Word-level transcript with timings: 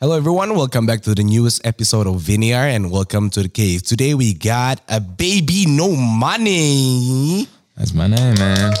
Hello, 0.00 0.16
everyone. 0.16 0.54
Welcome 0.56 0.86
back 0.86 1.02
to 1.02 1.14
the 1.14 1.22
newest 1.22 1.66
episode 1.66 2.06
of 2.06 2.22
Vinyar 2.22 2.74
and 2.74 2.90
welcome 2.90 3.28
to 3.30 3.42
the 3.42 3.50
cave. 3.50 3.82
Today 3.82 4.14
we 4.14 4.32
got 4.32 4.80
a 4.88 4.98
baby 4.98 5.66
no 5.68 5.94
money. 5.94 7.46
That's 7.76 7.92
my 7.92 8.06
name, 8.06 8.34
man. 8.38 8.72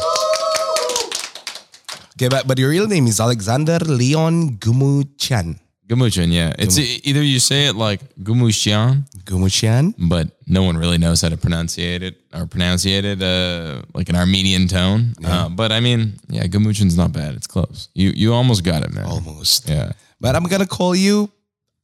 Okay, 2.16 2.28
but, 2.28 2.46
but 2.48 2.58
your 2.58 2.70
real 2.70 2.86
name 2.86 3.06
is 3.06 3.20
Alexander 3.20 3.78
Leon 3.80 4.56
Gumuchan. 4.56 5.60
Gumuchan, 5.88 6.32
yeah. 6.32 6.54
It's 6.58 6.78
e- 6.78 7.00
either 7.04 7.22
you 7.22 7.38
say 7.38 7.66
it 7.66 7.74
like 7.76 8.00
Gumushan, 8.16 9.04
Gumuchan? 9.24 9.92
but 10.08 10.28
no 10.46 10.62
one 10.62 10.78
really 10.78 10.96
knows 10.98 11.20
how 11.20 11.28
to 11.28 11.36
pronunciate 11.36 12.02
it 12.02 12.16
or 12.32 12.46
pronunciate 12.46 13.04
it 13.04 13.20
uh, 13.20 13.82
like 13.92 14.08
an 14.08 14.16
Armenian 14.16 14.68
tone. 14.68 15.12
Uh, 15.22 15.50
but 15.50 15.70
I 15.70 15.80
mean, 15.80 16.14
yeah, 16.28 16.44
Gumuchan's 16.44 16.96
not 16.96 17.12
bad. 17.12 17.34
It's 17.34 17.46
close. 17.48 17.88
You 17.92 18.10
you 18.14 18.32
almost 18.32 18.64
got 18.64 18.84
it, 18.84 18.92
man. 18.94 19.04
Almost. 19.04 19.68
Yeah. 19.68 19.92
But 20.20 20.36
I'm 20.36 20.44
gonna 20.44 20.66
call 20.66 20.94
you 20.94 21.30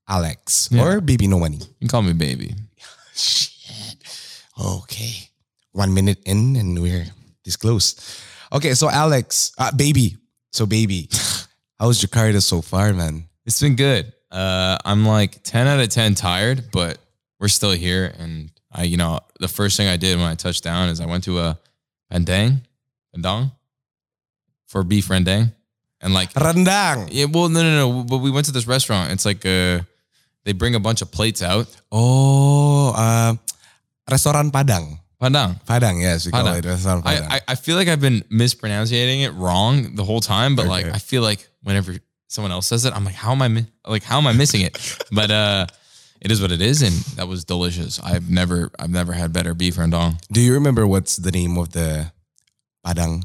Alex 0.08 0.68
Yeah. 0.70 0.82
or 0.82 1.00
baby 1.00 1.26
no 1.26 1.38
money. 1.38 1.56
You 1.58 1.74
can 1.80 1.88
call 1.88 2.02
me 2.02 2.12
baby. 2.12 2.54
Shit. 3.14 3.96
Okay. 4.58 5.30
One 5.72 5.92
minute 5.94 6.18
in 6.24 6.56
and 6.56 6.80
we're 6.80 7.06
this 7.44 7.56
close. 7.56 7.96
Okay, 8.52 8.74
so 8.74 8.88
Alex, 8.88 9.52
uh, 9.58 9.72
baby. 9.72 10.16
So 10.52 10.66
baby, 10.66 11.08
how's 11.78 12.00
Jakarta 12.00 12.42
so 12.42 12.62
far, 12.62 12.92
man? 12.92 13.28
It's 13.44 13.60
been 13.60 13.76
good. 13.76 14.12
Uh, 14.30 14.78
I'm 14.84 15.04
like 15.06 15.42
10 15.42 15.66
out 15.66 15.80
of 15.80 15.88
10 15.88 16.14
tired, 16.14 16.70
but 16.72 16.98
we're 17.38 17.48
still 17.48 17.72
here. 17.72 18.12
And 18.18 18.50
I, 18.72 18.84
you 18.84 18.96
know, 18.96 19.20
the 19.40 19.48
first 19.48 19.76
thing 19.76 19.88
I 19.88 19.96
did 19.96 20.18
when 20.18 20.26
I 20.26 20.34
touched 20.34 20.64
down 20.64 20.88
is 20.88 21.00
I 21.00 21.06
went 21.06 21.24
to 21.24 21.38
a 21.38 21.58
Pandang, 22.12 22.60
Pandang 23.14 23.52
for 24.66 24.82
beef 24.82 25.08
rendang. 25.08 25.52
And 26.06 26.14
like, 26.14 26.30
Rendang. 26.34 27.08
yeah, 27.10 27.26
well, 27.26 27.48
no, 27.48 27.62
no, 27.66 27.72
no. 27.82 28.04
But 28.04 28.18
we 28.18 28.30
went 28.30 28.46
to 28.46 28.52
this 28.52 28.66
restaurant. 28.68 29.10
It's 29.10 29.26
like, 29.26 29.44
uh, 29.44 29.82
they 30.44 30.52
bring 30.52 30.76
a 30.76 30.80
bunch 30.80 31.02
of 31.02 31.10
plates 31.10 31.42
out. 31.42 31.66
Oh, 31.90 32.94
uh, 32.94 33.34
restoran 34.08 34.52
Padang. 34.52 35.00
Pandang. 35.20 35.58
Padang, 35.66 36.00
yes, 36.00 36.24
we 36.24 36.30
call 36.30 36.44
Padang. 36.44 36.58
it 36.58 36.64
restoran 36.64 37.02
Padang. 37.02 37.26
I, 37.28 37.36
I, 37.36 37.40
I 37.48 37.54
feel 37.56 37.74
like 37.74 37.88
I've 37.88 38.00
been 38.00 38.22
mispronouncing 38.30 39.22
it 39.22 39.34
wrong 39.34 39.96
the 39.96 40.04
whole 40.04 40.20
time, 40.20 40.54
but 40.54 40.68
like 40.68 40.86
I 40.86 40.98
feel 40.98 41.22
like 41.22 41.48
whenever 41.64 41.96
someone 42.28 42.52
else 42.52 42.68
says 42.68 42.84
it, 42.84 42.94
I'm 42.94 43.04
like, 43.04 43.16
how 43.16 43.32
am 43.32 43.42
I 43.42 43.48
mi- 43.48 43.66
like 43.84 44.04
how 44.04 44.18
am 44.18 44.28
I 44.28 44.32
missing 44.32 44.60
it? 44.60 44.78
but 45.10 45.30
uh 45.32 45.66
it 46.20 46.30
is 46.30 46.40
what 46.40 46.52
it 46.52 46.60
is, 46.60 46.82
and 46.82 46.94
that 47.16 47.26
was 47.26 47.44
delicious. 47.44 47.98
I've 47.98 48.30
never 48.30 48.70
I've 48.78 48.90
never 48.90 49.12
had 49.12 49.32
better 49.32 49.54
beef 49.54 49.76
rendang. 49.76 50.20
Do 50.30 50.40
you 50.40 50.54
remember 50.54 50.86
what's 50.86 51.16
the 51.16 51.32
name 51.32 51.58
of 51.58 51.72
the 51.72 52.12
Padang? 52.84 53.24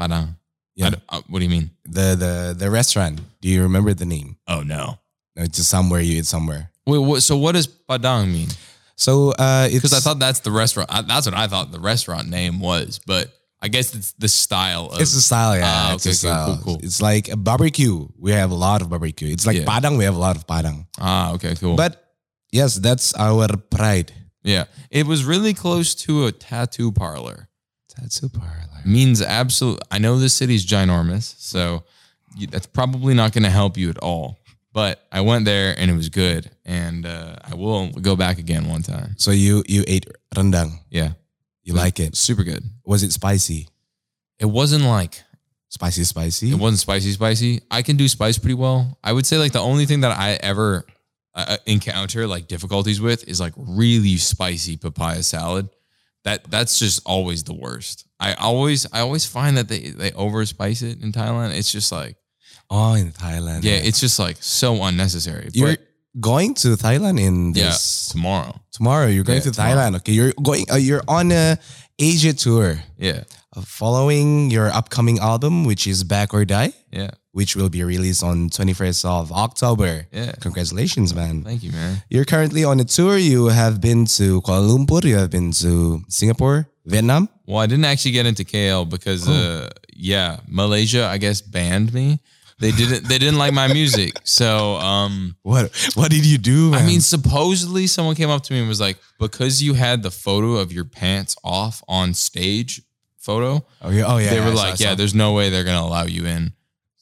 Padang. 0.00 0.34
Yeah. 0.76 0.90
I 1.08 1.16
uh, 1.16 1.22
what 1.28 1.38
do 1.40 1.44
you 1.44 1.50
mean? 1.50 1.70
The 1.84 2.14
the 2.16 2.54
the 2.56 2.70
restaurant. 2.70 3.20
Do 3.40 3.48
you 3.48 3.62
remember 3.62 3.94
the 3.94 4.04
name? 4.06 4.36
Oh 4.46 4.60
no. 4.62 4.98
No, 5.34 5.42
it's 5.42 5.56
just 5.56 5.70
somewhere 5.70 6.00
you 6.00 6.18
eat 6.18 6.26
somewhere. 6.26 6.70
Wait, 6.86 6.98
what, 6.98 7.22
so 7.22 7.36
what 7.36 7.52
does 7.52 7.66
Padang 7.66 8.32
mean? 8.32 8.48
So 8.96 9.32
uh, 9.32 9.68
Because 9.68 9.92
I 9.92 10.00
thought 10.00 10.18
that's 10.18 10.40
the 10.40 10.50
restaurant. 10.50 10.88
I, 10.92 11.02
that's 11.02 11.26
what 11.26 11.34
I 11.34 11.46
thought 11.48 11.70
the 11.72 11.80
restaurant 11.80 12.28
name 12.30 12.60
was, 12.60 13.00
but 13.06 13.28
I 13.60 13.68
guess 13.68 13.94
it's 13.94 14.12
the 14.12 14.28
style 14.28 14.86
of. 14.92 15.00
it's 15.00 15.14
a 15.14 15.20
style, 15.20 15.56
yeah. 15.56 15.64
Ah, 15.66 15.94
it's 15.94 16.06
okay, 16.06 16.14
style. 16.14 16.46
cool, 16.46 16.76
cool. 16.76 16.80
It's 16.82 17.00
like 17.02 17.28
a 17.28 17.36
barbecue. 17.36 18.06
We 18.18 18.32
have 18.32 18.50
a 18.50 18.54
lot 18.54 18.80
of 18.82 18.88
barbecue. 18.88 19.28
It's 19.32 19.46
like 19.46 19.56
Yeah. 19.56 19.64
Padang. 19.64 19.98
We 19.98 20.04
have 20.04 20.14
a 20.16 20.20
lot 20.20 20.36
of 20.36 20.46
Padang. 20.46 20.86
ah, 21.00 21.32
okay, 21.34 21.54
cool. 21.56 21.76
But 21.76 22.02
yes, 22.52 22.76
that's 22.76 23.12
our 23.14 23.48
pride. 23.56 24.12
yeah, 24.42 24.64
it 24.90 25.06
was 25.06 25.24
really 25.24 25.52
close 25.54 25.94
to 26.06 26.26
a 26.26 26.32
tattoo 26.32 26.92
parlor. 26.92 27.45
Tattoo 27.96 28.28
parlor. 28.28 28.52
means 28.84 29.22
absolute. 29.22 29.80
I 29.90 29.98
know 29.98 30.18
this 30.18 30.34
city's 30.34 30.64
ginormous, 30.66 31.34
so 31.38 31.84
you, 32.36 32.46
that's 32.46 32.66
probably 32.66 33.14
not 33.14 33.32
going 33.32 33.44
to 33.44 33.50
help 33.50 33.76
you 33.76 33.90
at 33.90 33.98
all. 33.98 34.38
But 34.72 35.00
I 35.10 35.22
went 35.22 35.46
there 35.46 35.74
and 35.78 35.90
it 35.90 35.94
was 35.94 36.10
good, 36.10 36.50
and 36.66 37.06
uh, 37.06 37.36
I 37.42 37.54
will 37.54 37.88
go 37.92 38.14
back 38.14 38.38
again 38.38 38.68
one 38.68 38.82
time. 38.82 39.14
So 39.16 39.30
you 39.30 39.64
you 39.66 39.84
ate 39.86 40.06
rendang. 40.34 40.78
Yeah, 40.90 41.12
You 41.64 41.72
like 41.72 41.98
it? 41.98 42.14
super 42.16 42.44
good. 42.44 42.62
Was 42.84 43.02
it 43.02 43.12
spicy? 43.12 43.68
It 44.38 44.46
wasn't 44.46 44.84
like 44.84 45.22
Spicy, 45.68 46.04
spicy. 46.04 46.50
it 46.52 46.58
wasn't 46.58 46.78
spicy, 46.78 47.10
spicy. 47.12 47.60
I 47.70 47.82
can 47.82 47.96
do 47.96 48.06
spice 48.08 48.38
pretty 48.38 48.54
well. 48.54 48.98
I 49.02 49.12
would 49.12 49.26
say 49.26 49.36
like 49.36 49.52
the 49.52 49.60
only 49.60 49.84
thing 49.86 50.00
that 50.02 50.16
I 50.16 50.34
ever 50.34 50.86
uh, 51.34 51.56
encounter 51.66 52.26
like 52.26 52.46
difficulties 52.46 53.00
with 53.00 53.26
is 53.28 53.40
like 53.40 53.52
really 53.56 54.16
spicy 54.16 54.76
papaya 54.76 55.22
salad. 55.22 55.68
That 56.26 56.50
that's 56.50 56.78
just 56.82 57.00
always 57.06 57.44
the 57.44 57.54
worst. 57.54 58.04
I 58.18 58.34
always 58.34 58.84
I 58.92 59.00
always 59.06 59.24
find 59.24 59.56
that 59.56 59.68
they 59.68 59.90
they 59.94 60.10
over 60.12 60.44
spice 60.44 60.82
it 60.82 61.00
in 61.02 61.12
Thailand. 61.12 61.54
It's 61.58 61.70
just 61.72 61.90
like 61.92 62.16
Oh, 62.68 62.94
in 62.94 63.12
Thailand. 63.12 63.62
Yeah, 63.62 63.78
it's 63.88 64.00
just 64.00 64.18
like 64.18 64.36
so 64.42 64.82
unnecessary. 64.82 65.48
you're 65.54 65.76
going 66.18 66.54
to 66.66 66.68
Thailand 66.76 67.20
in 67.20 67.54
yeah, 67.54 67.70
this 67.70 68.08
tomorrow. 68.10 68.58
tomorrow. 68.72 69.06
You're 69.06 69.22
going 69.22 69.38
Yeah, 69.44 69.52
to 69.52 69.60
Thailand. 69.62 69.92
Okay, 70.02 70.12
you're 70.18 70.32
going. 70.42 70.66
Uh, 70.70 70.76
you're 70.82 71.04
on 71.06 71.30
a 71.30 71.58
Asia 71.98 72.34
tour, 72.34 72.82
Yeah, 72.98 73.22
uh, 73.54 73.62
following 73.62 74.50
your 74.50 74.66
upcoming 74.74 75.18
album, 75.20 75.64
which 75.64 75.86
is 75.86 76.02
Bag 76.04 76.34
or 76.34 76.44
Die, 76.44 76.72
yeah, 76.90 77.10
which 77.36 77.54
will 77.54 77.68
be 77.68 77.84
released 77.84 78.24
on 78.24 78.48
21st 78.48 79.04
of 79.04 79.30
October. 79.30 80.06
yeah. 80.10 80.32
Congratulations, 80.40 81.14
man. 81.14 81.42
Thank 81.44 81.62
you, 81.62 81.70
man. 81.70 82.02
You're 82.08 82.24
currently 82.24 82.64
on 82.64 82.80
a 82.80 82.84
tour. 82.84 83.18
You 83.18 83.48
have 83.48 83.78
been 83.78 84.06
to 84.16 84.40
Kuala 84.40 84.66
Lumpur. 84.72 85.04
You 85.04 85.18
have 85.18 85.30
been 85.30 85.52
to 85.60 86.00
Singapore, 86.08 86.66
Vietnam. 86.86 87.28
Well, 87.44 87.58
I 87.58 87.66
didn't 87.66 87.84
actually 87.84 88.12
get 88.12 88.24
into 88.24 88.42
KL 88.42 88.88
because, 88.88 89.28
uh, 89.28 89.68
yeah, 89.94 90.40
Malaysia, 90.48 91.04
I 91.04 91.18
guess, 91.18 91.42
banned 91.42 91.92
me. 91.92 92.20
They 92.58 92.70
didn't. 92.70 93.06
They 93.06 93.18
didn't 93.18 93.36
like 93.36 93.52
my 93.52 93.68
music. 93.68 94.14
So, 94.24 94.76
um, 94.76 95.36
What 95.42 95.64
What 95.94 96.10
did 96.10 96.24
you 96.24 96.38
do? 96.38 96.72
I 96.72 96.86
mean, 96.86 97.02
supposedly 97.02 97.86
someone 97.86 98.14
came 98.14 98.30
up 98.30 98.44
to 98.44 98.54
me 98.54 98.60
and 98.60 98.68
was 98.68 98.80
like, 98.80 98.96
because 99.20 99.62
you 99.62 99.74
had 99.74 100.02
the 100.02 100.10
photo 100.10 100.56
of 100.56 100.72
your 100.72 100.86
pants 100.86 101.36
off 101.44 101.84
on 101.86 102.14
stage 102.14 102.80
photo, 103.18 103.66
oh 103.82 103.90
yeah, 103.90 104.04
oh 104.06 104.16
yeah. 104.16 104.30
they 104.30 104.38
I 104.40 104.48
were 104.48 104.56
saw 104.56 104.62
like, 104.70 104.80
yeah, 104.80 104.94
there's 104.94 105.14
no 105.14 105.34
way 105.34 105.50
they're 105.50 105.64
gonna 105.64 105.86
allow 105.86 106.06
you 106.06 106.24
in. 106.24 106.55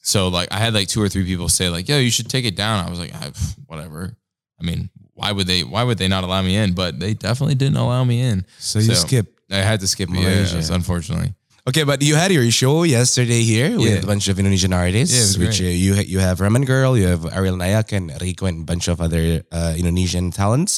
So 0.05 0.27
like, 0.29 0.51
I 0.53 0.57
had 0.61 0.73
like 0.77 0.87
two 0.87 1.01
or 1.01 1.09
three 1.09 1.25
people 1.25 1.49
say 1.49 1.67
like, 1.69 1.89
yo, 1.89 1.97
you 1.97 2.11
should 2.13 2.29
take 2.29 2.45
it 2.45 2.55
down. 2.55 2.85
I 2.85 2.89
was 2.89 2.99
like, 2.99 3.13
I, 3.13 3.31
whatever. 3.65 4.13
I 4.59 4.63
mean, 4.63 4.89
why 5.17 5.31
would 5.33 5.47
they? 5.47 5.63
Why 5.65 5.81
would 5.83 5.97
they 5.97 6.07
not 6.07 6.23
allow 6.23 6.41
me 6.45 6.55
in? 6.55 6.73
But 6.77 6.99
they 6.99 7.13
definitely 7.15 7.55
didn't 7.55 7.77
allow 7.77 8.03
me 8.05 8.21
in. 8.21 8.45
So 8.59 8.79
you 8.79 8.93
so- 8.93 9.07
skip. 9.07 9.27
I 9.51 9.57
had 9.65 9.79
to 9.81 9.87
skip 9.87 10.09
Malaysia. 10.09 10.57
yes, 10.57 10.69
unfortunately. 10.69 11.33
Okay, 11.67 11.83
but 11.83 12.01
you 12.01 12.13
had 12.15 12.31
your 12.31 12.49
show 12.51 12.83
yesterday 12.83 13.41
here 13.41 13.77
with 13.77 13.89
Yeah. 13.89 14.01
a 14.01 14.05
bunch 14.05 14.27
of 14.27 14.37
Indonesian 14.37 14.73
artists, 14.73 15.37
Yeah, 15.37 15.45
which 15.45 15.57
uh, 15.61 15.65
you 15.65 15.93
you 16.05 16.19
have 16.19 16.37
Ramengvrl, 16.39 16.93
you 16.97 17.07
have 17.07 17.25
Ariel 17.25 17.57
Nayak 17.57 17.89
and 17.93 18.09
Rico 18.21 18.45
and 18.45 18.61
a 18.61 18.65
bunch 18.65 18.87
of 18.87 19.01
other 19.01 19.41
uh, 19.51 19.73
Indonesian 19.77 20.29
talents. 20.31 20.77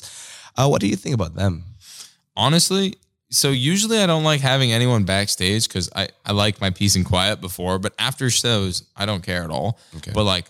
Uh, 0.55 0.67
what 0.71 0.79
do 0.79 0.87
you 0.87 0.95
think 0.95 1.13
about 1.15 1.35
them? 1.35 1.63
Honestly, 2.35 2.95
so 3.29 3.51
usually 3.51 3.99
I 3.99 4.05
don't 4.05 4.23
like 4.23 4.41
having 4.41 4.71
anyone 4.71 5.03
backstage 5.03 5.67
because 5.67 5.89
I, 5.95 6.07
I 6.25 6.31
like 6.31 6.61
my 6.61 6.69
peace 6.69 6.95
and 6.95 7.05
quiet 7.05 7.41
before, 7.41 7.77
but 7.79 7.93
after 7.99 8.29
shows, 8.29 8.83
I 8.95 9.05
don't 9.05 9.21
care 9.23 9.43
at 9.43 9.49
all. 9.49 9.79
Okay. 9.97 10.11
But 10.13 10.23
like, 10.23 10.45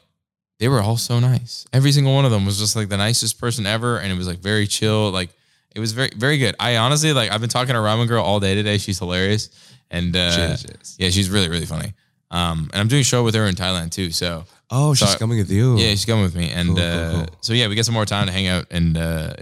they 0.60 0.68
were 0.68 0.82
all 0.82 0.98
so 0.98 1.20
nice. 1.20 1.66
Every 1.74 1.92
single 1.92 2.14
one 2.16 2.26
of 2.26 2.32
them 2.32 2.46
was 2.46 2.58
just 2.60 2.76
like 2.76 2.90
the 2.90 2.98
nicest 2.98 3.40
person 3.40 3.66
ever, 3.66 3.98
and 4.00 4.12
it 4.12 4.16
was 4.18 4.28
like 4.28 4.40
very 4.40 4.66
chill. 4.68 5.12
Like 5.12 5.30
it 5.76 5.80
was 5.80 5.92
very 5.92 6.10
very 6.16 6.38
good. 6.40 6.56
I 6.60 6.78
honestly 6.78 7.14
like 7.14 7.32
I've 7.32 7.42
been 7.42 7.50
talking 7.50 7.74
to 7.74 7.80
Ramengvrl 7.80 8.22
all 8.22 8.40
day 8.40 8.56
today. 8.56 8.78
She's 8.80 8.98
hilarious, 9.00 9.50
and 9.92 10.16
uh, 10.16 10.32
She 10.32 10.42
is, 10.42 10.62
she 10.62 10.68
is. 10.68 10.96
yeah, 11.00 11.10
she's 11.12 11.30
really 11.30 11.50
really 11.50 11.66
funny. 11.68 11.94
Um, 12.32 12.70
and 12.74 12.82
I'm 12.82 12.88
doing 12.88 13.02
a 13.02 13.06
show 13.06 13.24
with 13.24 13.36
her 13.36 13.46
in 13.46 13.56
Thailand 13.56 13.92
too. 13.92 14.12
So 14.12 14.46
Oh, 14.70 14.94
she's 14.94 15.12
So- 15.12 15.18
coming 15.18 15.38
with 15.38 15.50
you. 15.52 15.78
yeah, 15.78 15.92
she's 15.92 16.06
coming 16.06 16.24
with 16.24 16.36
me, 16.36 16.50
and 16.50 16.70
Cool, 16.76 16.80
uh, 16.80 17.12
cool. 17.14 17.26
so 17.42 17.54
yeah, 17.54 17.68
we 17.70 17.76
get 17.76 17.86
some 17.86 17.94
more 17.94 18.06
time 18.06 18.26
to 18.28 18.34
hang 18.34 18.48
out, 18.48 18.66
and 18.72 18.98
uh, 18.98 19.34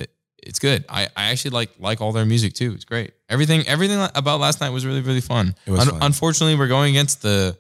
it's 0.46 0.60
good. 0.60 0.86
I, 0.90 1.08
I 1.16 1.26
actually 1.32 1.52
like 1.52 1.72
like 1.80 2.02
all 2.02 2.12
their 2.12 2.26
music 2.26 2.54
too. 2.54 2.74
It's 2.74 2.86
great. 2.86 3.12
Everything 3.30 3.68
everything 3.68 4.00
about 4.16 4.40
last 4.40 4.62
night 4.62 4.70
was 4.70 4.86
really 4.86 5.02
really 5.02 5.22
fun. 5.22 5.56
It 5.66 5.72
was 5.72 5.86
fun. 5.86 6.00
Unfortunately, 6.02 6.56
we're 6.56 6.68
going 6.68 6.92
against 6.96 7.22
the 7.22 7.58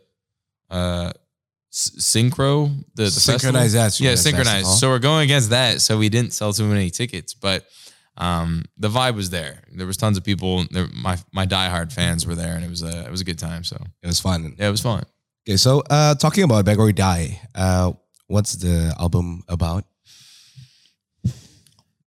uh, 0.69 1.11
S- 1.73 1.91
synchro 1.99 2.69
the, 2.95 3.03
the 3.03 3.09
yeah 3.99 4.15
synchronized. 4.15 4.67
So 4.79 4.89
we're 4.89 4.99
going 4.99 5.23
against 5.23 5.49
that. 5.49 5.81
So 5.81 5.97
we 5.97 6.09
didn't 6.09 6.31
sell 6.33 6.53
too 6.53 6.65
many 6.67 6.89
tickets, 6.89 7.33
but 7.33 7.65
um, 8.17 8.63
the 8.77 8.87
vibe 8.89 9.15
was 9.15 9.29
there. 9.29 9.61
There 9.73 9.85
was 9.85 9.97
tons 9.97 10.17
of 10.17 10.23
people. 10.23 10.63
There, 10.71 10.87
my 10.93 11.17
my 11.33 11.45
diehard 11.45 11.91
fans 11.91 12.25
were 12.25 12.35
there, 12.35 12.55
and 12.55 12.63
it 12.63 12.69
was 12.69 12.81
a 12.81 13.05
it 13.05 13.11
was 13.11 13.21
a 13.21 13.25
good 13.25 13.39
time. 13.39 13.63
So 13.63 13.77
It 14.03 14.07
was 14.07 14.19
fun. 14.19 14.55
yeah, 14.57 14.67
it 14.67 14.71
was 14.71 14.81
fun. 14.81 15.03
Okay, 15.47 15.57
so 15.57 15.83
uh, 15.89 16.15
talking 16.15 16.43
about 16.43 16.67
or 16.77 16.91
Die, 16.91 17.41
uh, 17.53 17.91
what's 18.27 18.53
the 18.53 18.95
album 18.99 19.43
about? 19.47 19.83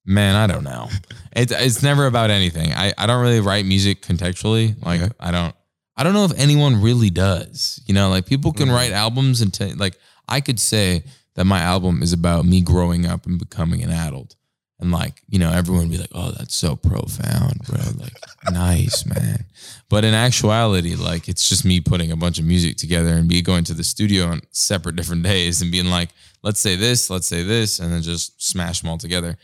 Man, 0.07 0.35
I 0.35 0.47
don't 0.47 0.63
know. 0.63 0.87
It's 1.33 1.51
it's 1.51 1.83
never 1.83 2.05
about 2.07 2.29
anything. 2.31 2.71
I, 2.71 2.93
I 2.97 3.05
don't 3.05 3.21
really 3.21 3.41
write 3.41 3.65
music 3.65 4.01
contextually. 4.01 4.75
Like 4.83 5.01
Okay. 5.01 5.11
I 5.19 5.31
don't 5.31 5.53
I 5.97 6.03
don't 6.03 6.13
know 6.13 6.23
if 6.25 6.31
anyone 6.39 6.81
really 6.81 7.09
does. 7.09 7.81
You 7.85 7.93
know, 7.93 8.09
like 8.09 8.25
people 8.25 8.53
can 8.53 8.69
Mhm. 8.69 8.73
write 8.73 8.91
albums 8.93 9.41
and 9.41 9.53
t- 9.53 9.73
like 9.73 9.97
I 10.29 10.39
could 10.41 10.59
say 10.59 11.03
that 11.35 11.45
my 11.45 11.59
album 11.59 12.01
is 12.01 12.13
about 12.13 12.45
me 12.45 12.61
growing 12.61 13.05
up 13.05 13.25
and 13.25 13.37
becoming 13.37 13.83
an 13.83 13.91
adult. 13.91 14.35
And 14.79 14.91
like, 14.91 15.23
you 15.27 15.39
know, 15.39 15.51
everyone 15.51 15.83
would 15.83 15.91
be 15.91 15.97
like, 15.97 16.11
oh, 16.13 16.31
that's 16.31 16.55
so 16.55 16.75
profound, 16.75 17.59
bro. 17.65 17.79
Like, 17.99 18.13
nice, 18.51 19.05
man. 19.07 19.45
But 19.89 20.05
in 20.05 20.13
actuality, 20.13 20.93
like, 20.95 21.27
it's 21.27 21.49
just 21.49 21.65
me 21.65 21.79
putting 21.79 22.11
a 22.11 22.15
bunch 22.15 22.37
of 22.37 22.45
music 22.45 22.77
together 22.77 23.09
and 23.09 23.27
me 23.27 23.41
going 23.41 23.63
to 23.65 23.73
the 23.73 23.83
studio 23.83 24.25
on 24.27 24.41
separate 24.51 24.95
different 24.95 25.23
days 25.33 25.61
and 25.63 25.71
being 25.71 25.87
like, 25.87 26.09
let's 26.43 26.59
say 26.59 26.75
this, 26.75 27.09
let's 27.09 27.27
say 27.27 27.41
this, 27.41 27.79
and 27.79 27.91
then 27.91 28.03
just 28.03 28.39
smash 28.41 28.81
them 28.81 28.91
all 28.91 28.97
together 28.99 29.35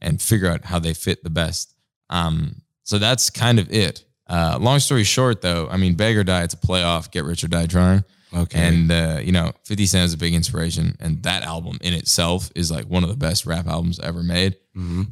and 0.00 0.20
figure 0.20 0.48
out 0.48 0.64
how 0.64 0.78
they 0.78 0.94
fit 0.94 1.22
the 1.24 1.30
best. 1.30 1.74
Um, 2.10 2.62
so 2.84 2.98
that's 2.98 3.30
kind 3.30 3.58
of 3.58 3.70
it. 3.72 4.04
Uh, 4.28 4.58
long 4.60 4.78
story 4.78 5.04
short, 5.04 5.40
though, 5.40 5.68
I 5.70 5.76
mean, 5.76 5.94
Bag 5.94 6.16
or 6.16 6.24
Die, 6.24 6.42
it's 6.42 6.54
a 6.54 6.58
playoff, 6.58 7.10
Get 7.10 7.24
Rich 7.24 7.44
or 7.44 7.48
Die 7.48 7.66
Trying. 7.66 8.04
Okay. 8.36 8.58
And 8.58 8.92
uh, 8.92 9.20
you 9.22 9.32
know, 9.32 9.52
50 9.64 9.86
Cent 9.86 10.04
is 10.04 10.12
a 10.12 10.18
big 10.18 10.34
inspiration, 10.34 10.96
and 11.00 11.22
that 11.22 11.44
album 11.44 11.78
in 11.80 11.94
itself 11.94 12.50
is 12.54 12.70
like 12.70 12.84
one 12.84 13.02
of 13.02 13.08
the 13.08 13.16
best 13.16 13.46
rap 13.46 13.66
albums 13.66 13.98
ever 14.00 14.22
made. 14.22 14.56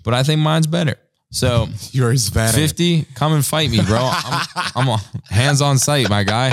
But 0.05 0.15
I 0.15 0.23
think 0.23 0.41
mine's 0.41 0.67
better. 0.67 0.97
So 1.31 1.69
Yours 1.93 2.31
better. 2.31 2.57
50, 2.57 3.05
come 3.15 3.33
and 3.33 3.45
fight 3.45 3.71
me, 3.71 3.81
bro. 3.83 3.99
I'm, 4.01 4.47
I'm 4.77 4.89
a 4.89 4.99
hands 5.31 5.61
on 5.61 5.79
site, 5.79 6.09
my 6.09 6.25
guy. 6.25 6.53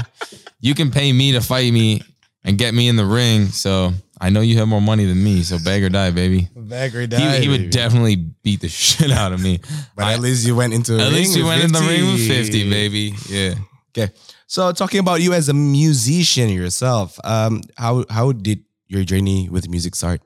You 0.61 0.73
can 0.73 0.89
pay 0.89 1.11
me 1.11 1.33
to 1.33 1.41
fight 1.41 1.71
me 1.71 2.01
and 2.43 2.57
get 2.57 2.73
me 2.73 2.87
in 2.87 2.95
the 2.95 3.05
ring. 3.05 3.47
So 3.47 3.91
I 4.23 4.29
know 4.29 4.39
you 4.39 4.57
have 4.59 4.69
more 4.69 4.81
money 4.81 5.03
than 5.05 5.21
me. 5.21 5.43
So 5.43 5.59
bag 5.59 5.83
or 5.83 5.89
die, 5.89 6.11
baby. 6.11 6.47
Bag 6.55 6.95
or 6.95 7.05
die. 7.05 7.39
he 7.41 7.49
would 7.49 7.69
definitely 7.69 8.15
beat 8.15 8.61
the 8.61 8.69
shit 8.83 9.11
out 9.11 9.33
of 9.33 9.41
me. 9.43 9.59
But 9.95 10.05
I- 10.05 10.13
at 10.13 10.21
least 10.21 10.47
you 10.47 10.55
went 10.55 10.73
into 10.73 10.95
a 10.97 11.01
at 11.07 11.11
least 11.11 11.35
you 11.35 11.45
went 11.45 11.63
in 11.63 11.71
the 11.73 11.79
50. 11.79 11.93
ring 11.93 12.11
with 12.13 12.27
50, 12.27 12.69
baby. 12.69 13.13
Yeah. 13.27 13.55
Okay. 13.91 14.13
So 14.47 14.71
talking 14.71 14.99
about 15.01 15.21
you 15.21 15.33
as 15.33 15.49
a 15.49 15.53
musician 15.53 16.49
yourself, 16.49 17.19
um, 17.25 17.61
how 17.77 18.05
how 18.09 18.31
did 18.31 18.63
your 18.87 19.03
journey 19.03 19.49
with 19.49 19.67
music 19.67 19.93
start? 19.95 20.21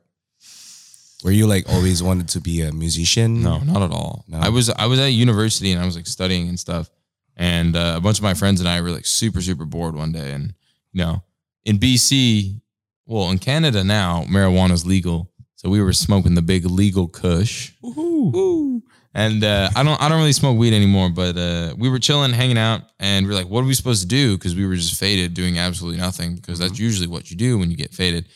Were 1.23 1.31
you 1.31 1.47
like 1.47 1.65
always 1.67 2.03
wanted 2.03 2.27
to 2.29 2.39
be 2.39 2.61
a 2.61 2.71
musician? 2.71 3.41
No, 3.41 3.57
not 3.59 3.81
at 3.81 3.91
all. 3.91 4.25
No? 4.27 4.38
I 4.38 4.49
was 4.49 4.69
I 4.69 4.85
was 4.85 4.99
at 4.99 5.07
university 5.07 5.71
and 5.71 5.81
I 5.81 5.85
was 5.85 5.95
like 5.95 6.05
studying 6.07 6.47
and 6.49 6.59
stuff, 6.59 6.89
and 7.35 7.75
uh, 7.75 7.95
a 7.97 8.01
bunch 8.01 8.19
of 8.19 8.23
my 8.23 8.35
friends 8.35 8.59
and 8.59 8.69
I 8.69 8.79
were 8.81 8.91
like 8.91 9.07
super 9.07 9.41
super 9.41 9.65
bored 9.65 9.95
one 9.95 10.11
day, 10.11 10.31
and 10.33 10.53
you 10.94 11.03
know, 11.03 11.23
in 11.65 11.79
BC, 11.79 12.61
well, 13.07 13.31
in 13.31 13.39
Canada 13.39 13.83
now, 13.83 14.24
marijuana's 14.27 14.86
legal, 14.86 15.31
so 15.56 15.69
we 15.69 15.81
were 15.81 15.94
smoking 15.94 16.36
the 16.36 16.42
big 16.42 16.65
legal 16.65 17.07
Kush. 17.07 17.71
Woo 17.81 18.31
hoo! 18.31 18.83
And 19.13 19.44
uh, 19.44 19.69
I 19.75 19.81
don't 19.81 20.00
I 20.00 20.09
don't 20.09 20.19
really 20.19 20.33
smoke 20.33 20.57
weed 20.57 20.75
anymore, 20.75 21.09
but 21.09 21.36
uh, 21.36 21.74
we 21.75 21.89
were 21.89 21.98
chilling, 21.98 22.33
hanging 22.33 22.57
out, 22.57 22.81
and 23.00 23.25
we 23.25 23.33
are 23.33 23.36
like, 23.36 23.48
what 23.48 23.63
are 23.63 23.68
we 23.68 23.74
supposed 23.74 24.04
to 24.04 24.07
do? 24.07 24.38
Because 24.38 24.56
we 24.56 24.68
were 24.68 24.75
just 24.75 25.00
faded, 25.00 25.33
doing 25.33 25.57
absolutely 25.57 26.00
nothing, 26.00 26.36
because 26.36 26.59
that's 26.59 26.77
usually 26.77 27.07
what 27.07 27.31
you 27.31 27.38
do 27.38 27.57
when 27.57 27.71
you 27.71 27.77
get 27.77 27.94
faded. 27.94 28.27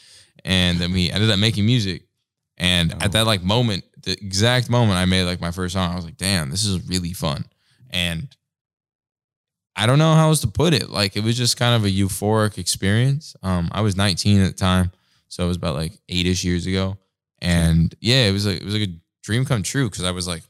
And 0.44 0.80
then 0.80 0.92
we 0.92 1.12
ended 1.12 1.30
up 1.30 1.38
making 1.38 1.68
music. 1.68 2.04
And 2.58 2.92
at 3.04 3.12
that 3.12 3.28
like 3.28 3.44
moment, 3.44 3.84
the 4.04 4.14
exact 4.14 4.70
moment 4.70 4.98
I 4.98 5.06
made 5.06 5.26
like 5.26 5.42
my 5.42 5.52
first 5.52 5.74
song, 5.74 5.92
I 5.92 5.96
was 5.96 6.06
like, 6.06 6.18
damn, 6.18 6.50
this 6.50 6.66
is 6.66 6.88
really 6.88 7.14
fun. 7.14 7.46
And 7.92 8.36
I 9.76 9.86
don't 9.86 10.00
know 10.00 10.14
how 10.14 10.30
else 10.30 10.42
to 10.42 10.48
put 10.48 10.74
it. 10.74 10.90
Like 10.90 11.16
it 11.16 11.24
was 11.24 11.38
just 11.38 11.58
kind 11.58 11.76
of 11.76 11.86
a 11.86 11.90
euphoric 11.90 12.58
experience. 12.58 13.36
Um, 13.42 13.70
I 13.72 13.82
was 13.82 13.96
19 13.96 14.42
at 14.42 14.48
the 14.48 14.54
time, 14.54 14.92
so 15.28 15.44
it 15.46 15.48
was 15.48 15.58
about 15.58 15.76
like 15.76 15.94
eight-ish 16.10 16.44
years 16.44 16.66
ago. 16.66 16.98
And 17.40 17.94
yeah, 18.00 18.28
it 18.28 18.32
was 18.32 18.46
like 18.46 18.58
it 18.62 18.66
was 18.66 18.74
like 18.74 18.90
a 18.90 18.94
dream 19.24 19.46
come 19.46 19.64
true 19.64 19.90
because 19.90 20.04
I 20.04 20.12
was 20.12 20.28
like, 20.28 20.44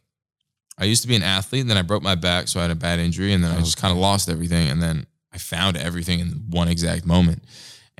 I 0.77 0.85
used 0.85 1.03
to 1.03 1.07
be 1.07 1.15
an 1.15 1.23
athlete, 1.23 1.61
and 1.61 1.69
then 1.69 1.77
I 1.77 1.83
broke 1.83 2.03
my 2.03 2.15
back, 2.15 2.47
so 2.47 2.59
I 2.59 2.63
had 2.63 2.71
a 2.71 2.75
bad 2.75 2.99
injury, 2.99 3.33
and 3.33 3.43
then 3.43 3.51
I 3.51 3.59
just 3.59 3.77
kind 3.77 3.91
of 3.91 3.97
lost 3.97 4.29
everything, 4.29 4.69
and 4.69 4.81
then 4.81 5.05
I 5.31 5.37
found 5.37 5.77
everything 5.77 6.19
in 6.19 6.29
one 6.49 6.67
exact 6.67 7.05
moment 7.05 7.43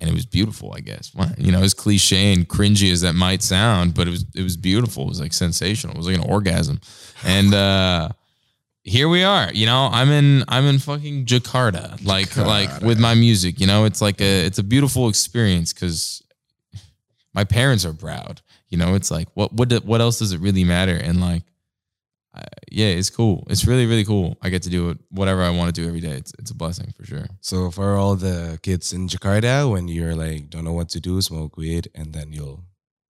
and 0.02 0.10
it 0.10 0.14
was 0.14 0.26
beautiful, 0.26 0.74
I 0.76 0.80
guess. 0.80 1.12
You 1.38 1.52
know, 1.52 1.62
as 1.62 1.76
cliche 1.76 2.34
and 2.34 2.50
cringy 2.50 2.92
as 2.92 3.02
that 3.02 3.14
might 3.14 3.44
sound, 3.44 3.94
but 3.94 4.08
it 4.08 4.12
was 4.12 4.26
it 4.36 4.42
was 4.42 4.58
beautiful. 4.58 5.04
It 5.04 5.10
was 5.10 5.22
like 5.22 5.32
sensational. 5.32 5.94
It 5.94 5.98
was 5.98 6.08
like 6.08 6.18
an 6.18 6.30
orgasm. 6.30 6.82
And 7.24 7.54
uh 7.54 8.10
here 8.84 9.08
we 9.10 9.24
are. 9.24 9.52
You 9.54 9.66
know, 9.66 9.90
I'm 9.92 10.10
in 10.12 10.44
I'm 10.48 10.66
in 10.66 10.80
fucking 10.80 11.26
Jakarta, 11.26 12.04
like 12.06 12.36
like 12.38 12.82
with 12.82 13.00
my 13.00 13.14
music. 13.16 13.60
You 13.60 13.68
know, 13.68 13.86
it's 13.86 14.02
like 14.02 14.20
a 14.22 14.46
it's 14.46 14.58
a 14.60 14.64
beautiful 14.64 15.08
experience 15.10 15.74
because 15.74 16.22
my 17.34 17.44
parents 17.44 17.86
are 17.86 17.94
proud. 17.94 18.42
You 18.70 18.78
know, 18.78 18.96
it's 18.96 19.12
like 19.12 19.28
what 19.34 19.54
what 19.54 19.70
do- 19.70 19.82
what 19.86 20.02
else 20.02 20.20
does 20.20 20.32
it 20.32 20.40
really 20.40 20.64
matter? 20.64 20.96
And 20.96 21.20
like, 21.22 21.44
uh, 22.34 22.42
yeah, 22.72 22.88
it's 22.88 23.10
cool. 23.10 23.46
It's 23.50 23.66
really 23.66 23.86
really 23.86 24.06
cool. 24.06 24.38
I 24.42 24.50
get 24.50 24.64
to 24.64 24.70
do 24.70 24.90
it 24.90 24.98
whatever 25.10 25.44
I 25.44 25.50
want 25.50 25.74
to 25.76 25.82
do 25.82 25.88
every 25.88 26.00
day. 26.02 26.12
It's 26.12 26.34
it's 26.40 26.52
a 26.52 26.56
blessing 26.56 26.94
for 26.98 27.06
sure. 27.06 27.28
So 27.42 27.70
for 27.72 27.96
all 27.96 28.16
the 28.16 28.60
kids 28.64 28.94
in 28.94 29.08
Jakarta, 29.08 29.70
when 29.70 29.88
you're 29.88 30.16
like 30.16 30.50
don't 30.50 30.64
know 30.64 30.74
what 30.74 30.90
to 30.90 31.00
do, 31.00 31.22
smoke 31.22 31.58
weed, 31.58 31.90
and 31.94 32.14
then 32.14 32.32
you'll 32.34 32.64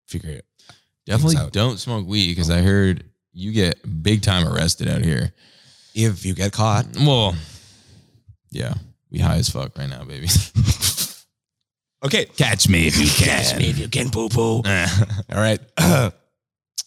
figure 0.08 0.32
it. 0.32 0.46
Definitely 1.06 1.36
don't 1.52 1.80
smoke 1.80 2.06
weed 2.08 2.30
because 2.30 2.50
I 2.50 2.62
heard 2.62 3.06
you 3.34 3.52
get 3.52 4.04
big 4.04 4.22
time 4.22 4.48
arrested 4.48 4.88
out 4.90 5.04
here. 5.04 5.32
If 5.94 6.26
you 6.26 6.34
get 6.34 6.52
caught, 6.54 6.86
Well, 6.96 7.36
yeah, 8.50 8.74
we 9.10 9.20
high 9.20 9.38
as 9.38 9.50
fuck 9.50 9.78
right 9.78 9.90
now, 9.90 10.04
baby. 10.04 10.28
okay. 12.06 12.26
Catch 12.26 12.70
me 12.70 12.88
if 12.88 12.98
you 12.98 13.08
can. 13.08 13.28
Catch 13.44 13.58
me 13.58 13.70
if 13.70 13.78
you 13.78 13.88
can 13.90 14.10
poo 14.10 14.30
poo. 14.30 14.58
All 14.66 15.42
right. 15.42 15.60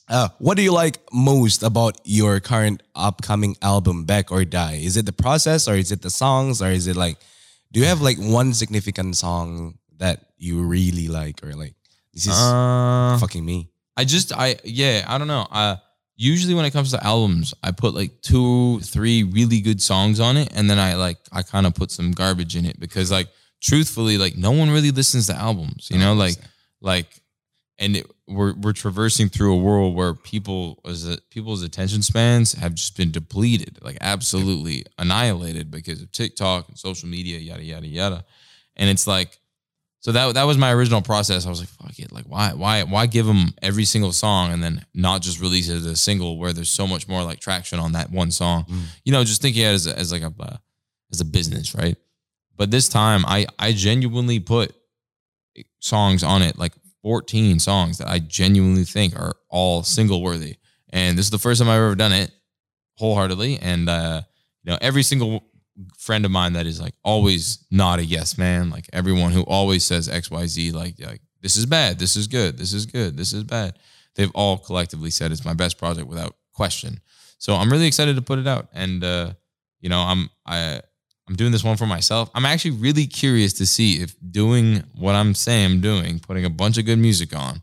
uh, 0.08 0.28
what 0.38 0.56
do 0.56 0.62
you 0.62 0.72
like 0.72 0.98
most 1.12 1.62
about 1.62 2.00
your 2.04 2.40
current 2.40 2.82
upcoming 2.94 3.56
album, 3.62 4.04
Bag 4.04 4.30
or 4.30 4.44
Die? 4.44 4.80
Is 4.82 4.96
it 4.96 5.06
the 5.06 5.12
process, 5.12 5.68
or 5.68 5.74
is 5.74 5.92
it 5.92 6.02
the 6.02 6.10
songs, 6.10 6.62
or 6.62 6.68
is 6.68 6.86
it 6.86 6.96
like, 6.96 7.18
do 7.72 7.80
you 7.80 7.86
have 7.86 8.00
like 8.00 8.18
one 8.18 8.54
significant 8.54 9.16
song 9.16 9.78
that 9.98 10.26
you 10.36 10.62
really 10.62 11.08
like, 11.08 11.44
or 11.44 11.54
like 11.54 11.74
this 12.12 12.26
is 12.26 12.32
uh, 12.32 13.16
fucking 13.20 13.44
me? 13.44 13.70
I 13.96 14.04
just, 14.04 14.32
I 14.32 14.56
yeah, 14.64 15.04
I 15.06 15.18
don't 15.18 15.28
know. 15.28 15.46
Uh, 15.50 15.76
usually 16.16 16.54
when 16.54 16.64
it 16.64 16.72
comes 16.72 16.90
to 16.92 17.04
albums, 17.04 17.54
I 17.62 17.72
put 17.72 17.94
like 17.94 18.20
two, 18.22 18.80
three 18.80 19.22
really 19.22 19.60
good 19.60 19.82
songs 19.82 20.20
on 20.20 20.36
it, 20.36 20.52
and 20.54 20.68
then 20.68 20.78
I 20.78 20.94
like 20.94 21.18
I 21.32 21.42
kind 21.42 21.66
of 21.66 21.74
put 21.74 21.90
some 21.90 22.12
garbage 22.12 22.56
in 22.56 22.64
it 22.66 22.78
because 22.78 23.10
like 23.10 23.28
truthfully, 23.60 24.18
like 24.18 24.36
no 24.36 24.52
one 24.52 24.70
really 24.70 24.90
listens 24.90 25.26
to 25.26 25.34
albums, 25.34 25.88
you 25.90 25.98
know, 25.98 26.14
like 26.14 26.36
like, 26.80 27.08
and 27.78 27.96
it, 27.96 28.10
we're 28.28 28.54
we're 28.54 28.72
traversing 28.72 29.28
through 29.28 29.54
a 29.54 29.58
world 29.58 29.94
where 29.94 30.14
people 30.14 30.80
as 30.86 31.18
people's 31.30 31.62
attention 31.62 32.02
spans 32.02 32.52
have 32.52 32.74
just 32.74 32.96
been 32.96 33.10
depleted, 33.10 33.78
like 33.82 33.98
absolutely 34.00 34.84
annihilated 34.98 35.70
because 35.70 36.00
of 36.00 36.12
TikTok 36.12 36.68
and 36.68 36.78
social 36.78 37.08
media, 37.08 37.38
yada 37.38 37.64
yada 37.64 37.86
yada, 37.86 38.24
and 38.76 38.88
it's 38.90 39.06
like. 39.06 39.38
So 40.04 40.12
that 40.12 40.34
that 40.34 40.44
was 40.44 40.58
my 40.58 40.70
original 40.70 41.00
process. 41.00 41.46
I 41.46 41.48
was 41.48 41.60
like, 41.60 41.70
fuck 41.70 41.98
it, 41.98 42.12
like 42.12 42.26
why 42.26 42.52
why 42.52 42.82
why 42.82 43.06
give 43.06 43.24
them 43.24 43.54
every 43.62 43.86
single 43.86 44.12
song 44.12 44.52
and 44.52 44.62
then 44.62 44.84
not 44.92 45.22
just 45.22 45.40
release 45.40 45.70
it 45.70 45.76
as 45.76 45.86
a 45.86 45.96
single 45.96 46.36
where 46.38 46.52
there's 46.52 46.68
so 46.68 46.86
much 46.86 47.08
more 47.08 47.22
like 47.22 47.40
traction 47.40 47.78
on 47.78 47.92
that 47.92 48.10
one 48.10 48.30
song. 48.30 48.66
You 49.04 49.12
know, 49.12 49.24
just 49.24 49.40
thinking 49.40 49.64
as 49.64 49.86
a, 49.86 49.98
as 49.98 50.12
like 50.12 50.20
a 50.20 50.30
uh, 50.38 50.58
as 51.10 51.22
a 51.22 51.24
business, 51.24 51.74
right? 51.74 51.96
But 52.54 52.70
this 52.70 52.86
time, 52.86 53.24
I 53.26 53.46
I 53.58 53.72
genuinely 53.72 54.40
put 54.40 54.74
songs 55.78 56.22
on 56.22 56.42
it, 56.42 56.58
like 56.58 56.74
14 57.02 57.58
songs 57.58 57.96
that 57.96 58.08
I 58.08 58.18
genuinely 58.18 58.84
think 58.84 59.18
are 59.18 59.36
all 59.48 59.84
single 59.84 60.22
worthy. 60.22 60.56
And 60.90 61.16
this 61.16 61.24
is 61.24 61.30
the 61.30 61.38
first 61.38 61.62
time 61.62 61.70
I've 61.70 61.80
ever 61.80 61.94
done 61.94 62.12
it 62.12 62.30
wholeheartedly. 62.98 63.58
And 63.58 63.88
uh, 63.88 64.20
you 64.64 64.72
know, 64.72 64.78
every 64.82 65.02
single 65.02 65.44
friend 65.98 66.24
of 66.24 66.30
mine 66.30 66.52
that 66.54 66.66
is 66.66 66.80
like 66.80 66.94
always 67.02 67.64
not 67.70 67.98
a 67.98 68.04
yes 68.04 68.38
man, 68.38 68.70
like 68.70 68.86
everyone 68.92 69.32
who 69.32 69.42
always 69.42 69.84
says 69.84 70.08
XYZ, 70.08 70.72
like 70.72 70.94
like 71.00 71.20
this 71.40 71.56
is 71.56 71.66
bad, 71.66 71.98
this 71.98 72.16
is 72.16 72.26
good, 72.26 72.58
this 72.58 72.72
is 72.72 72.86
good, 72.86 73.16
this 73.16 73.32
is 73.32 73.44
bad. 73.44 73.78
They've 74.14 74.30
all 74.34 74.58
collectively 74.58 75.10
said 75.10 75.32
it's 75.32 75.44
my 75.44 75.54
best 75.54 75.78
project 75.78 76.06
without 76.06 76.36
question. 76.52 77.00
So 77.38 77.54
I'm 77.54 77.70
really 77.70 77.86
excited 77.86 78.16
to 78.16 78.22
put 78.22 78.38
it 78.38 78.46
out. 78.46 78.68
And 78.72 79.02
uh, 79.02 79.32
you 79.80 79.88
know, 79.88 80.00
I'm 80.00 80.30
I 80.46 80.80
I'm 81.28 81.36
doing 81.36 81.52
this 81.52 81.64
one 81.64 81.76
for 81.76 81.86
myself. 81.86 82.30
I'm 82.34 82.44
actually 82.44 82.72
really 82.72 83.06
curious 83.06 83.52
to 83.54 83.66
see 83.66 84.02
if 84.02 84.14
doing 84.30 84.84
what 84.94 85.14
I'm 85.14 85.34
saying 85.34 85.64
I'm 85.64 85.80
doing, 85.80 86.18
putting 86.18 86.44
a 86.44 86.50
bunch 86.50 86.78
of 86.78 86.84
good 86.84 86.98
music 86.98 87.34
on, 87.34 87.62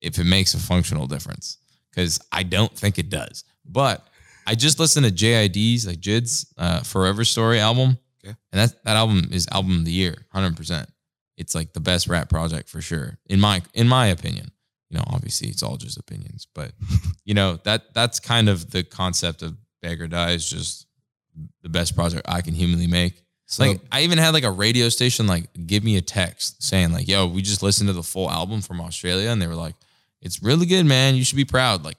if 0.00 0.18
it 0.18 0.24
makes 0.24 0.54
a 0.54 0.58
functional 0.58 1.06
difference. 1.06 1.58
Because 1.90 2.20
I 2.32 2.42
don't 2.42 2.72
think 2.72 2.98
it 2.98 3.08
does. 3.08 3.44
But 3.64 4.06
I 4.46 4.54
just 4.54 4.78
listened 4.78 5.06
to 5.06 5.12
JID's, 5.12 5.86
like 5.86 6.00
JID's 6.00 6.52
uh, 6.58 6.80
Forever 6.80 7.24
Story 7.24 7.60
album. 7.60 7.98
Okay. 8.24 8.36
And 8.52 8.60
that, 8.60 8.84
that 8.84 8.96
album 8.96 9.28
is 9.30 9.46
album 9.50 9.78
of 9.78 9.84
the 9.84 9.92
year, 9.92 10.16
100%. 10.34 10.86
It's 11.36 11.54
like 11.54 11.72
the 11.72 11.80
best 11.80 12.06
rap 12.06 12.28
project 12.28 12.68
for 12.68 12.80
sure, 12.80 13.18
in 13.26 13.40
my 13.40 13.62
in 13.74 13.88
my 13.88 14.06
opinion. 14.06 14.52
You 14.88 14.98
know, 14.98 15.04
obviously 15.08 15.48
it's 15.48 15.64
all 15.64 15.76
just 15.76 15.98
opinions, 15.98 16.46
but 16.54 16.72
you 17.24 17.34
know, 17.34 17.58
that 17.64 17.92
that's 17.92 18.20
kind 18.20 18.48
of 18.48 18.70
the 18.70 18.84
concept 18.84 19.42
of 19.42 19.56
Bag 19.82 20.00
or 20.00 20.06
Die 20.06 20.30
is 20.30 20.48
just 20.48 20.86
the 21.62 21.68
best 21.68 21.96
project 21.96 22.22
I 22.28 22.40
can 22.40 22.54
humanly 22.54 22.86
make. 22.86 23.24
So, 23.46 23.64
like 23.64 23.80
I 23.92 24.02
even 24.02 24.18
had 24.18 24.32
like 24.32 24.44
a 24.44 24.50
radio 24.50 24.88
station 24.88 25.26
like 25.26 25.48
give 25.66 25.84
me 25.84 25.96
a 25.96 26.00
text 26.00 26.62
saying 26.62 26.92
like, 26.92 27.08
"Yo, 27.08 27.26
we 27.26 27.42
just 27.42 27.62
listened 27.62 27.88
to 27.88 27.92
the 27.92 28.02
full 28.02 28.30
album 28.30 28.62
from 28.62 28.80
Australia," 28.80 29.28
and 29.30 29.42
they 29.42 29.46
were 29.46 29.54
like, 29.54 29.74
"It's 30.22 30.42
really 30.42 30.66
good, 30.66 30.86
man. 30.86 31.14
You 31.14 31.24
should 31.24 31.36
be 31.36 31.44
proud." 31.44 31.84
Like 31.84 31.98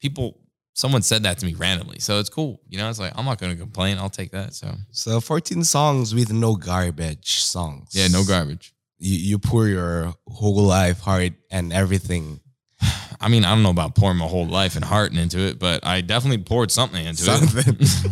people, 0.00 0.39
someone 0.74 1.02
said 1.02 1.22
that 1.24 1.38
to 1.38 1.46
me 1.46 1.54
randomly, 1.54 1.98
so 1.98 2.18
it's 2.20 2.28
cool. 2.28 2.60
You 2.68 2.78
know, 2.78 2.88
it's 2.90 2.98
like 2.98 3.12
I'm 3.16 3.24
not 3.24 3.38
going 3.38 3.52
to 3.52 3.58
complain. 3.60 3.98
I'll 3.98 4.10
take 4.10 4.30
that. 4.32 4.54
So 4.54 4.74
so 4.90 5.20
14 5.20 5.64
songs 5.64 6.14
with 6.14 6.32
no 6.32 6.56
garbage 6.56 7.40
songs. 7.42 7.90
yeah, 7.92 8.08
no 8.08 8.24
garbage. 8.24 8.72
You, 8.98 9.16
you 9.16 9.38
pour 9.38 9.66
your 9.66 10.14
whole 10.28 10.62
life, 10.62 11.00
heart, 11.00 11.32
and 11.50 11.72
everything 11.72 12.40
I 13.20 13.28
mean, 13.28 13.44
I 13.44 13.50
don't 13.54 13.62
know 13.62 13.70
about 13.70 13.94
pouring 13.94 14.16
my 14.18 14.26
whole 14.26 14.46
life 14.46 14.76
and 14.76 14.84
heart 14.84 15.12
into 15.14 15.38
it, 15.40 15.58
but 15.58 15.84
I 15.86 16.00
definitely 16.00 16.42
poured 16.44 16.70
something 16.70 17.04
into 17.04 17.22
Something. 17.22 17.76
it. 17.78 18.10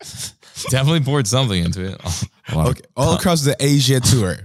definitely 0.70 1.00
poured 1.00 1.26
something 1.26 1.64
into 1.64 1.84
it. 1.92 2.00
A 2.02 2.06
of- 2.58 2.66
okay. 2.68 2.82
All 2.96 3.14
across 3.14 3.42
the 3.42 3.56
Asia 3.58 4.00
tour, 4.00 4.36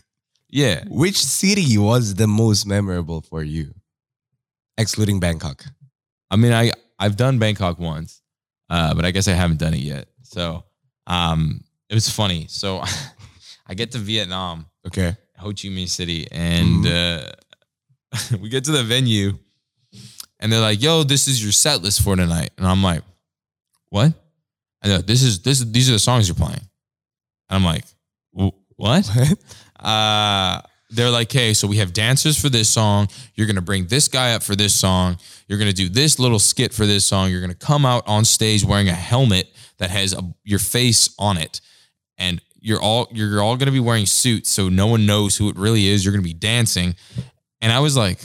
Yeah. 0.50 0.84
which 0.88 1.16
city 1.24 1.78
was 1.78 2.14
the 2.16 2.26
most 2.26 2.66
memorable 2.66 3.20
for 3.22 3.42
you, 3.42 3.74
excluding 4.76 5.20
Bangkok? 5.20 5.64
I 6.30 6.36
mean, 6.36 6.52
I 6.52 6.72
I've 7.02 7.16
done 7.16 7.38
Bangkok 7.38 7.78
once, 7.78 8.22
uh, 8.70 8.94
but 8.94 9.04
I 9.04 9.10
guess 9.10 9.26
I 9.28 9.32
haven't 9.32 9.58
done 9.58 9.74
it 9.74 9.80
yet. 9.80 10.06
So, 10.22 10.64
um, 11.06 11.64
it 11.88 11.94
was 11.94 12.08
funny. 12.08 12.46
So, 12.48 12.82
I 13.66 13.74
get 13.74 13.92
to 13.92 13.98
Vietnam, 13.98 14.66
Okay. 14.86 15.16
Ho 15.38 15.48
Chi 15.48 15.68
Minh 15.68 15.88
City, 15.88 16.26
and 16.30 16.86
uh, 16.86 17.32
we 18.40 18.48
get 18.48 18.64
to 18.64 18.72
the 18.72 18.84
venue, 18.84 19.36
and 20.38 20.52
they're 20.52 20.60
like, 20.60 20.80
"Yo, 20.80 21.02
this 21.02 21.26
is 21.26 21.42
your 21.42 21.52
set 21.52 21.82
list 21.82 22.02
for 22.02 22.14
tonight," 22.14 22.50
and 22.56 22.66
I'm 22.66 22.82
like, 22.82 23.02
"What?" 23.88 24.12
And 24.82 24.92
like, 24.92 25.06
this 25.06 25.22
is 25.22 25.40
this 25.42 25.60
is, 25.60 25.72
these 25.72 25.88
are 25.88 25.94
the 25.94 25.98
songs 25.98 26.28
you're 26.28 26.34
playing. 26.36 26.60
And 27.48 27.56
I'm 27.56 27.64
like, 27.64 27.84
"What?" 28.76 29.10
uh, 29.80 30.60
they're 30.92 31.10
like, 31.10 31.32
hey, 31.32 31.54
so 31.54 31.66
we 31.66 31.76
have 31.78 31.92
dancers 31.92 32.38
for 32.40 32.48
this 32.48 32.68
song. 32.68 33.08
You're 33.34 33.46
gonna 33.46 33.60
bring 33.62 33.86
this 33.86 34.08
guy 34.08 34.34
up 34.34 34.42
for 34.42 34.54
this 34.54 34.74
song. 34.74 35.18
You're 35.48 35.58
gonna 35.58 35.72
do 35.72 35.88
this 35.88 36.18
little 36.18 36.38
skit 36.38 36.72
for 36.72 36.86
this 36.86 37.04
song. 37.06 37.30
You're 37.30 37.40
gonna 37.40 37.54
come 37.54 37.84
out 37.86 38.06
on 38.06 38.24
stage 38.24 38.64
wearing 38.64 38.88
a 38.88 38.94
helmet 38.94 39.48
that 39.78 39.90
has 39.90 40.12
a, 40.12 40.22
your 40.44 40.58
face 40.58 41.14
on 41.18 41.36
it, 41.38 41.60
and 42.18 42.40
you're 42.60 42.80
all 42.80 43.08
you're 43.12 43.42
all 43.42 43.56
gonna 43.56 43.72
be 43.72 43.80
wearing 43.80 44.06
suits, 44.06 44.50
so 44.50 44.68
no 44.68 44.86
one 44.86 45.06
knows 45.06 45.36
who 45.36 45.48
it 45.48 45.56
really 45.56 45.86
is. 45.88 46.04
You're 46.04 46.12
gonna 46.12 46.22
be 46.22 46.34
dancing, 46.34 46.94
and 47.60 47.72
I 47.72 47.80
was 47.80 47.96
like, 47.96 48.18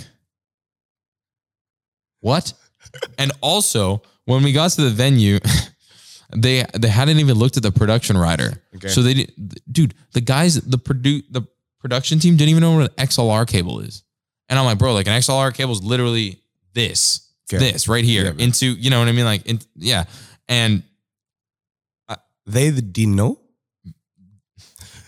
what? 2.22 2.54
and 3.18 3.32
also, 3.42 4.02
when 4.26 4.44
we 4.44 4.52
got 4.52 4.72
to 4.72 4.82
the 4.82 4.90
venue. 4.90 5.40
They 6.36 6.66
they 6.78 6.90
hadn't 6.90 7.20
even 7.20 7.38
looked 7.38 7.56
at 7.56 7.64
the 7.64 7.72
production 7.72 8.18
rider, 8.18 8.62
Okay. 8.76 8.90
so 8.90 9.02
they 9.02 9.14
didn't. 9.14 9.64
Dude, 9.72 9.94
the 10.12 10.20
guys, 10.20 10.56
the 10.56 10.78
produ- 10.78 11.24
the 11.32 11.44
production 11.80 12.20
team 12.20 12.36
didn't 12.38 12.50
even 12.50 12.62
know 12.62 12.76
what 12.78 12.92
an 12.98 13.06
XLR 13.08 13.48
cable 13.48 13.80
is. 13.80 14.04
And 14.50 14.58
I'm 14.58 14.66
like, 14.66 14.78
bro, 14.78 14.94
like 14.94 15.08
an 15.08 15.14
XLR 15.20 15.54
cable 15.54 15.74
is 15.74 15.84
literally 15.84 16.42
this, 16.74 17.24
Okay. 17.52 17.72
this 17.72 17.88
right 17.88 18.04
here 18.04 18.26
Yeah, 18.26 18.44
into, 18.44 18.66
you 18.68 18.90
know 18.90 19.00
what 19.00 19.08
I 19.08 19.12
mean? 19.14 19.26
Like, 19.26 19.46
in, 19.46 19.60
yeah. 19.76 20.06
And 20.50 20.84
They 22.46 22.72
didn't 22.72 23.16
know. 23.16 23.40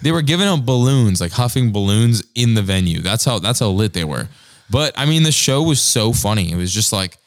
they 0.02 0.12
were 0.12 0.22
giving 0.22 0.46
out 0.48 0.66
balloons, 0.66 1.20
like 1.22 1.32
huffing 1.32 1.72
balloons 1.72 2.24
in 2.36 2.54
the 2.54 2.62
venue. 2.62 3.00
That's 3.02 3.24
how, 3.26 3.40
that's 3.40 3.60
how 3.60 3.70
lit 3.70 3.94
they 3.94 4.04
were. 4.04 4.28
But 4.70 4.94
I 4.98 5.06
mean, 5.06 5.24
the 5.24 5.32
show 5.32 5.64
was 5.64 5.82
so 5.82 6.14
funny. 6.14 6.52
It 6.52 6.56
was 6.56 6.74
just 6.74 6.92
like 6.94 7.18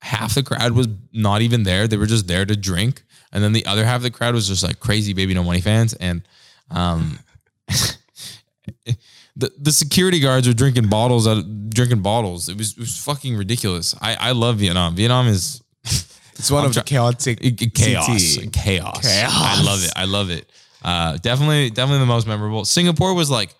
half 0.00 0.34
the 0.34 0.42
crowd 0.42 0.72
was 0.72 0.88
not 1.12 1.42
even 1.42 1.64
there. 1.64 1.86
They 1.86 1.96
were 1.96 2.06
just 2.06 2.26
there 2.28 2.44
to 2.46 2.56
drink. 2.56 3.02
And 3.32 3.44
then 3.44 3.52
the 3.52 3.66
other 3.66 3.84
half 3.84 3.96
of 3.96 4.02
the 4.02 4.10
crowd 4.10 4.34
was 4.34 4.48
just 4.48 4.62
like 4.62 4.80
crazy 4.80 5.12
baby 5.12 5.34
no 5.34 5.44
money 5.44 5.60
fans. 5.60 5.94
And, 5.94 6.22
um, 6.70 7.18
the, 9.36 9.52
the 9.58 9.72
security 9.72 10.20
guards 10.20 10.46
were 10.48 10.54
drinking 10.54 10.88
bottles 10.88 11.26
out 11.26 11.38
of, 11.38 11.70
drinking 11.70 12.02
bottles. 12.02 12.48
It 12.48 12.56
was 12.58 12.72
it 12.72 12.78
was 12.78 12.96
fucking 12.98 13.36
ridiculous. 13.36 13.94
I, 14.00 14.14
I 14.16 14.32
love 14.32 14.56
Vietnam. 14.58 14.94
Vietnam 14.96 15.26
is 15.28 15.62
It's 15.84 16.50
one 16.50 16.62
I'm 16.64 16.70
of 16.70 16.74
the 16.74 16.82
chaotic 16.82 17.38
chaos. 17.74 18.38
Chaos. 18.52 19.00
Chaos. 19.02 19.04
I 19.06 19.62
love 19.62 19.84
it. 19.84 19.92
I 19.94 20.04
love 20.06 20.30
it. 20.30 20.50
Uh, 20.82 21.18
definitely, 21.18 21.68
definitely 21.68 21.98
the 22.00 22.06
most 22.06 22.26
memorable. 22.26 22.64
Singapore 22.64 23.12
was 23.14 23.30
like 23.30 23.54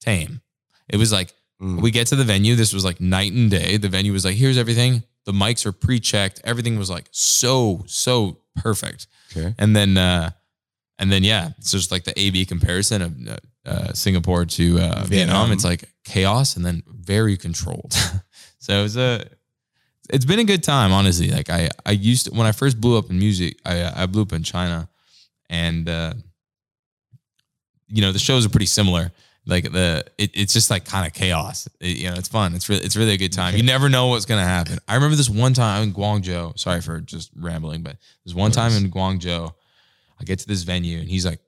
tame. 0.00 0.40
It 0.88 0.96
was 0.96 1.12
like 1.12 1.32
Mm. 1.60 1.82
we 1.82 1.90
get 1.90 2.06
to 2.06 2.14
the 2.14 2.22
venue. 2.22 2.54
This 2.54 2.72
was 2.72 2.84
like 2.84 3.00
night 3.00 3.32
and 3.32 3.50
day. 3.50 3.78
The 3.78 3.88
venue 3.88 4.12
was 4.12 4.24
like, 4.24 4.36
here's 4.36 4.56
everything. 4.56 5.02
The 5.24 5.32
mics 5.32 5.66
are 5.66 5.72
pre-checked. 5.72 6.40
Everything 6.44 6.78
was 6.78 6.88
like 6.88 7.08
so 7.10 7.82
so 7.88 8.38
perfect. 8.54 9.08
Okay. 9.36 9.56
And 9.58 9.74
then 9.74 9.96
uh, 9.96 10.30
and 11.00 11.10
then 11.10 11.24
yeah, 11.24 11.48
it's 11.58 11.72
just 11.72 11.90
like 11.90 12.04
the 12.04 12.16
A/B 12.16 12.44
comparison 12.46 13.02
of 13.02 13.12
uh, 13.68 13.92
Singapore 13.92 14.44
to 14.46 14.78
uh, 14.78 14.80
Vietnam. 14.80 15.08
Vietnam. 15.08 15.52
It's 15.52 15.64
like 15.64 15.84
chaos 16.04 16.56
and 16.56 16.64
then 16.64 16.82
very 16.88 17.36
controlled. 17.36 17.92
so 18.58 18.72
it 18.78 18.82
was 18.82 18.96
a 18.96 19.24
it's 20.10 20.24
been 20.24 20.38
a 20.38 20.44
good 20.44 20.62
time, 20.62 20.90
honestly. 20.92 21.30
Like 21.30 21.50
I, 21.50 21.68
I 21.84 21.90
used 21.90 22.26
to, 22.26 22.30
when 22.32 22.46
I 22.46 22.52
first 22.52 22.80
blew 22.80 22.96
up 22.96 23.10
in 23.10 23.18
music, 23.18 23.58
I, 23.66 24.02
I 24.02 24.06
blew 24.06 24.22
up 24.22 24.32
in 24.32 24.42
China, 24.42 24.88
and 25.50 25.86
uh, 25.88 26.14
you 27.88 28.02
know 28.02 28.12
the 28.12 28.18
shows 28.18 28.44
are 28.46 28.48
pretty 28.50 28.66
similar. 28.66 29.12
Like 29.46 29.72
the, 29.72 30.04
it, 30.18 30.30
it's 30.34 30.52
just 30.52 30.70
like 30.70 30.84
kind 30.84 31.06
of 31.06 31.14
chaos. 31.14 31.68
It- 31.80 31.96
you 31.96 32.10
know, 32.10 32.16
it's 32.16 32.28
fun. 32.28 32.54
It's 32.54 32.68
really, 32.68 32.82
it's 32.84 32.96
really 32.96 33.12
a 33.12 33.16
good 33.16 33.32
time. 33.32 33.56
You 33.56 33.62
never 33.62 33.88
know 33.88 34.08
what's 34.08 34.26
gonna 34.26 34.44
happen. 34.44 34.78
I 34.86 34.94
remember 34.94 35.16
this 35.16 35.30
one 35.30 35.54
time 35.54 35.82
in 35.84 35.94
Guangzhou. 35.94 36.58
Sorry 36.58 36.80
for 36.82 37.00
just 37.00 37.30
rambling, 37.34 37.82
but 37.82 37.96
this 38.24 38.34
one 38.34 38.50
time 38.50 38.72
in 38.72 38.90
Guangzhou, 38.90 39.50
I 40.20 40.24
get 40.24 40.38
to 40.40 40.46
this 40.46 40.62
venue 40.64 40.98
and 40.98 41.08
he's 41.08 41.24
like, 41.24 41.40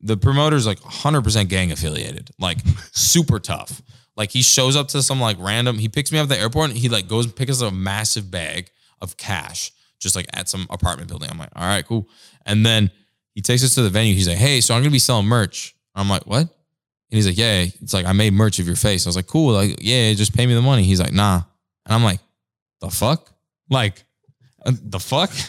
the 0.00 0.16
promoter's 0.16 0.66
like 0.66 0.80
100% 0.80 1.48
gang 1.48 1.72
affiliated, 1.72 2.30
like 2.38 2.58
super 2.92 3.38
tough. 3.38 3.82
Like 4.16 4.30
he 4.30 4.42
shows 4.42 4.76
up 4.76 4.88
to 4.88 5.02
some 5.02 5.20
like 5.20 5.36
random, 5.40 5.78
he 5.78 5.88
picks 5.88 6.10
me 6.10 6.18
up 6.18 6.24
at 6.24 6.28
the 6.28 6.38
airport 6.38 6.70
and 6.70 6.78
he 6.78 6.88
like 6.88 7.08
goes 7.08 7.24
and 7.24 7.34
picks 7.34 7.62
up 7.62 7.72
a 7.72 7.74
massive 7.74 8.30
bag 8.30 8.70
of 9.00 9.16
cash, 9.16 9.72
just 10.00 10.16
like 10.16 10.26
at 10.32 10.48
some 10.48 10.66
apartment 10.70 11.08
building. 11.08 11.30
I'm 11.30 11.38
like, 11.38 11.50
all 11.54 11.66
right, 11.66 11.86
cool. 11.86 12.08
And 12.44 12.64
then 12.66 12.90
he 13.34 13.42
takes 13.42 13.62
us 13.64 13.74
to 13.76 13.82
the 13.82 13.90
venue. 13.90 14.14
He's 14.14 14.28
like, 14.28 14.38
hey, 14.38 14.60
so 14.60 14.74
I'm 14.74 14.82
gonna 14.82 14.90
be 14.90 14.98
selling 14.98 15.26
merch. 15.26 15.74
I'm 15.94 16.08
like, 16.08 16.26
what? 16.26 16.40
And 16.40 17.16
he's 17.16 17.26
like, 17.26 17.38
yeah. 17.38 17.66
It's 17.80 17.94
like 17.94 18.06
I 18.06 18.12
made 18.12 18.32
merch 18.32 18.58
of 18.58 18.66
your 18.66 18.76
face. 18.76 19.06
I 19.06 19.08
was 19.08 19.16
like, 19.16 19.26
cool. 19.26 19.52
Like, 19.52 19.78
yeah, 19.80 20.12
just 20.14 20.36
pay 20.36 20.46
me 20.46 20.54
the 20.54 20.62
money. 20.62 20.82
He's 20.82 21.00
like, 21.00 21.12
nah. 21.12 21.42
And 21.86 21.94
I'm 21.94 22.04
like, 22.04 22.20
the 22.80 22.90
fuck? 22.90 23.30
Like, 23.70 24.04
uh, 24.64 24.72
the 24.82 25.00
fuck? 25.00 25.30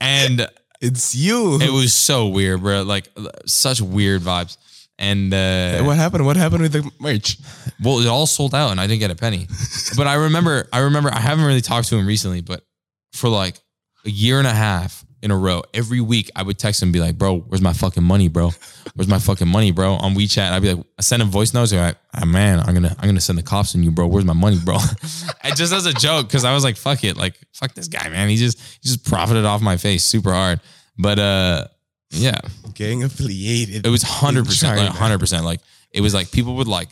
And 0.00 0.48
It's 0.80 1.14
you. 1.14 1.60
it 1.60 1.72
was 1.72 1.92
so 1.92 2.28
weird, 2.28 2.62
bro. 2.62 2.82
Like 2.82 3.08
such 3.46 3.80
weird 3.80 4.22
vibes. 4.22 4.56
And 4.98 5.32
uh, 5.32 5.84
what 5.84 5.96
happened? 5.96 6.26
What 6.26 6.36
happened 6.36 6.62
with 6.62 6.72
the 6.72 6.90
merch? 6.98 7.38
well, 7.82 8.00
it 8.00 8.08
all 8.08 8.26
sold 8.26 8.52
out, 8.54 8.72
and 8.72 8.80
I 8.80 8.86
didn't 8.88 9.00
get 9.00 9.12
a 9.12 9.14
penny. 9.14 9.46
but 9.96 10.08
I 10.08 10.14
remember, 10.14 10.68
I 10.72 10.80
remember, 10.80 11.10
I 11.12 11.20
haven't 11.20 11.44
really 11.44 11.60
talked 11.60 11.88
to 11.88 11.96
him 11.96 12.06
recently, 12.06 12.40
but 12.40 12.64
for 13.12 13.28
like 13.28 13.56
a 14.04 14.10
year 14.10 14.38
and 14.38 14.46
a 14.46 14.52
half 14.52 15.04
in 15.22 15.30
a 15.30 15.36
row, 15.36 15.62
every 15.74 16.00
week 16.00 16.30
I 16.36 16.42
would 16.42 16.58
text 16.58 16.82
him 16.82 16.88
and 16.88 16.92
be 16.92 17.00
like, 17.00 17.18
"Bro, 17.18 17.40
where's 17.40 17.60
my 17.60 17.72
fucking 17.72 18.02
money, 18.04 18.28
bro? 18.28 18.52
Where's 18.94 19.08
my 19.08 19.18
fucking 19.18 19.48
money, 19.48 19.70
bro?" 19.72 19.94
On 19.94 20.14
WeChat, 20.14 20.52
I'd 20.52 20.62
be 20.62 20.74
like, 20.74 20.86
I 20.98 21.02
send 21.02 21.22
him 21.22 21.28
voice 21.28 21.52
notes. 21.54 21.72
Like, 21.72 21.96
ah, 22.14 22.24
man, 22.24 22.60
I'm 22.60 22.74
gonna, 22.74 22.94
I'm 22.98 23.08
gonna 23.08 23.20
send 23.20 23.38
the 23.38 23.42
cops 23.42 23.74
on 23.74 23.82
you, 23.82 23.90
bro. 23.90 24.06
Where's 24.06 24.24
my 24.24 24.32
money, 24.32 24.58
bro? 24.64 24.76
I 25.42 25.50
just 25.54 25.72
as 25.72 25.86
a 25.86 25.92
joke 25.92 26.28
because 26.28 26.44
I 26.44 26.54
was 26.54 26.64
like, 26.64 26.76
fuck 26.76 27.04
it, 27.04 27.16
like 27.16 27.34
fuck 27.52 27.74
this 27.74 27.88
guy, 27.88 28.08
man. 28.08 28.28
He 28.28 28.36
just, 28.36 28.58
he 28.60 28.88
just 28.88 29.04
profited 29.04 29.44
off 29.44 29.60
my 29.60 29.76
face 29.76 30.04
super 30.04 30.32
hard. 30.32 30.60
But 30.98 31.18
uh, 31.18 31.66
yeah, 32.10 32.40
Gang 32.74 33.04
affiliated. 33.04 33.86
it 33.86 33.90
was 33.90 34.02
hundred 34.02 34.46
percent, 34.46 34.78
like 34.78 34.90
hundred 34.90 35.18
percent. 35.18 35.44
Like 35.44 35.60
it 35.92 36.00
was 36.00 36.14
like 36.14 36.30
people 36.30 36.56
would 36.56 36.68
like 36.68 36.88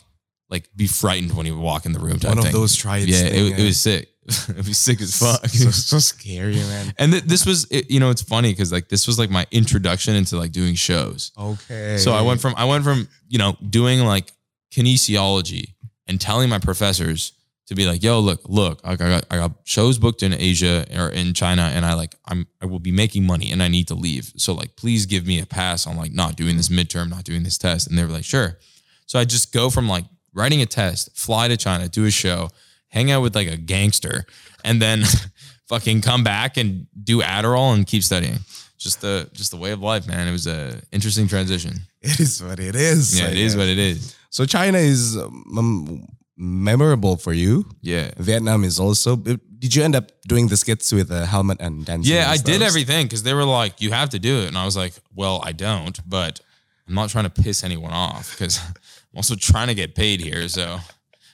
like 0.49 0.69
be 0.75 0.87
frightened 0.87 1.35
when 1.35 1.45
you 1.45 1.55
would 1.55 1.63
walk 1.63 1.85
in 1.85 1.91
the 1.91 1.99
room. 1.99 2.19
Type 2.19 2.29
One 2.29 2.37
of 2.37 2.43
thing. 2.45 2.53
those 2.53 2.75
tribes. 2.75 3.07
Yeah, 3.07 3.29
thing, 3.29 3.53
it, 3.53 3.59
it 3.59 3.63
was 3.63 3.79
sick. 3.79 4.09
it 4.49 4.67
was 4.67 4.77
sick 4.77 5.01
as 5.01 5.17
fuck. 5.17 5.45
So, 5.47 5.71
so 5.71 5.99
scary, 5.99 6.55
man. 6.55 6.93
and 6.97 7.11
th- 7.13 7.23
this 7.23 7.45
was, 7.45 7.65
it, 7.71 7.89
you 7.89 7.99
know, 7.99 8.09
it's 8.09 8.21
funny 8.21 8.51
because 8.51 8.71
like 8.71 8.89
this 8.89 9.07
was 9.07 9.17
like 9.17 9.29
my 9.29 9.47
introduction 9.51 10.15
into 10.15 10.37
like 10.37 10.51
doing 10.51 10.75
shows. 10.75 11.31
Okay. 11.37 11.97
So 11.97 12.11
I 12.11 12.21
went 12.21 12.41
from 12.41 12.53
I 12.57 12.65
went 12.65 12.83
from 12.83 13.07
you 13.27 13.37
know 13.37 13.57
doing 13.69 13.99
like 14.01 14.31
kinesiology 14.71 15.73
and 16.07 16.19
telling 16.19 16.49
my 16.49 16.59
professors 16.59 17.33
to 17.67 17.75
be 17.75 17.85
like, 17.85 18.01
yo, 18.01 18.19
look, 18.19 18.41
look, 18.47 18.79
I 18.83 18.95
got 18.95 19.25
I 19.29 19.37
got 19.37 19.51
shows 19.63 19.97
booked 19.97 20.23
in 20.23 20.33
Asia 20.33 20.85
or 20.97 21.09
in 21.09 21.33
China, 21.33 21.63
and 21.73 21.85
I 21.85 21.93
like 21.93 22.15
I'm 22.25 22.47
I 22.61 22.65
will 22.65 22.79
be 22.79 22.91
making 22.91 23.25
money 23.25 23.51
and 23.51 23.61
I 23.61 23.67
need 23.67 23.87
to 23.89 23.95
leave. 23.95 24.31
So 24.37 24.53
like, 24.53 24.75
please 24.75 25.05
give 25.05 25.25
me 25.27 25.39
a 25.39 25.45
pass 25.45 25.85
on 25.85 25.97
like 25.97 26.13
not 26.13 26.35
doing 26.35 26.57
this 26.57 26.69
midterm, 26.69 27.09
not 27.09 27.23
doing 27.23 27.43
this 27.43 27.57
test. 27.57 27.87
And 27.87 27.97
they 27.97 28.03
were 28.03 28.11
like, 28.11 28.25
sure. 28.25 28.57
So 29.05 29.19
I 29.19 29.25
just 29.25 29.53
go 29.53 29.69
from 29.69 29.87
like 29.87 30.05
writing 30.33 30.61
a 30.61 30.65
test, 30.65 31.15
fly 31.17 31.47
to 31.47 31.57
China, 31.57 31.89
do 31.89 32.05
a 32.05 32.11
show, 32.11 32.49
hang 32.89 33.11
out 33.11 33.21
with 33.21 33.35
like 33.35 33.47
a 33.47 33.57
gangster, 33.57 34.25
and 34.63 34.81
then 34.81 35.03
fucking 35.67 36.01
come 36.01 36.23
back 36.23 36.57
and 36.57 36.87
do 37.03 37.21
Adderall 37.21 37.73
and 37.73 37.85
keep 37.85 38.03
studying. 38.03 38.39
Just 38.77 39.01
the 39.01 39.29
just 39.33 39.51
the 39.51 39.57
way 39.57 39.71
of 39.71 39.81
life, 39.81 40.07
man. 40.07 40.27
It 40.27 40.31
was 40.31 40.47
a 40.47 40.81
interesting 40.91 41.27
transition. 41.27 41.73
it 42.01 42.19
is 42.19 42.43
what 42.43 42.59
it 42.59 42.75
is. 42.75 43.19
Yeah, 43.19 43.29
it 43.29 43.37
is 43.37 43.57
what 43.57 43.67
it 43.67 43.79
is. 43.79 44.15
So 44.29 44.45
China 44.45 44.77
is 44.77 45.17
um, 45.17 46.07
memorable 46.37 47.17
for 47.17 47.33
you. 47.33 47.65
Yeah. 47.81 48.11
Vietnam 48.17 48.63
is 48.63 48.79
also. 48.79 49.15
Did 49.15 49.75
you 49.75 49.83
end 49.83 49.95
up 49.95 50.11
doing 50.27 50.47
the 50.47 50.57
skits 50.57 50.93
with 50.93 51.09
a 51.11 51.25
helmet 51.25 51.57
and 51.59 51.83
dancing? 51.83 52.13
Yeah, 52.13 52.31
and 52.31 52.31
I 52.31 52.37
did 52.37 52.61
everything 52.61 53.07
because 53.07 53.23
they 53.23 53.33
were 53.33 53.43
like, 53.43 53.81
you 53.81 53.91
have 53.91 54.09
to 54.09 54.19
do 54.19 54.41
it. 54.41 54.47
And 54.47 54.57
I 54.57 54.65
was 54.65 54.77
like, 54.77 54.93
well, 55.15 55.41
I 55.43 55.51
don't, 55.51 55.99
but 56.07 56.39
I'm 56.87 56.93
not 56.93 57.09
trying 57.09 57.23
to 57.23 57.41
piss 57.41 57.63
anyone 57.63 57.91
off 57.91 58.31
because 58.31 58.59
I'm 58.67 59.17
also 59.17 59.35
trying 59.35 59.67
to 59.67 59.73
get 59.73 59.95
paid 59.95 60.21
here. 60.21 60.47
So 60.47 60.77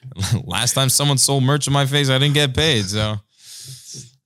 last 0.45 0.73
time 0.73 0.89
someone 0.89 1.17
sold 1.17 1.43
merch 1.43 1.67
in 1.67 1.73
my 1.73 1.85
face, 1.85 2.09
I 2.09 2.17
didn't 2.19 2.33
get 2.35 2.53
paid. 2.55 2.85
So 2.85 3.15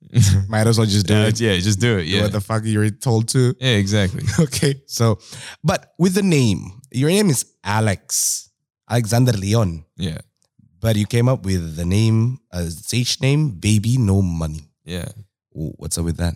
Might 0.48 0.66
as 0.68 0.78
well 0.78 0.88
just 0.88 1.06
do 1.06 1.14
yeah, 1.14 1.28
it. 1.28 1.40
yeah 1.40 1.58
just 1.58 1.80
do 1.80 1.98
it. 1.98 2.04
Do 2.06 2.10
Yeah. 2.10 2.22
What 2.24 2.32
the 2.32 2.42
fuck 2.42 2.64
you 2.64 2.80
were 2.80 2.90
told 2.90 3.28
to? 3.30 3.54
yeah, 3.60 3.76
exactly. 3.76 4.24
Okay, 4.40 4.82
so 4.88 5.20
but 5.64 5.94
with 6.00 6.14
the 6.14 6.24
name, 6.24 6.82
your 6.92 7.10
name 7.10 7.30
is 7.30 7.46
Alex 7.64 8.50
Alexander 8.90 9.34
Leon, 9.34 9.84
Yeah. 9.98 10.20
but 10.80 10.96
you 10.96 11.06
came 11.06 11.28
up 11.28 11.44
with 11.46 11.76
the 11.76 11.84
name, 11.86 12.40
uh, 12.54 12.70
stage 12.70 13.20
name, 13.22 13.50
Baby 13.60 13.98
No 13.98 14.22
Money. 14.22 14.70
Yeah. 14.86 15.10
What's 15.52 15.98
up 15.98 16.06
with 16.06 16.18
that? 16.18 16.36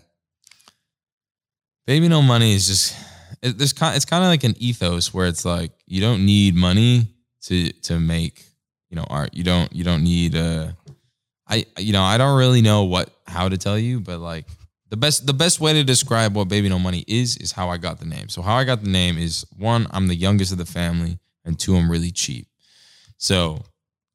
Baby 1.86 2.08
No 2.08 2.22
Money 2.22 2.52
is 2.54 2.66
just 2.66 2.94
it, 3.42 3.56
there's 3.58 3.72
kind 3.72 3.96
it's 3.96 4.04
kind 4.04 4.22
of 4.22 4.28
like 4.28 4.44
an 4.44 4.54
ethos 4.58 5.12
where 5.14 5.26
it's 5.26 5.44
like 5.44 5.72
you 5.86 6.00
don't 6.00 6.24
need 6.26 6.54
money 6.54 7.06
to 7.42 7.72
to 7.88 7.98
make 7.98 8.44
you 8.92 8.96
know 8.96 9.06
art. 9.08 9.30
You 9.32 9.42
don't 9.42 9.72
you 9.72 9.82
don't 9.84 10.04
need 10.04 10.36
uh 10.36 10.68
I 11.48 11.64
you 11.78 11.92
know 11.94 12.02
I 12.02 12.18
don't 12.18 12.38
really 12.38 12.60
know 12.60 12.84
what 12.84 13.10
how 13.26 13.48
to 13.48 13.56
tell 13.56 13.78
you, 13.78 14.00
but 14.00 14.18
like 14.18 14.44
the 14.90 14.96
best 14.98 15.26
the 15.26 15.32
best 15.32 15.60
way 15.60 15.72
to 15.72 15.82
describe 15.82 16.36
what 16.36 16.48
Baby 16.48 16.68
No 16.68 16.78
Money 16.78 17.02
is 17.08 17.38
is 17.38 17.52
how 17.52 17.70
I 17.70 17.78
got 17.78 17.98
the 17.98 18.04
name. 18.04 18.28
So 18.28 18.42
how 18.42 18.54
I 18.54 18.64
got 18.64 18.82
the 18.82 18.90
name 18.90 19.16
is 19.16 19.46
one 19.56 19.86
I'm 19.90 20.06
the 20.08 20.14
youngest 20.14 20.52
of 20.52 20.58
the 20.58 20.66
family, 20.66 21.18
and 21.44 21.58
two 21.58 21.74
I'm 21.74 21.90
really 21.90 22.10
cheap. 22.10 22.46
So 23.16 23.64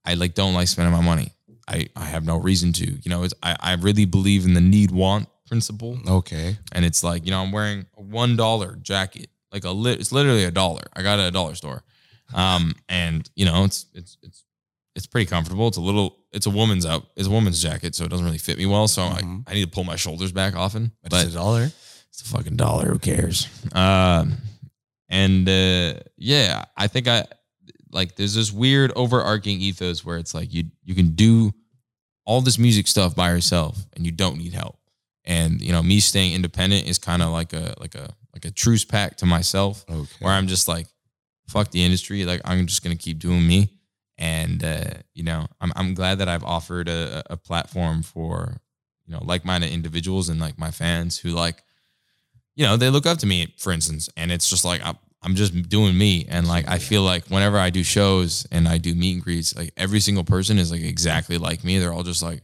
I 0.06 0.14
like 0.14 0.36
don't 0.36 0.54
like 0.54 0.68
spending 0.68 0.94
my 0.94 1.02
money. 1.02 1.32
I 1.68 1.88
I 1.96 2.06
have 2.06 2.24
no 2.24 2.38
reason 2.38 2.72
to. 2.74 2.86
You 2.86 3.10
know, 3.10 3.24
it's 3.24 3.34
I 3.42 3.56
I 3.60 3.74
really 3.74 4.06
believe 4.06 4.46
in 4.46 4.54
the 4.54 4.62
need 4.62 4.92
want 4.92 5.28
principle 5.48 5.98
Okay. 6.06 6.58
and 6.74 6.84
it's 6.84 7.04
like 7.04 7.26
you 7.26 7.32
know 7.32 7.42
I'm 7.42 7.52
wearing 7.52 7.86
a 7.98 8.02
one 8.02 8.36
dollar 8.36 8.76
jacket, 8.76 9.30
like 9.52 9.64
a 9.64 9.72
lit. 9.72 10.00
It's 10.00 10.12
literally 10.12 10.44
a 10.44 10.52
dollar. 10.52 10.84
I 10.94 11.02
got 11.02 11.18
it 11.18 11.24
at 11.24 11.30
a 11.30 11.32
dollar 11.32 11.56
store, 11.56 11.84
um, 12.36 12.76
and 12.88 13.28
you 13.36 13.46
know 13.46 13.64
it's 13.64 13.88
it's 13.96 14.18
it's 14.22 14.44
it's 14.98 15.06
pretty 15.08 15.26
comfortable. 15.30 15.70
It's 15.70 15.78
a 15.78 15.82
little. 15.82 16.18
It's 16.34 16.46
a 16.48 16.50
woman's 16.50 16.86
out. 16.86 17.06
It's 17.16 17.28
a 17.28 17.32
woman's 17.32 17.62
jacket, 17.62 17.96
so 17.96 18.04
it 18.04 18.10
doesn't 18.10 18.26
really 18.26 18.38
fit 18.38 18.58
me 18.58 18.66
well. 18.66 18.88
So 18.90 19.04
Mhm. 19.04 19.44
I 19.48 19.52
I 19.52 19.54
need 19.54 19.64
to 19.64 19.72
pull 19.72 19.86
my 19.86 19.96
shoulders 19.96 20.34
back 20.34 20.56
often. 20.56 20.92
But 21.10 21.24
it's 21.26 21.32
a 21.36 21.38
dollar. 21.38 21.72
it's 22.10 22.22
a 22.22 22.26
fucking 22.26 22.58
dollar. 22.58 22.90
Who 22.92 23.00
cares? 23.00 23.48
Um, 23.72 24.38
and 25.10 25.48
uh, 25.48 26.00
yeah, 26.18 26.66
I 26.76 26.88
think 26.88 27.08
I 27.08 27.26
like. 27.92 28.16
There's 28.18 28.34
this 28.34 28.52
weird 28.52 28.92
overarching 28.96 29.62
ethos 29.62 30.04
where 30.04 30.18
it's 30.18 30.34
like 30.34 30.54
you 30.54 30.66
you 30.84 30.96
can 30.96 31.16
do 31.16 31.54
all 32.26 32.42
this 32.42 32.58
music 32.58 32.88
stuff 32.88 33.16
by 33.16 33.30
yourself 33.32 33.78
and 33.96 34.06
you 34.06 34.12
don't 34.12 34.38
need 34.38 34.54
help. 34.54 34.78
And 35.24 35.62
you 35.62 35.72
know, 35.72 35.82
me 35.84 36.00
staying 36.00 36.34
independent 36.34 36.88
is 36.88 36.98
kind 36.98 37.22
of 37.22 37.30
like 37.30 37.54
a 37.54 37.74
like 37.80 37.96
a 37.96 38.10
like 38.34 38.46
a 38.46 38.52
truce 38.52 38.84
pact 38.86 39.20
to 39.20 39.26
myself, 39.26 39.86
Okay. 39.90 40.10
where 40.20 40.34
I'm 40.34 40.48
just 40.48 40.68
like, 40.68 40.88
fuck 41.48 41.72
the 41.72 41.84
industry. 41.84 42.26
Like 42.26 42.42
I'm 42.46 42.66
just 42.68 42.84
gonna 42.84 42.96
keep 42.98 43.20
doing 43.20 43.46
me. 43.48 43.70
And 44.18 44.64
uh, 44.64 44.90
you 45.14 45.24
know, 45.24 45.48
I'm 45.62 45.72
I'm 45.76 45.94
glad 45.94 46.20
that 46.20 46.28
I've 46.28 46.44
offered 46.44 46.90
a, 46.90 47.24
a 47.30 47.38
platform 47.38 48.02
for 48.04 48.58
you 49.06 49.14
know 49.14 49.24
like-minded 49.24 49.72
individuals 49.72 50.30
and 50.30 50.40
like 50.40 50.60
my 50.60 50.72
fans 50.72 51.18
who 51.18 51.30
like 51.30 51.64
you 52.56 52.66
know 52.66 52.78
they 52.78 52.90
look 52.90 53.06
up 53.06 53.18
to 53.20 53.26
me 53.26 53.54
for 53.58 53.72
instance 53.72 54.10
and 54.18 54.32
it's 54.32 54.50
just 54.50 54.66
like 54.66 54.82
i'm, 54.84 54.98
I'm 55.24 55.36
just 55.36 55.70
doing 55.70 55.98
me. 55.98 56.26
And 56.30 56.48
like 56.48 56.68
i 56.68 56.78
feel 56.78 57.02
like 57.02 57.28
whenever 57.28 57.58
i 57.58 57.70
do 57.70 57.84
shows 57.84 58.46
and 58.52 58.68
i 58.68 58.78
do 58.78 58.94
meet 58.94 59.16
and 59.16 59.24
greets 59.24 59.56
like 59.56 59.74
every 59.78 60.00
single 60.00 60.24
person 60.24 60.58
is 60.58 60.72
like 60.72 60.82
exactly 60.82 61.38
like 61.38 61.64
me. 61.64 61.80
They're 61.80 61.94
all 61.94 62.04
just 62.04 62.22
like 62.22 62.42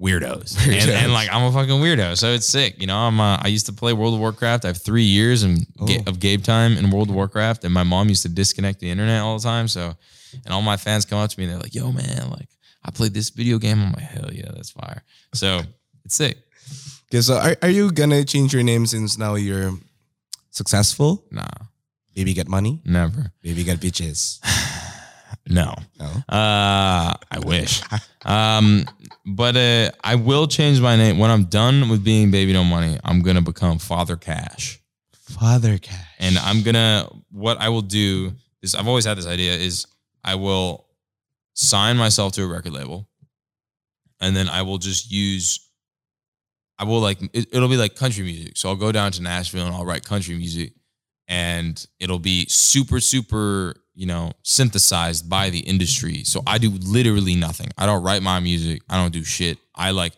weirdos 0.00 0.56
and, 0.64 0.72
Weirdos. 0.74 0.88
and 0.88 1.12
like 1.12 1.28
i'm 1.32 1.42
a 1.42 1.52
fucking 1.52 1.80
weirdo 1.80 2.16
so 2.16 2.28
it's 2.32 2.46
sick 2.46 2.80
you 2.80 2.86
know 2.86 2.96
i'm 2.96 3.18
uh, 3.20 3.36
i 3.42 3.48
used 3.48 3.66
to 3.66 3.72
play 3.72 3.92
world 3.92 4.14
of 4.14 4.20
warcraft 4.20 4.64
i 4.64 4.68
have 4.68 4.80
three 4.80 5.02
years 5.02 5.44
ga- 5.44 6.02
Oh. 6.06 6.10
of 6.10 6.20
game 6.20 6.40
time 6.40 6.76
in 6.76 6.90
world 6.90 7.08
of 7.08 7.16
warcraft 7.16 7.64
and 7.64 7.74
my 7.74 7.82
mom 7.82 8.08
used 8.08 8.22
to 8.22 8.28
disconnect 8.28 8.78
the 8.80 8.90
internet 8.90 9.22
all 9.22 9.36
the 9.38 9.42
time 9.42 9.66
so 9.66 9.94
and 10.44 10.54
all 10.54 10.62
my 10.62 10.76
fans 10.76 11.04
come 11.04 11.18
up 11.18 11.30
to 11.30 11.38
me 11.40 11.44
and 11.46 11.52
they're 11.54 11.60
like 11.60 11.74
yo 11.74 11.90
man 11.90 12.30
like 12.30 12.48
i 12.84 12.90
played 12.92 13.12
this 13.12 13.30
video 13.30 13.58
game 13.58 13.80
i'm 13.82 13.92
like 13.92 14.02
hell 14.04 14.32
yeah 14.32 14.50
that's 14.54 14.70
fire 14.70 15.02
so 15.34 15.62
it's 16.04 16.14
sick 16.14 16.38
Okay, 17.10 17.22
so 17.22 17.34
are, 17.38 17.56
are 17.62 17.70
you 17.70 17.90
gonna 17.90 18.22
change 18.22 18.52
your 18.52 18.62
name 18.62 18.84
since 18.86 19.16
now 19.16 19.34
you're 19.34 19.72
successful? 20.50 21.24
nah 21.30 21.46
Baby 22.14 22.34
get 22.34 22.48
money. 22.48 22.82
never 22.84 23.32
Baby 23.42 23.64
get 23.64 23.78
bitches. 23.80 24.38
no 25.48 25.74
No. 25.98 26.06
Uh, 26.28 27.14
I 27.30 27.38
wish. 27.44 27.82
Um, 28.24 28.84
but 29.24 29.56
uh, 29.56 29.90
I 30.04 30.16
will 30.16 30.46
change 30.48 30.80
my 30.82 30.96
name 30.96 31.16
when 31.18 31.30
I'm 31.30 31.44
done 31.44 31.88
with 31.88 32.04
being 32.04 32.30
Baby 32.30 32.52
No 32.52 32.62
Money. 32.62 32.98
I'm 33.02 33.22
gonna 33.22 33.40
become 33.40 33.78
Father 33.78 34.16
Cash, 34.16 34.80
Father 35.14 35.78
cash. 35.78 36.04
and 36.18 36.36
I'm 36.36 36.62
gonna. 36.62 37.08
What 37.30 37.58
I 37.58 37.70
will 37.70 37.80
do 37.80 38.32
is 38.60 38.74
I've 38.74 38.86
always 38.86 39.06
had 39.06 39.16
this 39.16 39.26
idea 39.26 39.54
is 39.54 39.86
I 40.22 40.34
will 40.34 40.88
sign 41.54 41.96
myself 41.96 42.32
to 42.34 42.42
a 42.42 42.46
record 42.46 42.72
label, 42.74 43.08
and 44.20 44.36
then 44.36 44.48
I 44.48 44.60
will 44.62 44.78
just 44.78 45.10
use. 45.10 45.60
I 46.78 46.84
will 46.84 47.00
like 47.00 47.22
it, 47.32 47.46
it'll 47.50 47.68
be 47.68 47.78
like 47.78 47.94
country 47.96 48.24
music. 48.24 48.58
So 48.58 48.68
I'll 48.68 48.76
go 48.76 48.92
down 48.92 49.12
to 49.12 49.22
Nashville 49.22 49.64
and 49.66 49.74
I'll 49.74 49.86
write 49.86 50.04
country 50.04 50.36
music, 50.36 50.74
and 51.28 51.82
it'll 51.98 52.18
be 52.18 52.44
super 52.48 53.00
super 53.00 53.76
you 53.98 54.06
know 54.06 54.30
synthesized 54.44 55.28
by 55.28 55.50
the 55.50 55.58
industry. 55.58 56.22
So 56.22 56.40
I 56.46 56.58
do 56.58 56.70
literally 56.70 57.34
nothing. 57.34 57.68
I 57.76 57.84
don't 57.84 58.02
write 58.04 58.22
my 58.22 58.38
music. 58.38 58.82
I 58.88 58.96
don't 58.96 59.12
do 59.12 59.24
shit. 59.24 59.58
I 59.74 59.90
like 59.90 60.12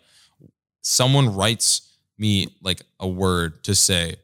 someone 0.83 1.35
writes 1.35 1.97
me 2.19 2.49
like 2.63 2.83
a 3.01 3.09
word 3.09 3.65
to 3.65 3.75
say, 3.75 4.17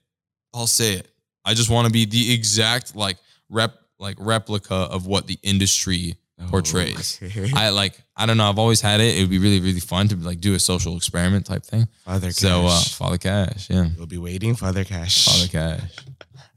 I'll 0.52 0.66
say 0.66 0.92
it. 0.92 1.08
I 1.42 1.54
just 1.54 1.70
want 1.70 1.86
to 1.86 1.92
be 1.92 2.04
the 2.04 2.34
exact 2.34 2.94
like 2.94 3.16
rep 3.48 3.74
like 3.98 4.16
replica 4.20 4.74
of 4.74 5.06
what 5.06 5.26
the 5.26 5.38
industry 5.42 6.16
portrays. 6.48 7.18
Okay. 7.22 7.50
I 7.54 7.70
like 7.70 7.98
I 8.14 8.26
don't 8.26 8.36
know. 8.36 8.50
I've 8.50 8.58
always 8.58 8.82
had 8.82 9.00
it. 9.00 9.16
It 9.16 9.22
would 9.22 9.30
be 9.30 9.38
really 9.38 9.60
really 9.60 9.80
fun 9.80 10.08
to 10.08 10.16
like 10.16 10.38
do 10.38 10.54
a 10.54 10.58
social 10.58 10.98
experiment 10.98 11.46
type 11.46 11.64
thing. 11.64 11.88
Father 12.04 12.26
cash. 12.26 12.36
So 12.36 12.66
uh, 12.66 12.78
Father 12.80 13.16
Cash, 13.16 13.70
yeah, 13.70 13.88
we'll 13.96 14.06
be 14.06 14.18
waiting. 14.18 14.54
Father 14.54 14.84
cash. 14.84 15.24
Father 15.24 15.48
Cash. 15.48 15.96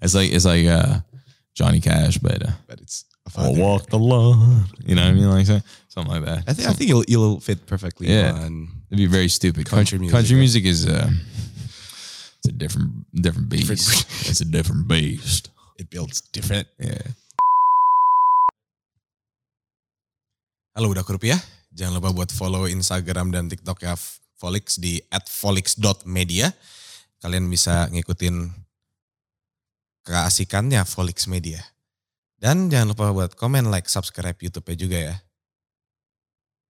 It's 0.02 0.16
like 0.16 0.32
it's 0.34 0.46
like 0.46 0.66
uh, 0.66 1.00
Johnny 1.56 1.82
Cash, 1.82 2.18
but 2.20 2.40
uh, 2.46 2.56
But 2.68 2.80
it's 2.80 3.04
father. 3.30 3.54
walk 3.60 3.90
the 3.90 4.00
line. 4.00 4.66
You 4.86 4.96
know 4.96 5.04
what 5.04 5.12
I 5.12 5.14
mean? 5.14 5.30
Like 5.30 5.46
so- 5.46 5.62
something 5.90 6.14
like 6.14 6.26
that. 6.26 6.44
I 6.48 6.54
think 6.54 6.68
I 6.70 6.74
think 6.74 6.88
you'll 6.90 7.04
you'll 7.08 7.40
fit 7.40 7.66
perfectly 7.68 8.08
Yeah. 8.08 8.32
on. 8.34 8.70
It'd 8.90 8.98
be 8.98 9.06
very 9.12 9.28
stupid. 9.30 9.68
Country 9.68 10.00
music, 10.00 10.16
country 10.16 10.36
music 10.40 10.64
is 10.66 10.88
uh, 10.88 11.10
it's 12.40 12.48
a 12.50 12.56
different 12.56 13.06
different 13.14 13.50
beast. 13.50 13.68
Different- 13.70 14.06
it's 14.32 14.42
a 14.42 14.48
different 14.50 14.88
beast. 14.88 15.50
It 15.78 15.90
builds 15.92 16.22
different. 16.32 16.68
Yeah. 16.80 17.04
Halo 20.76 20.90
udah 20.96 21.04
rupiah. 21.04 21.40
Jangan 21.76 22.00
lupa 22.00 22.16
buat 22.16 22.32
follow 22.32 22.66
Instagram 22.66 23.30
dan 23.36 23.52
TikToknya 23.52 23.94
Volix 24.40 24.80
di 24.80 25.04
@volix.media. 25.12 26.56
Kalian 27.20 27.52
bisa 27.52 27.92
ngikutin 27.92 28.48
keasikannya 30.10 30.82
Volix 30.90 31.30
Media. 31.30 31.62
Dan 32.42 32.74
jangan 32.74 32.98
lupa 32.98 33.14
buat 33.14 33.38
komen, 33.38 33.70
like, 33.70 33.86
subscribe 33.86 34.42
YouTube-nya 34.42 34.78
juga 34.80 34.98
ya. 34.98 35.16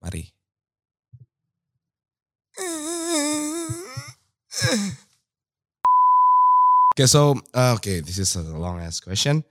Mari. 0.03 0.27
Okay, 6.91 7.07
so 7.07 7.39
uh, 7.55 7.79
okay, 7.79 8.03
this 8.03 8.19
is 8.19 8.35
a 8.35 8.43
long 8.43 8.83
ass 8.83 8.99
question. 8.99 9.47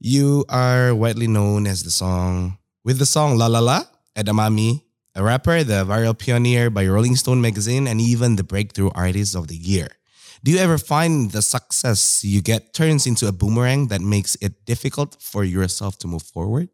You 0.00 0.48
are 0.48 0.96
widely 0.96 1.28
known 1.28 1.68
as 1.68 1.84
the 1.84 1.92
song 1.92 2.56
with 2.88 2.96
the 2.96 3.04
song 3.04 3.36
La 3.36 3.52
La 3.52 3.60
La, 3.60 3.84
Edamame, 4.16 4.80
a 5.12 5.20
rapper, 5.20 5.60
the 5.60 5.84
viral 5.84 6.16
pioneer 6.16 6.72
by 6.72 6.88
Rolling 6.88 7.20
Stone 7.20 7.44
magazine, 7.44 7.84
and 7.84 8.00
even 8.00 8.40
the 8.40 8.46
breakthrough 8.46 8.88
artist 8.96 9.36
of 9.36 9.52
the 9.52 9.60
year. 9.60 9.99
Do 10.42 10.50
you 10.50 10.58
ever 10.58 10.78
find 10.78 11.30
the 11.30 11.42
success 11.42 12.24
you 12.24 12.40
get 12.40 12.72
turns 12.72 13.06
into 13.06 13.26
a 13.26 13.32
boomerang 13.32 13.88
that 13.88 14.00
makes 14.00 14.36
it 14.40 14.64
difficult 14.64 15.16
for 15.20 15.44
yourself 15.44 15.98
to 15.98 16.06
move 16.06 16.22
forward? 16.22 16.68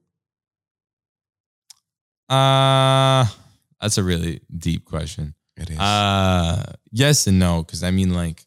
Uh 2.29 3.27
that's 3.81 3.99
a 3.99 4.03
really 4.03 4.41
deep 4.57 4.85
question. 4.85 5.35
It 5.57 5.71
is. 5.71 5.79
Uh 5.79 6.73
yes 6.91 7.27
and 7.27 7.39
no, 7.39 7.63
because 7.63 7.83
I 7.83 7.91
mean 7.91 8.13
like 8.15 8.47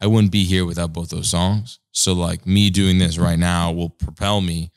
I 0.00 0.06
wouldn't 0.06 0.32
be 0.32 0.44
here 0.44 0.64
without 0.64 0.92
both 0.92 1.10
those 1.10 1.28
songs. 1.28 1.80
So 1.92 2.12
like 2.12 2.46
me 2.46 2.70
doing 2.70 2.98
this 2.98 3.18
right 3.18 3.38
now 3.38 3.72
will 3.72 3.90
propel 3.90 4.40
me, 4.40 4.70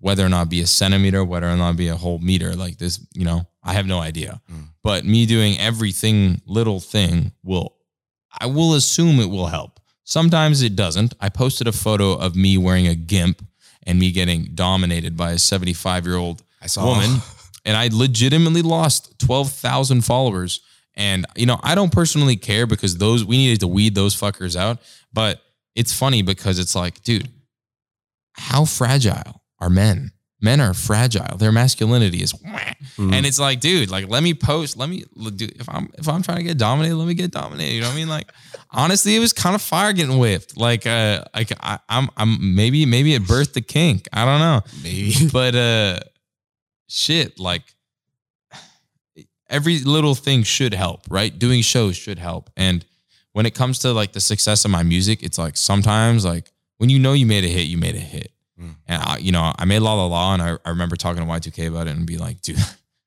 whether 0.00 0.24
or 0.24 0.28
not 0.28 0.48
be 0.48 0.60
a 0.60 0.66
centimeter, 0.66 1.24
whether 1.24 1.48
or 1.48 1.56
not 1.56 1.76
be 1.76 1.88
a 1.88 1.96
whole 1.96 2.18
meter. 2.18 2.54
Like 2.54 2.78
this, 2.78 3.04
you 3.14 3.24
know, 3.24 3.46
I 3.62 3.72
have 3.74 3.86
no 3.86 4.00
idea. 4.00 4.40
Mm. 4.52 4.68
But 4.82 5.04
me 5.04 5.26
doing 5.26 5.58
everything, 5.58 6.42
little 6.46 6.80
thing 6.80 7.32
will, 7.42 7.76
I 8.40 8.46
will 8.46 8.74
assume 8.74 9.20
it 9.20 9.30
will 9.30 9.46
help. 9.46 9.80
Sometimes 10.04 10.62
it 10.62 10.76
doesn't. 10.76 11.14
I 11.20 11.28
posted 11.28 11.66
a 11.66 11.72
photo 11.72 12.12
of 12.12 12.36
me 12.36 12.58
wearing 12.58 12.86
a 12.86 12.94
gimp 12.94 13.44
and 13.86 13.98
me 13.98 14.10
getting 14.12 14.50
dominated 14.54 15.16
by 15.16 15.32
a 15.32 15.38
75 15.38 16.06
year 16.06 16.16
old 16.16 16.42
woman, 16.76 17.20
and 17.64 17.76
I 17.76 17.88
legitimately 17.92 18.62
lost 18.62 19.18
twelve 19.18 19.50
thousand 19.52 20.02
followers. 20.02 20.60
And 20.94 21.26
you 21.36 21.46
know, 21.46 21.58
I 21.62 21.74
don't 21.74 21.92
personally 21.92 22.36
care 22.36 22.66
because 22.66 22.96
those 22.98 23.24
we 23.24 23.36
needed 23.36 23.60
to 23.60 23.68
weed 23.68 23.94
those 23.94 24.14
fuckers 24.14 24.56
out. 24.56 24.78
But 25.12 25.40
it's 25.74 25.92
funny 25.92 26.22
because 26.22 26.58
it's 26.58 26.74
like, 26.74 27.02
dude, 27.02 27.28
how 28.34 28.64
fragile 28.64 29.42
are 29.60 29.70
men? 29.70 30.12
Men 30.44 30.60
are 30.60 30.74
fragile. 30.74 31.38
Their 31.38 31.52
masculinity 31.52 32.22
is, 32.22 32.34
wah. 32.34 32.58
Mm. 32.98 33.14
and 33.14 33.24
it's 33.24 33.40
like, 33.40 33.60
dude, 33.60 33.90
like 33.90 34.08
let 34.10 34.22
me 34.22 34.34
post, 34.34 34.76
let 34.76 34.90
me 34.90 35.04
do. 35.36 35.48
If 35.56 35.66
I'm 35.70 35.88
if 35.96 36.06
I'm 36.06 36.22
trying 36.22 36.36
to 36.36 36.42
get 36.42 36.58
dominated, 36.58 36.96
let 36.96 37.08
me 37.08 37.14
get 37.14 37.30
dominated. 37.30 37.72
You 37.72 37.80
know 37.80 37.86
what 37.86 37.94
I 37.94 37.96
mean? 37.96 38.08
Like, 38.08 38.30
honestly, 38.70 39.16
it 39.16 39.20
was 39.20 39.32
kind 39.32 39.54
of 39.54 39.62
fire 39.62 39.94
getting 39.94 40.18
whipped. 40.18 40.58
Like, 40.58 40.86
uh, 40.86 41.24
like 41.34 41.50
I, 41.62 41.78
I'm 41.88 42.10
I'm 42.18 42.54
maybe 42.54 42.84
maybe 42.84 43.14
it 43.14 43.22
birthed 43.22 43.54
the 43.54 43.62
kink. 43.62 44.06
I 44.12 44.26
don't 44.26 44.38
know 44.38 44.60
Maybe. 44.82 45.14
but 45.32 45.54
uh 45.54 46.00
shit 46.88 47.40
like 47.40 47.62
every 49.48 49.78
little 49.78 50.14
thing 50.14 50.42
should 50.42 50.74
help, 50.74 51.06
right? 51.08 51.36
Doing 51.38 51.62
shows 51.62 51.96
should 51.96 52.18
help. 52.18 52.50
And 52.54 52.84
when 53.32 53.46
it 53.46 53.54
comes 53.54 53.78
to 53.78 53.92
like 53.92 54.12
the 54.12 54.20
success 54.20 54.66
of 54.66 54.70
my 54.70 54.82
music, 54.82 55.22
it's 55.22 55.38
like 55.38 55.56
sometimes 55.56 56.22
like 56.22 56.52
when 56.76 56.90
you 56.90 56.98
know 56.98 57.14
you 57.14 57.24
made 57.24 57.44
a 57.44 57.48
hit, 57.48 57.66
you 57.66 57.78
made 57.78 57.94
a 57.94 58.06
hit. 58.14 58.30
And 58.94 59.02
I, 59.02 59.16
you 59.18 59.32
know, 59.32 59.52
I 59.58 59.64
made 59.64 59.80
La 59.80 59.94
La 59.94 60.06
La, 60.06 60.32
and 60.34 60.42
I, 60.42 60.56
I 60.64 60.70
remember 60.70 60.96
talking 60.96 61.22
to 61.22 61.28
Y2K 61.28 61.68
about 61.68 61.86
it 61.86 61.96
and 61.96 62.06
be 62.06 62.16
like, 62.18 62.40
dude, 62.42 62.58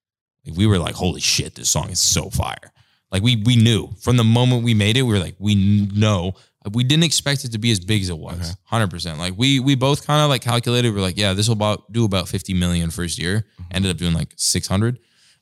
we 0.56 0.68
were 0.68 0.78
like, 0.80 0.96
holy 0.96 1.22
shit, 1.22 1.56
this 1.56 1.70
song 1.70 1.90
is 1.90 2.00
so 2.00 2.30
fire. 2.30 2.72
Like 3.12 3.24
we 3.24 3.38
we 3.46 3.56
knew 3.56 3.90
from 4.02 4.18
the 4.18 4.24
moment 4.24 4.64
we 4.64 4.74
made 4.74 4.98
it, 4.98 5.04
we 5.04 5.14
were 5.14 5.20
like, 5.20 5.36
we 5.40 5.56
know. 5.56 6.34
We 6.74 6.84
didn't 6.84 7.06
expect 7.06 7.46
it 7.46 7.54
to 7.54 7.58
be 7.58 7.72
as 7.72 7.80
big 7.80 8.02
as 8.02 8.10
it 8.10 8.18
was, 8.18 8.38
Okay. 8.42 8.50
hundred 8.66 8.90
percent. 8.90 9.18
Like 9.20 9.36
we 9.38 9.62
we 9.62 9.76
both 9.76 10.06
kind 10.06 10.22
of 10.22 10.30
like 10.30 10.42
calculated. 10.42 10.94
We're 10.94 11.00
like, 11.00 11.18
yeah, 11.18 11.32
this 11.32 11.48
will 11.48 11.54
about 11.54 11.90
do 11.94 12.04
about 12.04 12.28
fifty 12.28 12.54
million 12.54 12.90
first 12.92 13.18
year. 13.18 13.46
Mm-hmm. 13.62 13.64
Ended 13.76 13.92
up 13.92 13.98
doing 13.98 14.14
like 14.14 14.34
six 14.36 14.68
hundred, 14.68 15.00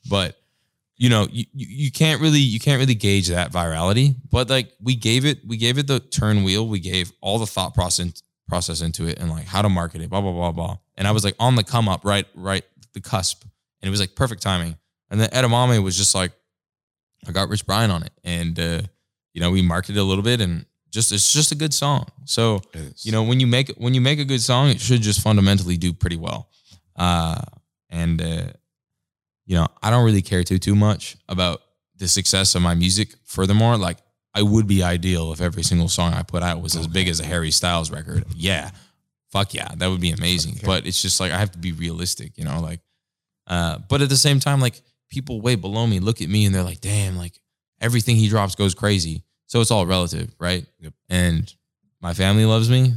but 0.08 0.36
you 0.96 1.08
know, 1.10 1.26
you 1.32 1.44
you 1.52 1.90
can't 1.90 2.20
really 2.20 2.38
you 2.38 2.60
can't 2.60 2.78
really 2.78 2.94
gauge 2.94 3.26
that 3.26 3.50
virality. 3.50 4.14
But 4.30 4.48
like 4.48 4.72
we 4.80 4.94
gave 4.94 5.24
it 5.24 5.40
we 5.44 5.56
gave 5.56 5.78
it 5.78 5.88
the 5.88 5.98
turn 5.98 6.44
wheel. 6.44 6.68
We 6.68 6.78
gave 6.78 7.10
all 7.20 7.40
the 7.40 7.46
thought 7.46 7.74
process 7.74 8.22
process 8.48 8.80
into 8.80 9.06
it 9.06 9.18
and 9.18 9.30
like 9.30 9.46
how 9.46 9.62
to 9.62 9.68
market 9.68 10.00
it, 10.00 10.10
blah 10.10 10.20
blah 10.20 10.32
blah 10.32 10.52
blah. 10.52 10.76
And 10.96 11.06
I 11.06 11.12
was 11.12 11.24
like 11.24 11.34
on 11.38 11.56
the 11.56 11.64
come 11.64 11.88
up, 11.88 12.04
right 12.04 12.26
right 12.34 12.64
the 12.92 13.00
cusp, 13.00 13.42
and 13.42 13.88
it 13.88 13.90
was 13.90 14.00
like 14.00 14.14
perfect 14.14 14.42
timing. 14.42 14.76
And 15.10 15.20
then 15.20 15.28
Edamame 15.30 15.82
was 15.82 15.96
just 15.96 16.14
like, 16.14 16.32
I 17.28 17.32
got 17.32 17.48
Rich 17.48 17.66
Brian 17.66 17.90
on 17.90 18.02
it, 18.02 18.12
and 18.24 18.58
uh, 18.58 18.82
you 19.32 19.40
know 19.40 19.50
we 19.50 19.62
marketed 19.62 19.96
it 19.96 20.00
a 20.00 20.04
little 20.04 20.24
bit, 20.24 20.40
and 20.40 20.66
just 20.90 21.12
it's 21.12 21.32
just 21.32 21.52
a 21.52 21.54
good 21.54 21.74
song. 21.74 22.06
So 22.24 22.62
you 23.02 23.12
know 23.12 23.22
when 23.22 23.40
you 23.40 23.46
make 23.46 23.72
when 23.76 23.94
you 23.94 24.00
make 24.00 24.18
a 24.18 24.24
good 24.24 24.40
song, 24.40 24.68
it 24.68 24.80
should 24.80 25.02
just 25.02 25.20
fundamentally 25.20 25.76
do 25.76 25.92
pretty 25.92 26.16
well. 26.16 26.48
Uh, 26.96 27.40
and 27.90 28.20
uh, 28.20 28.46
you 29.44 29.56
know 29.56 29.66
I 29.82 29.90
don't 29.90 30.04
really 30.04 30.22
care 30.22 30.44
too 30.44 30.58
too 30.58 30.74
much 30.74 31.16
about 31.28 31.60
the 31.96 32.08
success 32.08 32.54
of 32.54 32.62
my 32.62 32.74
music. 32.74 33.14
Furthermore, 33.24 33.76
like 33.76 33.98
I 34.36 34.42
would 34.42 34.66
be 34.66 34.82
ideal 34.82 35.32
if 35.32 35.40
every 35.40 35.62
single 35.64 35.88
song 35.88 36.12
I 36.12 36.22
put 36.22 36.42
out 36.42 36.60
was 36.62 36.76
as 36.76 36.86
big 36.86 37.08
as 37.08 37.18
a 37.20 37.24
Harry 37.26 37.50
Styles 37.50 37.90
record. 37.90 38.24
Yeah, 38.36 38.70
fuck 39.32 39.54
yeah, 39.54 39.68
that 39.78 39.88
would 39.88 40.00
be 40.00 40.10
amazing. 40.12 40.52
Okay. 40.56 40.66
But 40.66 40.86
it's 40.86 41.00
just 41.02 41.18
like 41.20 41.32
I 41.32 41.38
have 41.38 41.50
to 41.52 41.58
be 41.58 41.72
realistic, 41.72 42.36
you 42.38 42.44
know, 42.44 42.60
like. 42.60 42.80
Uh, 43.48 43.78
but 43.88 44.02
at 44.02 44.08
the 44.08 44.16
same 44.16 44.38
time, 44.40 44.60
like 44.60 44.80
people 45.08 45.40
way 45.40 45.54
below 45.54 45.86
me 45.86 46.00
look 46.00 46.20
at 46.20 46.28
me 46.28 46.44
and 46.46 46.54
they're 46.54 46.62
like, 46.64 46.80
damn, 46.80 47.16
like 47.16 47.40
everything 47.80 48.16
he 48.16 48.28
drops 48.28 48.54
goes 48.56 48.74
crazy. 48.74 49.22
So 49.46 49.60
it's 49.60 49.70
all 49.70 49.86
relative, 49.86 50.34
right? 50.40 50.66
Yep. 50.80 50.92
And 51.08 51.54
my 52.00 52.12
family 52.12 52.44
loves 52.44 52.68
me 52.68 52.92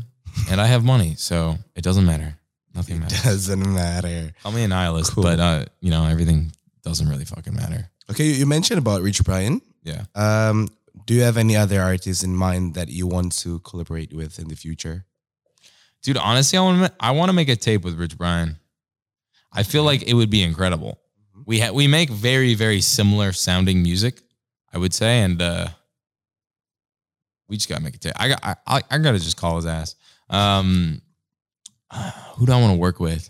and 0.49 0.59
I 0.59 0.65
have 0.65 0.83
money. 0.83 1.13
So 1.17 1.55
it 1.75 1.83
doesn't 1.83 2.05
matter. 2.05 2.35
Nothing 2.73 2.97
It 2.97 2.99
matters. 3.01 3.23
doesn't 3.23 3.73
matter. 3.73 4.31
Call 4.41 4.51
me 4.51 4.63
a 4.63 4.67
nihilist, 4.67 5.13
Cool. 5.13 5.23
but 5.23 5.39
uh, 5.39 5.65
you 5.81 5.91
know, 5.91 6.05
everything 6.05 6.51
doesn't 6.83 7.07
really 7.07 7.25
fucking 7.25 7.53
matter. 7.55 7.87
Okay, 8.09 8.25
you- 8.25 8.33
you 8.33 8.45
mentioned 8.47 8.79
about 8.79 9.01
Rich 9.03 9.23
Brian. 9.23 9.61
Yeah. 9.83 10.03
Um, 10.15 10.67
do 11.09 11.15
you 11.15 11.23
have 11.23 11.37
any 11.37 11.57
other 11.57 11.81
artists 11.81 12.23
in 12.23 12.35
mind 12.35 12.75
that 12.75 12.89
you 12.89 13.07
want 13.07 13.31
to 13.39 13.57
collaborate 13.61 14.13
with 14.13 14.37
in 14.37 14.47
the 14.47 14.55
future? 14.55 15.05
Dude, 16.03 16.17
honestly, 16.17 16.59
I 16.59 16.61
want 16.61 16.85
to 16.85 16.93
I 16.99 17.09
want 17.09 17.29
to 17.29 17.33
make 17.33 17.49
a 17.49 17.55
tape 17.55 17.83
with 17.83 17.95
Rich 17.97 18.15
Brian. 18.15 18.59
I 19.51 19.63
feel 19.63 19.81
like 19.81 20.03
it 20.03 20.13
would 20.13 20.29
be 20.29 20.43
incredible. 20.43 20.99
We 21.47 21.61
ha- 21.61 21.71
we 21.71 21.87
make 21.87 22.11
very 22.11 22.53
very 22.53 22.79
similar 22.79 23.31
sounding 23.31 23.81
music, 23.81 24.21
I 24.71 24.77
would 24.77 24.93
say, 24.93 25.21
and 25.21 25.41
uh, 25.41 25.69
we 27.47 27.57
just 27.57 27.67
gotta 27.69 27.81
make 27.81 27.95
a 27.95 27.97
tape. 27.97 28.13
I 28.15 28.27
got 28.27 28.39
I, 28.43 28.55
I, 28.67 28.81
I 28.91 28.97
gotta 28.99 29.17
just 29.17 29.35
call 29.35 29.55
his 29.55 29.65
ass. 29.65 29.95
Um, 30.29 31.01
who 32.35 32.45
do 32.45 32.51
I 32.51 32.61
want 32.61 32.75
to 32.75 32.79
work 32.79 32.99
with? 32.99 33.27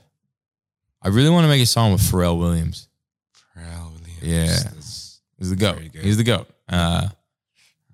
I 1.02 1.08
really 1.08 1.30
want 1.30 1.46
to 1.46 1.48
make 1.48 1.63
a 1.63 1.65
song 1.65 1.94
with 1.94 2.02
Pharrell 2.02 2.38
Williams. 2.38 2.89
Pharrell 3.56 3.94
Williams. 3.94 4.22
Yeah. 4.22 4.48
That's- 4.48 5.22
He's 5.38 5.50
the 5.50 5.56
goat. 5.56 5.80
He's 5.94 6.18
the 6.18 6.26
goat. 6.26 6.50
Uh, 6.68 7.08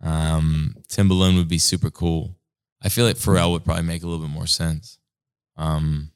um, 0.06 0.76
Timbaland 0.88 1.36
would 1.36 1.48
be 1.48 1.58
super 1.58 1.90
cool. 1.90 2.38
I 2.82 2.90
feel 2.90 3.06
like 3.06 3.16
Pharrell 3.18 3.52
would 3.52 3.66
probably 3.66 3.84
make 3.84 4.04
a 4.04 4.08
little 4.08 4.24
bit 4.24 4.32
more 4.32 4.48
sense. 4.48 5.00
Um, 5.58 6.12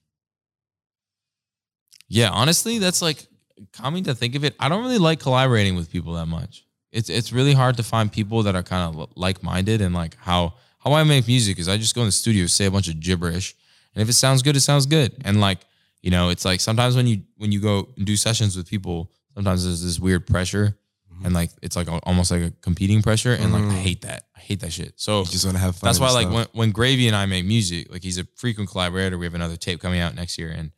yeah, 2.07 2.29
honestly, 2.29 2.77
that's 2.77 3.01
like 3.01 3.27
coming 3.73 4.03
to 4.03 4.13
think 4.13 4.35
of 4.35 4.43
it. 4.43 4.55
I 4.59 4.69
don't 4.69 4.83
really 4.83 4.99
like 4.99 5.19
collaborating 5.19 5.75
with 5.75 5.91
people 5.91 6.13
that 6.13 6.27
much. 6.27 6.65
It's 6.91 7.09
it's 7.09 7.31
really 7.31 7.53
hard 7.53 7.77
to 7.77 7.83
find 7.83 8.11
people 8.11 8.43
that 8.43 8.55
are 8.55 8.63
kind 8.63 8.95
of 8.95 9.09
like 9.15 9.43
minded 9.43 9.81
and 9.81 9.93
like 9.93 10.15
how 10.19 10.53
how 10.79 10.93
I 10.93 11.03
make 11.03 11.27
music 11.27 11.59
is 11.59 11.67
I 11.67 11.77
just 11.77 11.95
go 11.95 12.01
in 12.01 12.07
the 12.07 12.11
studio 12.11 12.45
say 12.47 12.65
a 12.65 12.71
bunch 12.71 12.87
of 12.87 12.99
gibberish, 12.99 13.55
and 13.93 14.01
if 14.01 14.09
it 14.09 14.13
sounds 14.13 14.41
good, 14.41 14.55
it 14.55 14.61
sounds 14.61 14.85
good. 14.85 15.13
And 15.23 15.41
like 15.41 15.59
you 16.01 16.11
know, 16.11 16.29
it's 16.29 16.45
like 16.45 16.61
sometimes 16.61 16.95
when 16.95 17.07
you 17.07 17.21
when 17.37 17.51
you 17.51 17.59
go 17.59 17.89
and 17.97 18.05
do 18.05 18.15
sessions 18.15 18.55
with 18.55 18.67
people, 18.67 19.11
sometimes 19.35 19.65
there's 19.65 19.83
this 19.83 19.99
weird 19.99 20.25
pressure, 20.25 20.77
and 21.23 21.33
like 21.33 21.51
it's 21.61 21.75
like 21.75 21.87
al- 21.87 21.99
almost 22.03 22.31
like 22.31 22.41
a 22.41 22.51
competing 22.61 23.01
pressure, 23.01 23.33
and 23.33 23.51
like 23.53 23.63
I 23.63 23.67
Mm. 23.67 23.81
hate 23.81 24.01
that. 24.01 24.23
I 24.35 24.39
hate 24.39 24.59
that 24.61 24.71
shit. 24.73 24.93
So 24.97 25.19
You 25.21 25.25
just 25.27 25.45
want 25.45 25.55
to 25.57 25.61
have 25.61 25.75
fun. 25.75 25.87
that's 25.87 25.99
why 25.99 26.11
like 26.11 26.29
when, 26.31 26.47
when 26.53 26.71
Gravy 26.71 27.07
and 27.07 27.15
I 27.15 27.25
make 27.25 27.45
music, 27.45 27.91
like 27.91 28.03
he's 28.03 28.17
a 28.17 28.25
frequent 28.35 28.69
collaborator. 28.69 29.17
We 29.17 29.25
have 29.25 29.35
another 29.35 29.57
tape 29.57 29.79
coming 29.81 29.99
out 29.99 30.15
next 30.15 30.37
year. 30.37 30.49
And 30.49 30.71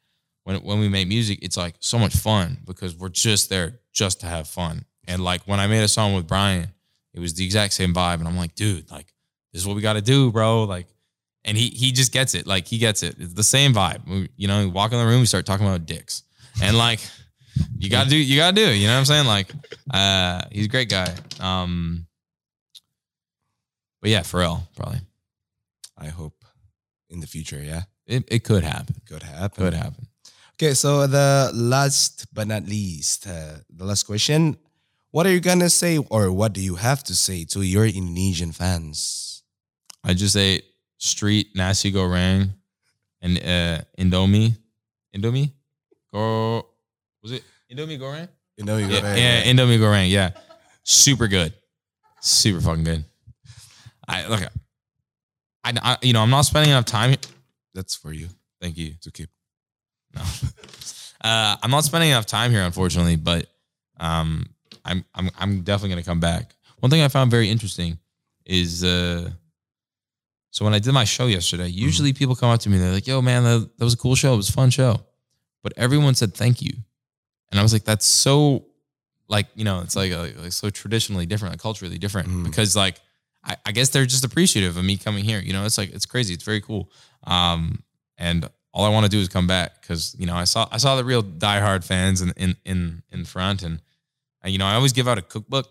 when 0.44 0.58
when 0.64 0.80
we 0.80 0.90
make 0.90 1.08
music, 1.08 1.40
it's 1.42 1.58
like 1.58 1.76
so 1.80 1.98
much 2.00 2.16
fun 2.16 2.58
because 2.66 2.96
we're 2.96 3.10
just 3.10 3.50
there 3.50 3.80
just 3.94 4.22
to 4.22 4.26
have 4.28 4.48
fun. 4.48 4.86
And 5.08 5.24
like 5.24 5.44
when 5.44 5.60
I 5.60 5.68
made 5.68 5.84
a 5.84 5.88
song 5.88 6.14
with 6.16 6.28
Brian, 6.28 6.70
it 7.14 7.20
was 7.20 7.34
the 7.34 7.46
exact 7.46 7.74
same 7.74 7.94
vibe. 7.94 8.16
And 8.20 8.28
I'm 8.28 8.38
like, 8.38 8.56
dude, 8.56 8.90
like 8.92 9.14
this 9.54 9.62
is 9.62 9.68
what 9.68 9.76
we 9.76 9.82
gotta 9.82 10.02
do, 10.02 10.32
bro. 10.32 10.64
Like 10.64 10.88
and 11.44 11.58
he 11.58 11.70
he 11.70 11.92
just 11.92 12.12
gets 12.12 12.36
it. 12.36 12.46
Like 12.48 12.68
he 12.68 12.78
gets 12.78 13.04
it. 13.04 13.16
It's 13.20 13.34
the 13.34 13.44
same 13.44 13.74
vibe. 13.74 14.08
We, 14.08 14.30
you 14.38 14.48
know, 14.48 14.60
we 14.60 14.66
walk 14.68 14.92
in 14.92 14.98
the 15.00 15.06
room, 15.06 15.20
we 15.22 15.26
start 15.26 15.46
talking 15.46 15.66
about 15.68 15.86
dicks. 15.86 16.24
And 16.62 16.78
like 16.78 17.00
you 17.78 17.90
gotta 17.90 18.10
do 18.10 18.18
you 18.18 18.38
gotta 18.38 18.56
do. 18.56 18.74
You 18.74 18.88
know 18.88 18.94
what 18.94 19.00
I'm 19.00 19.06
saying? 19.06 19.26
Like 19.28 19.52
uh 19.94 20.42
he's 20.52 20.66
a 20.66 20.70
great 20.70 20.90
guy. 20.90 21.14
Um 21.40 22.08
but 24.02 24.10
yeah, 24.10 24.22
Pharrell, 24.22 24.62
probably. 24.76 25.02
I 25.98 26.08
hope 26.08 26.44
in 27.10 27.20
the 27.20 27.28
future, 27.28 27.62
yeah, 27.62 27.84
It, 28.08 28.24
it 28.32 28.44
could 28.44 28.64
happen. 28.64 28.96
could 29.08 29.22
happen. 29.24 29.64
Could 29.64 29.74
happen. 29.74 30.08
Okay, 30.56 30.74
so 30.74 31.06
the 31.08 31.52
last 31.54 32.26
but 32.34 32.48
not 32.48 32.66
least, 32.66 33.28
uh, 33.28 33.58
the 33.70 33.86
last 33.86 34.04
question: 34.04 34.58
What 35.12 35.26
are 35.28 35.32
you 35.32 35.40
gonna 35.40 35.70
say, 35.70 35.98
or 35.98 36.32
what 36.32 36.54
do 36.54 36.62
you 36.62 36.76
have 36.76 37.04
to 37.06 37.16
say 37.16 37.46
to 37.46 37.62
your 37.62 37.86
Indonesian 37.86 38.52
fans? 38.52 39.44
I 40.04 40.14
just 40.14 40.34
say 40.34 40.62
street 40.98 41.50
nasi 41.56 41.92
goreng 41.92 42.54
and 43.22 43.38
uh, 43.38 43.82
Indomie. 43.98 44.58
Indomie? 45.16 45.52
Go 46.14 46.68
was 47.22 47.32
it 47.32 47.44
Indomie 47.72 48.00
goreng? 48.00 48.28
You 48.58 48.66
know, 48.66 48.78
you 48.78 48.88
Yeah, 48.88 49.16
yeah, 49.16 49.44
Indomie 49.44 49.80
goreng. 49.80 50.10
Yeah, 50.10 50.32
super 50.84 51.28
good, 51.28 51.54
super 52.20 52.62
fucking 52.62 52.84
good. 52.84 53.06
I 54.08 54.28
look, 54.28 54.42
I, 55.64 55.74
I 55.82 55.98
you 56.02 56.14
know 56.14 56.22
I'm 56.22 56.30
not 56.30 56.46
spending 56.46 56.72
enough 56.72 56.86
time. 56.86 57.12
Here. 57.12 57.20
that's 57.74 57.96
for 57.96 58.12
you 58.12 58.28
Thank 58.62 58.78
you. 58.78 58.94
to 59.02 59.12
keep. 59.12 59.30
No. 60.16 60.22
Uh, 61.24 61.56
I'm 61.62 61.70
not 61.70 61.84
spending 61.84 62.10
enough 62.10 62.26
time 62.26 62.50
here, 62.50 62.64
unfortunately, 62.64 63.16
but 63.16 63.46
um, 64.00 64.44
I'm 64.84 65.06
I'm 65.14 65.30
I'm 65.38 65.62
definitely 65.62 65.90
gonna 65.90 66.04
come 66.04 66.20
back. 66.20 66.56
One 66.80 66.90
thing 66.90 67.04
I 67.04 67.10
found 67.10 67.30
very 67.30 67.48
interesting 67.48 68.00
is 68.44 68.84
uh, 68.84 69.30
so 70.50 70.66
when 70.66 70.74
I 70.74 70.80
did 70.80 70.92
my 70.94 71.04
show 71.04 71.28
yesterday, 71.28 71.68
usually 71.68 72.12
people 72.14 72.36
come 72.36 72.50
up 72.50 72.60
to 72.62 72.70
me 72.70 72.78
and 72.78 72.86
they're 72.86 72.94
like, 72.94 73.06
"Yo, 73.06 73.22
man, 73.22 73.44
that, 73.44 73.70
that 73.78 73.84
was 73.84 73.94
a 73.94 73.98
cool 73.98 74.16
show. 74.16 74.34
It 74.34 74.38
was 74.38 74.50
a 74.50 74.54
fun 74.54 74.72
show," 74.72 75.00
but 75.62 75.74
everyone 75.78 76.16
said 76.16 76.34
thank 76.34 76.60
you, 76.60 76.74
and 77.52 77.60
I 77.60 77.64
was 77.64 77.74
like, 77.74 77.84
"That's 77.84 78.06
so." 78.06 78.66
Like 79.28 79.48
you 79.56 79.64
know, 79.64 79.80
it's 79.80 79.96
like, 79.96 80.12
uh, 80.12 80.28
like 80.44 80.52
so 80.52 80.70
traditionally 80.70 81.26
different, 81.26 81.54
like 81.54 81.62
culturally 81.62 81.98
different, 81.98 82.28
Mhm. 82.28 82.44
because 82.44 82.76
like 82.76 83.00
I, 83.46 83.56
I 83.66 83.72
guess 83.72 83.88
they're 83.88 84.06
just 84.06 84.26
appreciative 84.26 84.76
of 84.76 84.84
me 84.84 84.98
coming 84.98 85.24
here. 85.24 85.40
You 85.40 85.54
know, 85.54 85.64
it's 85.64 85.78
like 85.78 85.94
it's 85.94 86.06
crazy. 86.06 86.34
It's 86.34 86.44
very 86.44 86.60
cool. 86.60 86.92
Um, 87.24 87.82
and 88.18 88.50
all 88.74 88.84
I 88.84 88.90
want 88.90 89.06
to 89.06 89.10
do 89.10 89.20
is 89.20 89.30
come 89.30 89.48
back 89.48 89.80
because 89.82 90.16
you 90.20 90.26
know 90.26 90.36
I 90.36 90.44
saw 90.44 90.68
I 90.70 90.78
saw 90.78 90.98
the 90.98 91.06
real 91.06 91.24
diehard 91.24 91.86
fans 91.86 92.20
in 92.22 92.32
in 92.36 92.58
in, 92.66 93.04
in 93.10 93.24
front, 93.24 93.64
and 93.64 93.82
uh, 94.44 94.50
you 94.50 94.58
know 94.58 94.66
I 94.66 94.74
always 94.74 94.92
give 94.92 95.08
out 95.08 95.18
a 95.18 95.22
cookbook, 95.22 95.70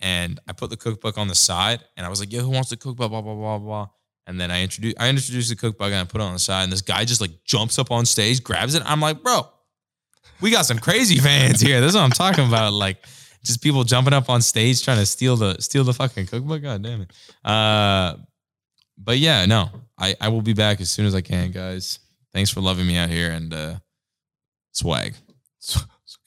and 0.00 0.38
I 0.46 0.52
put 0.52 0.68
the 0.68 0.76
cookbook 0.76 1.16
on 1.16 1.28
the 1.28 1.34
side, 1.34 1.80
and 1.96 2.04
I 2.04 2.10
was 2.10 2.20
like, 2.20 2.30
"Yo, 2.30 2.40
who 2.42 2.50
wants 2.50 2.68
the 2.68 2.76
cookbook?" 2.76 3.10
Blah 3.10 3.22
blah 3.22 3.34
blah 3.34 3.58
blah. 3.58 3.88
And 4.26 4.38
then 4.38 4.50
I 4.50 4.62
introduced 4.62 4.96
I 5.00 5.08
introduced 5.08 5.48
the 5.48 5.56
cookbook 5.56 5.86
and 5.90 5.96
I 5.96 6.04
put 6.04 6.20
it 6.20 6.24
on 6.24 6.34
the 6.34 6.38
side, 6.38 6.64
and 6.64 6.72
this 6.72 6.82
guy 6.82 7.06
just 7.06 7.22
like 7.22 7.44
jumps 7.44 7.78
up 7.78 7.90
on 7.90 8.04
stage, 8.04 8.44
grabs 8.44 8.74
it. 8.74 8.82
I'm 8.84 9.00
like, 9.00 9.22
bro, 9.22 9.48
we 10.40 10.50
got 10.50 10.66
some 10.66 10.78
crazy 10.78 11.16
fans 11.18 11.60
here. 11.60 11.80
This 11.80 11.90
is 11.90 11.94
what 11.94 12.04
I'm 12.04 12.10
talking 12.10 12.46
about. 12.46 12.72
Like 12.72 12.98
just 13.44 13.62
people 13.62 13.84
jumping 13.84 14.12
up 14.12 14.28
on 14.28 14.42
stage 14.42 14.82
trying 14.84 14.98
to 14.98 15.06
steal 15.06 15.36
the 15.36 15.56
steal 15.60 15.84
the 15.84 15.94
fucking 15.94 16.26
cookbook. 16.26 16.62
God 16.62 16.82
damn 16.82 17.02
it. 17.02 17.12
Uh, 17.44 18.16
but 18.98 19.18
yeah, 19.18 19.46
no, 19.46 19.70
I 19.98 20.14
I 20.20 20.28
will 20.28 20.42
be 20.42 20.54
back 20.54 20.80
as 20.80 20.90
soon 20.90 21.06
as 21.06 21.14
I 21.14 21.20
can, 21.20 21.50
guys. 21.50 21.98
Thanks 22.32 22.50
for 22.50 22.60
loving 22.60 22.86
me 22.86 22.96
out 22.96 23.08
here 23.08 23.30
and 23.30 23.52
uh, 23.52 23.74
swag. 24.72 25.14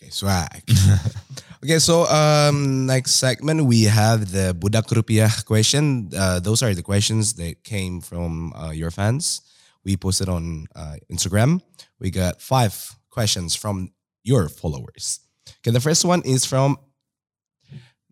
Okay, 0.02 0.10
swag. 0.10 0.64
okay, 1.64 1.80
so 1.80 2.06
um, 2.08 2.86
next 2.86 3.16
segment 3.16 3.66
we 3.66 3.84
have 3.84 4.32
the 4.32 4.54
Budak 4.58 4.88
Rupiah 4.92 5.46
question. 5.46 6.10
Uh, 6.16 6.40
those 6.40 6.62
are 6.62 6.74
the 6.74 6.84
questions 6.84 7.34
that 7.36 7.64
came 7.64 8.02
from 8.02 8.54
uh, 8.54 8.72
your 8.72 8.92
fans. 8.92 9.42
We 9.86 9.96
posted 9.96 10.30
on 10.30 10.68
uh, 10.76 10.96
Instagram. 11.12 11.62
We 12.00 12.12
got 12.12 12.42
five 12.42 12.76
questions 13.10 13.56
from 13.56 13.94
your 14.24 14.50
followers. 14.50 15.20
Okay, 15.60 15.72
the 15.72 15.80
first 15.80 16.06
one 16.06 16.22
is 16.24 16.46
from 16.46 16.78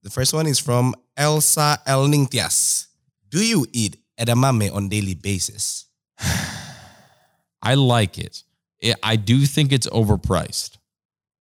the 0.04 0.10
first 0.10 0.34
one 0.34 0.47
is 0.47 0.60
from 0.60 0.95
Elsa 1.15 1.80
Elnintias. 1.88 2.88
Do 3.30 3.43
you 3.45 3.65
eat 3.71 3.97
edamame 4.19 4.74
on 4.74 4.89
daily 4.89 5.13
basis? 5.13 5.86
I 7.62 7.76
like 7.76 8.17
it. 8.17 8.43
it. 8.80 8.97
I 9.04 9.15
do 9.15 9.45
think 9.45 9.71
it's 9.71 9.88
overpriced. 9.88 10.78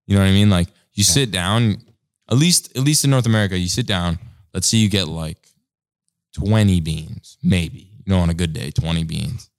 You 0.07 0.17
know 0.17 0.23
what 0.23 0.29
I 0.29 0.33
mean? 0.33 0.51
Like 0.51 0.69
you 0.93 1.03
okay. 1.03 1.13
sit 1.21 1.31
down, 1.31 1.79
at 2.31 2.37
least 2.37 2.77
at 2.77 2.83
least 2.83 3.05
in 3.05 3.11
North 3.11 3.27
America, 3.27 3.59
you 3.59 3.69
sit 3.69 3.87
down. 3.87 4.19
Let's 4.53 4.67
say 4.67 4.79
you 4.79 4.89
get 4.89 5.09
like 5.09 5.39
20 6.35 6.81
beans, 6.81 7.39
maybe, 7.43 7.91
you 8.05 8.13
know, 8.13 8.19
on 8.19 8.31
a 8.31 8.35
good 8.35 8.53
day, 8.53 8.71
20 8.71 9.05
beans. 9.05 9.51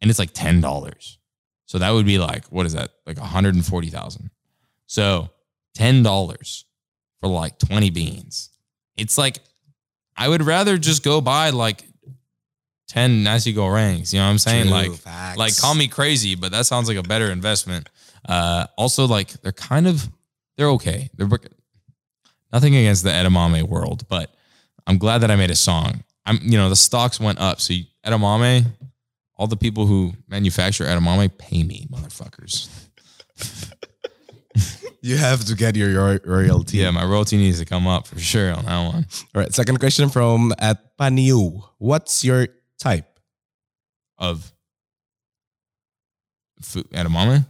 And 0.00 0.10
it's 0.10 0.18
like 0.18 0.32
$10. 0.32 1.16
So 1.66 1.78
that 1.78 1.90
would 1.90 2.06
be 2.06 2.18
like, 2.18 2.46
what 2.46 2.66
is 2.66 2.72
that? 2.72 2.90
Like 3.06 3.18
140,000. 3.18 4.30
So 4.90 5.30
ten 5.72 6.02
dollars 6.02 6.64
for 7.20 7.28
like 7.28 7.60
twenty 7.60 7.90
beans. 7.90 8.50
It's 8.96 9.16
like 9.16 9.38
I 10.16 10.28
would 10.28 10.42
rather 10.42 10.78
just 10.78 11.04
go 11.04 11.20
buy 11.20 11.50
like 11.50 11.84
ten 12.88 13.22
nasi 13.22 13.54
gorengs. 13.54 14.12
You 14.12 14.18
know 14.18 14.24
what 14.24 14.32
I'm 14.32 14.38
saying? 14.38 14.64
True, 14.64 14.72
like 14.72 14.92
facts. 14.94 15.38
like 15.38 15.56
call 15.56 15.76
me 15.76 15.86
crazy, 15.86 16.34
but 16.34 16.50
that 16.50 16.66
sounds 16.66 16.88
like 16.88 16.96
a 16.96 17.04
better 17.04 17.30
investment. 17.30 17.88
Uh, 18.28 18.66
also, 18.76 19.06
like 19.06 19.30
they're 19.42 19.52
kind 19.52 19.86
of 19.86 20.08
they're 20.56 20.70
okay. 20.70 21.08
They're 21.14 21.28
nothing 22.52 22.74
against 22.74 23.04
the 23.04 23.10
edamame 23.10 23.62
world, 23.62 24.08
but 24.08 24.34
I'm 24.88 24.98
glad 24.98 25.18
that 25.18 25.30
I 25.30 25.36
made 25.36 25.52
a 25.52 25.56
song. 25.56 26.02
I'm 26.26 26.40
you 26.42 26.58
know 26.58 26.68
the 26.68 26.74
stocks 26.74 27.20
went 27.20 27.38
up, 27.38 27.60
so 27.60 27.74
you, 27.74 27.84
edamame, 28.04 28.64
all 29.36 29.46
the 29.46 29.56
people 29.56 29.86
who 29.86 30.14
manufacture 30.26 30.84
edamame 30.84 31.30
pay 31.38 31.62
me, 31.62 31.86
motherfuckers. 31.92 32.68
You 35.02 35.16
have 35.16 35.44
to 35.46 35.54
get 35.54 35.76
your, 35.76 36.18
royalty. 36.24 36.78
Yeah, 36.78 36.90
my 36.90 37.04
royalty 37.04 37.36
needs 37.38 37.58
to 37.58 37.64
come 37.64 37.86
up 37.86 38.06
for 38.06 38.18
sure 38.18 38.52
on 38.54 38.64
that 38.66 38.92
one. 38.92 39.06
All 39.34 39.40
right. 39.40 39.52
Second 39.54 39.78
question 39.80 40.08
from 40.10 40.52
at 40.58 40.96
Paniu. 40.98 41.62
What's 41.78 42.22
your 42.24 42.48
type? 42.78 43.06
Of 44.18 44.52
food, 46.60 46.90
edamame. 46.90 47.46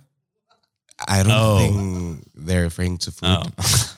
I 1.08 1.22
don't 1.22 1.32
Oh. 1.32 1.58
think 1.58 2.24
they're 2.34 2.62
referring 2.62 2.98
to 2.98 3.10
food. 3.10 3.28
Oh. 3.28 3.42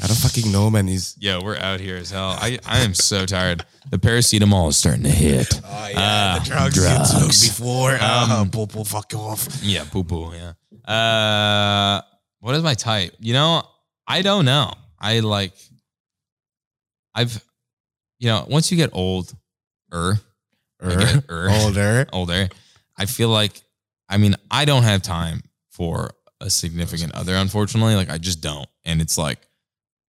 I 0.00 0.06
don't 0.06 0.16
fucking 0.16 0.52
know, 0.52 0.70
man. 0.70 0.86
He's 0.86 1.16
Yo, 1.18 1.40
we're 1.42 1.56
out 1.58 1.80
here 1.80 1.96
as 1.96 2.10
hell. 2.12 2.36
I, 2.40 2.58
I 2.64 2.78
am 2.80 2.94
so 2.94 3.26
tired. 3.26 3.64
The 3.90 3.98
paracetamol 3.98 4.68
is 4.68 4.76
starting 4.76 5.02
to 5.02 5.10
hit. 5.10 5.60
oh 5.64 5.90
Ah, 5.96 6.34
you 6.38 6.44
took 6.44 6.72
drugs. 6.72 7.48
before. 7.48 7.94
Um, 8.00 8.30
Um, 8.30 8.50
popo, 8.50 8.84
fuck 8.84 9.12
off. 9.14 9.48
Yeah, 9.62 9.84
poo 9.90 10.04
poo. 10.04 10.32
Yeah. 10.32 10.52
Uh, 10.90 12.00
what 12.40 12.54
is 12.54 12.62
my 12.62 12.74
type? 12.74 13.14
You 13.18 13.32
know, 13.32 13.62
I 14.06 14.22
don't 14.22 14.44
know. 14.44 14.72
I 14.98 15.20
like. 15.20 15.52
I've, 17.14 17.42
you 18.18 18.28
know, 18.28 18.46
once 18.48 18.70
you 18.70 18.76
get 18.76 18.90
old, 18.92 19.34
er, 19.92 20.20
er, 20.82 21.48
older. 21.50 22.06
older, 22.12 22.48
I 22.96 23.06
feel 23.06 23.28
like, 23.28 23.60
I 24.08 24.18
mean, 24.18 24.36
I 24.50 24.64
don't 24.64 24.84
have 24.84 25.02
time 25.02 25.42
for 25.70 26.10
a 26.40 26.48
significant 26.48 27.14
other. 27.14 27.34
Unfortunately, 27.34 27.96
like 27.96 28.10
I 28.10 28.18
just 28.18 28.40
don't, 28.40 28.68
and 28.84 29.00
it's 29.00 29.18
like, 29.18 29.38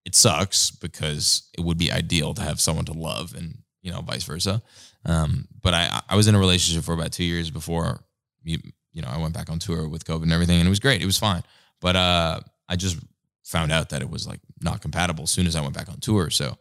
it 0.06 0.16
sucks 0.16 0.72
because 0.72 1.50
it 1.58 1.62
would 1.62 1.78
be 1.78 1.92
ideal 1.92 2.34
to 2.36 2.42
have 2.42 2.60
someone 2.60 2.86
to 2.86 2.94
love, 2.94 3.34
and 3.36 3.60
you 3.82 3.92
know, 3.92 4.02
vice 4.02 4.24
versa. 4.24 4.62
Um, 5.06 5.48
but 5.62 5.74
I 5.74 6.02
I 6.10 6.16
was 6.16 6.28
in 6.28 6.36
a 6.36 6.40
relationship 6.40 6.84
for 6.84 6.94
about 6.94 7.12
two 7.12 7.24
years 7.24 7.50
before 7.50 8.04
you 8.44 8.60
you 8.92 9.02
know 9.02 9.10
I 9.10 9.18
went 9.18 9.34
back 9.34 9.50
on 9.50 9.60
tour 9.60 9.88
with 9.88 10.06
COVID 10.06 10.24
and 10.24 10.34
everything, 10.34 10.60
and 10.60 10.68
it 10.68 10.70
was 10.70 10.80
great. 10.80 11.02
It 11.02 11.06
was 11.06 11.18
fine, 11.18 11.44
but 11.82 11.96
uh, 11.96 12.40
I 12.68 12.76
just 12.76 12.98
found 13.44 13.72
out 13.72 13.90
that 13.90 14.02
it 14.02 14.10
was 14.10 14.28
like 14.28 14.40
not 14.62 14.82
compatible 14.82 15.24
as 15.24 15.32
soon 15.32 15.48
as 15.48 15.56
I 15.56 15.62
went 15.62 15.74
back 15.74 15.90
on 15.90 16.00
tour. 16.00 16.30
So, 16.30 16.58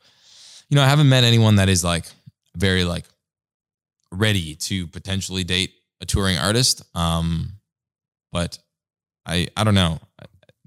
you 0.69 0.75
know, 0.77 0.83
I 0.83 0.87
haven't 0.87 1.09
met 1.09 1.25
anyone 1.25 1.57
that 1.57 1.69
is 1.69 1.85
like 1.85 2.07
very 2.57 2.85
like 2.85 3.05
ready 4.11 4.55
to 4.55 4.87
potentially 4.89 5.45
date 5.45 5.73
a 6.01 6.07
touring 6.07 6.39
artist. 6.39 6.83
Um, 6.97 7.53
but 8.33 8.59
I 9.27 9.49
I 9.57 9.65
don't 9.65 9.75
know. 9.75 10.01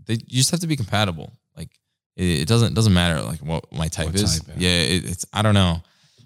They 0.06 0.14
you 0.14 0.38
just 0.38 0.52
have 0.52 0.60
to 0.62 0.68
be 0.68 0.76
compatible. 0.76 1.34
Like 1.56 1.70
it, 2.16 2.42
it 2.42 2.48
doesn't 2.48 2.74
doesn't 2.74 2.94
matter 2.94 3.22
like 3.22 3.40
what 3.40 3.72
my 3.72 3.88
type 3.88 4.08
What 4.08 4.16
is. 4.16 4.42
type, 4.42 4.56
yeah, 4.58 4.70
it, 4.82 5.10
it's 5.10 5.26
I 5.34 5.42
don't 5.42 5.54
know. 5.54 5.82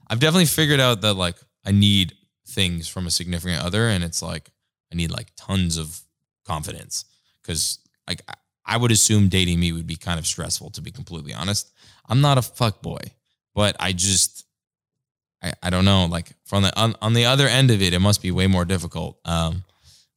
I've 0.07 0.19
definitely 0.19 0.45
figured 0.45 0.79
out 0.79 1.01
that 1.01 1.13
like 1.13 1.35
I 1.65 1.71
need 1.71 2.13
things 2.47 2.87
from 2.87 3.07
a 3.07 3.11
significant 3.11 3.63
other, 3.63 3.87
and 3.87 4.03
it's 4.03 4.21
like 4.21 4.49
I 4.91 4.95
need 4.95 5.11
like 5.11 5.27
tons 5.35 5.77
of 5.77 5.99
confidence 6.45 7.05
because 7.41 7.79
like 8.07 8.21
I- 8.65 8.77
would 8.77 8.91
assume 8.91 9.29
dating 9.29 9.59
me 9.59 9.71
would 9.71 9.87
be 9.87 9.95
kind 9.95 10.19
of 10.19 10.27
stressful 10.27 10.71
to 10.71 10.81
be 10.81 10.91
completely 10.91 11.33
honest. 11.33 11.71
I'm 12.09 12.21
not 12.21 12.37
a 12.37 12.41
fuck 12.41 12.81
boy, 12.81 12.99
but 13.53 13.75
I 13.79 13.93
just 13.93 14.45
I, 15.41 15.53
I 15.63 15.69
don't 15.69 15.85
know 15.85 16.05
like 16.05 16.31
from 16.45 16.63
the 16.63 16.75
on, 16.79 16.95
on 17.01 17.13
the 17.13 17.25
other 17.25 17.47
end 17.47 17.71
of 17.71 17.81
it 17.81 17.93
it 17.93 17.99
must 17.99 18.21
be 18.21 18.31
way 18.31 18.47
more 18.47 18.65
difficult. 18.65 19.19
Um 19.25 19.63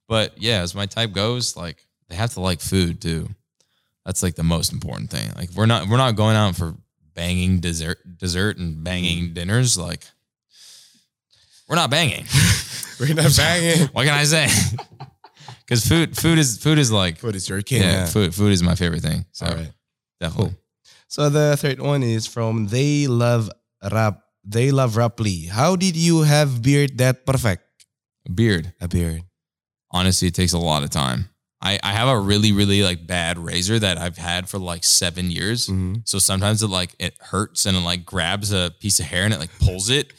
but 0.09 0.41
yeah, 0.41 0.63
as 0.63 0.75
my 0.75 0.87
type 0.87 1.13
goes, 1.13 1.57
like 1.57 1.87
they 2.09 2.17
have 2.17 2.33
to 2.35 2.41
like 2.41 2.61
food 2.61 3.01
too. 3.01 3.29
That's 4.05 4.23
like 4.23 4.37
the 4.37 4.43
most 4.43 4.73
important 4.73 5.11
thing. 5.11 5.31
Like 5.37 5.51
we're 5.55 5.67
not 5.67 5.89
we're 5.89 5.99
not 5.99 6.17
going 6.17 6.37
out 6.37 6.57
for 6.57 6.75
banging 7.15 7.61
dessert 7.61 7.99
dessert 8.19 8.57
and 8.59 8.83
banging 8.83 9.35
dinners 9.35 9.77
like 9.77 10.07
we're 11.69 11.77
not 11.77 11.91
banging. 11.91 12.25
We're 12.99 13.15
not 13.15 13.37
banging. 13.37 13.87
what 13.93 14.07
can 14.07 14.15
I 14.15 14.25
say? 14.25 14.49
Cuz 15.69 15.87
food 15.87 16.17
food 16.17 16.39
is 16.39 16.59
food 16.59 16.79
is 16.79 16.91
like 16.91 17.19
Food 17.19 17.37
is 17.37 17.49
your 17.49 17.63
king. 17.63 17.83
yeah, 17.83 17.93
Yeah. 17.93 18.07
food 18.07 18.35
food 18.35 18.53
is 18.53 18.63
my 18.63 18.75
favorite 18.75 19.03
thing. 19.03 19.27
So 19.33 19.47
All 19.47 19.55
right. 19.55 19.73
definitely. 20.21 20.57
So 21.09 21.29
the 21.31 21.57
third 21.57 21.81
one 21.81 22.03
is 22.03 22.27
from 22.27 22.69
They 22.69 23.07
Love 23.07 23.51
Rap. 23.93 24.21
They 24.45 24.71
Love 24.71 24.97
Raply. 24.97 25.47
How 25.47 25.77
did 25.77 25.97
you 25.97 26.23
have 26.23 26.63
beard 26.63 26.97
that 26.99 27.25
perfect? 27.27 27.65
Beard. 28.35 28.73
A 28.81 28.89
beard. 28.89 29.23
honestly, 29.91 30.29
it 30.29 30.35
takes 30.35 30.53
a 30.53 30.59
lot 30.59 30.83
of 30.83 30.91
time. 30.91 31.31
I, 31.63 31.79
I 31.83 31.93
have 31.93 32.09
a 32.09 32.19
really, 32.21 32.53
really 32.53 32.83
like 32.83 33.07
bad 33.07 33.39
razor 33.39 33.79
that 33.79 33.97
I've 33.99 34.19
had 34.19 34.49
for 34.49 34.59
like 34.59 34.85
seven 34.85 35.31
years. 35.31 35.67
Mhm. 35.67 36.03
So 36.07 36.19
sometimes 36.19 36.63
it 36.63 36.69
like 36.69 36.95
it 36.99 37.17
hurts 37.21 37.65
and 37.67 37.75
it 37.77 37.81
like 37.81 38.05
grabs 38.05 38.53
a 38.53 38.71
piece 38.81 39.01
of 39.01 39.07
hair 39.07 39.25
and 39.25 39.33
it 39.35 39.41
like 39.41 39.51
pulls 39.59 39.89
it 39.91 40.13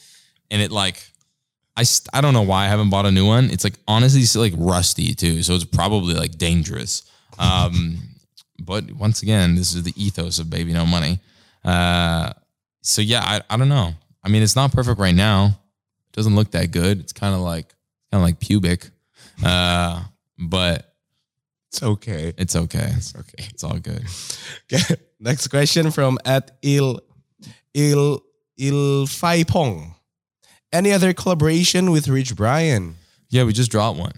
and 0.52 0.60
it 0.62 0.72
like 0.72 1.09
I 1.80 1.84
st- 1.84 2.10
I 2.14 2.20
don't 2.22 2.34
know 2.34 2.42
why 2.52 2.66
I 2.66 2.68
haven't 2.68 2.90
bought 2.90 3.06
a 3.06 3.12
new 3.12 3.26
one. 3.26 3.50
It's 3.50 3.64
like 3.64 3.76
honestly 3.88 4.22
it's 4.22 4.36
like 4.36 4.54
rusty 4.58 5.14
too, 5.16 5.44
so 5.44 5.54
it's 5.56 5.66
probably 5.66 6.14
like 6.14 6.38
dangerous. 6.38 7.04
Um, 7.38 7.98
but 8.60 8.92
once 8.92 9.22
again, 9.24 9.56
this 9.56 9.74
is 9.74 9.84
the 9.84 9.94
ethos 9.96 10.40
of 10.40 10.50
baby 10.50 10.74
no 10.74 10.86
money. 10.86 11.20
Uh, 11.64 12.34
so 12.82 13.02
yeah, 13.02 13.22
I 13.24 13.42
I 13.54 13.58
don't 13.58 13.70
know. 13.70 13.94
I 14.24 14.30
mean, 14.30 14.44
it's 14.44 14.56
not 14.56 14.72
perfect 14.74 15.00
right 15.00 15.16
now. 15.16 15.60
It 16.10 16.16
doesn't 16.16 16.36
look 16.36 16.52
that 16.52 16.72
good. 16.72 17.00
It's 17.00 17.14
kind 17.14 17.34
of 17.34 17.42
like 17.42 17.68
kind 18.12 18.22
of 18.22 18.28
like 18.28 18.40
pubic, 18.40 18.90
uh, 19.44 20.04
but 20.38 20.86
It's 21.72 21.82
okay. 21.84 22.34
it's 22.38 22.56
okay. 22.56 22.90
It's 22.98 23.14
okay. 23.16 23.44
It's 23.54 23.64
all 23.64 23.80
good. 23.80 24.04
Okay. 24.74 24.96
Next 25.20 25.48
question 25.50 25.92
from 25.92 26.18
at 26.26 26.58
Il 26.62 27.00
Il 27.74 28.20
Il 28.58 29.08
Fai 29.08 29.44
Pong. 29.44 29.96
Any 30.72 30.92
other 30.92 31.14
collaboration 31.14 31.92
with 31.92 32.08
Rich 32.08 32.36
Brian? 32.36 32.96
Yeah, 33.30 33.44
we 33.44 33.54
just 33.54 33.72
dropped 33.72 33.98
one. 34.00 34.14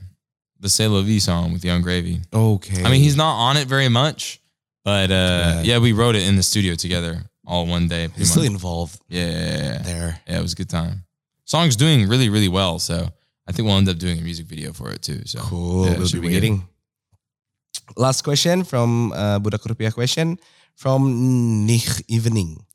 The 0.59 0.69
C'est 0.69 0.87
La 0.87 1.01
Vie 1.01 1.19
song 1.19 1.53
with 1.53 1.63
Yung 1.65 1.81
Gravy. 1.81 2.21
Okay. 2.33 2.83
I 2.83 2.89
mean, 2.91 3.01
he's 3.01 3.15
not 3.15 3.35
on 3.35 3.57
it 3.57 3.67
very 3.67 3.89
much, 3.89 4.39
but 4.83 5.09
uh, 5.11 5.55
bad. 5.61 5.65
yeah, 5.65 5.79
we 5.79 5.91
wrote 5.93 6.15
it 6.15 6.27
in 6.27 6.35
the 6.35 6.43
studio 6.43 6.75
together 6.75 7.23
all 7.47 7.65
one 7.65 7.87
day. 7.87 8.09
he's 8.15 8.29
still 8.31 8.43
involved 8.43 8.99
yeah, 9.09 9.25
yeah, 9.25 9.31
yeah, 9.31 9.57
yeah. 9.57 9.77
there. 9.79 10.19
Yeah, 10.27 10.39
it 10.39 10.41
was 10.41 10.53
a 10.53 10.55
good 10.55 10.69
time. 10.69 11.03
Song's 11.45 11.75
doing 11.75 12.07
really, 12.07 12.29
really 12.29 12.47
well. 12.49 12.79
So 12.79 13.07
I 13.47 13.51
think 13.51 13.65
we'll 13.67 13.77
end 13.77 13.89
up 13.89 13.97
doing 13.97 14.19
a 14.19 14.21
music 14.21 14.45
video 14.45 14.71
for 14.71 14.91
it 14.91 15.01
too. 15.01 15.21
So 15.25 15.39
Cool. 15.39 15.85
yeah, 15.87 15.97
we'll 15.97 16.11
be 16.11 16.19
be 16.19 16.27
waiting. 16.27 16.67
Last 17.97 18.21
question 18.21 18.63
from 18.63 19.11
uh, 19.13 19.39
Budak 19.39 19.63
Rupiah 19.65 19.93
question 19.93 20.37
from 20.75 21.65
Nich 21.65 22.03
Evening. 22.07 22.65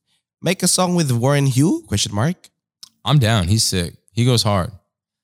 Make 0.43 0.63
a 0.63 0.69
song 0.69 0.95
with 0.95 1.11
Warren 1.13 1.47
Hue? 1.47 1.85
Question 1.87 2.15
mark. 2.15 2.37
I'm 3.07 3.19
down. 3.19 3.49
He's 3.49 3.63
sick. 3.63 3.95
He 4.13 4.25
goes 4.25 4.43
hard. 4.43 4.71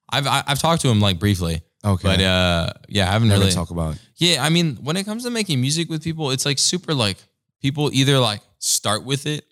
I've 0.08 0.26
I- 0.26 0.44
I've 0.46 0.58
talked 0.58 0.82
to 0.82 0.88
him 0.88 1.00
like 1.00 1.18
briefly, 1.18 1.62
Okay. 1.84 2.02
but 2.08 2.20
uh, 2.20 2.72
yeah, 2.88 3.08
I 3.08 3.12
haven't 3.12 3.28
never 3.28 3.40
really 3.40 3.52
talk 3.52 3.70
about. 3.70 3.96
Yeah, 4.16 4.44
I 4.44 4.48
mean, 4.50 4.76
when 4.82 4.96
it 4.96 5.04
comes 5.04 5.24
to 5.24 5.30
making 5.30 5.60
music 5.60 5.88
with 5.90 6.02
people, 6.04 6.30
it's 6.30 6.44
like 6.46 6.58
super 6.58 6.94
like 6.94 7.16
people 7.60 7.90
either 7.92 8.18
like 8.18 8.40
start 8.58 9.04
with 9.04 9.26
it 9.26 9.44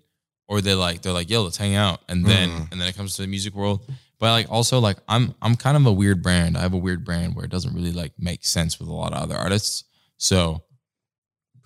or 0.49 0.61
they're 0.61 0.75
like 0.77 1.03
they're 1.03 1.13
like, 1.13 1.31
yo, 1.31 1.43
let's 1.43 1.57
hang 1.57 1.75
out. 1.75 2.01
And 2.09 2.25
then 2.25 2.49
Mm. 2.51 2.73
and 2.73 2.81
then 2.81 2.89
it 2.89 2.97
comes 2.97 3.17
to 3.17 3.23
the 3.23 3.29
music 3.29 3.55
world. 3.55 3.81
But 4.19 4.33
like 4.33 4.51
also 4.51 4.79
like 4.81 4.99
I'm 5.09 5.35
I'm 5.41 5.57
kind 5.57 5.77
of 5.77 5.87
a 5.87 5.93
weird 5.93 6.23
brand. 6.23 6.57
I 6.57 6.61
have 6.61 6.75
a 6.75 6.79
weird 6.87 7.05
brand 7.05 7.35
where 7.35 7.45
it 7.47 7.51
doesn't 7.51 7.75
really 7.75 7.93
like 7.93 8.13
make 8.19 8.45
sense 8.45 8.79
with 8.79 8.89
a 8.89 8.93
lot 8.93 9.13
of 9.15 9.23
other 9.23 9.35
artists. 9.37 9.85
So 10.19 10.63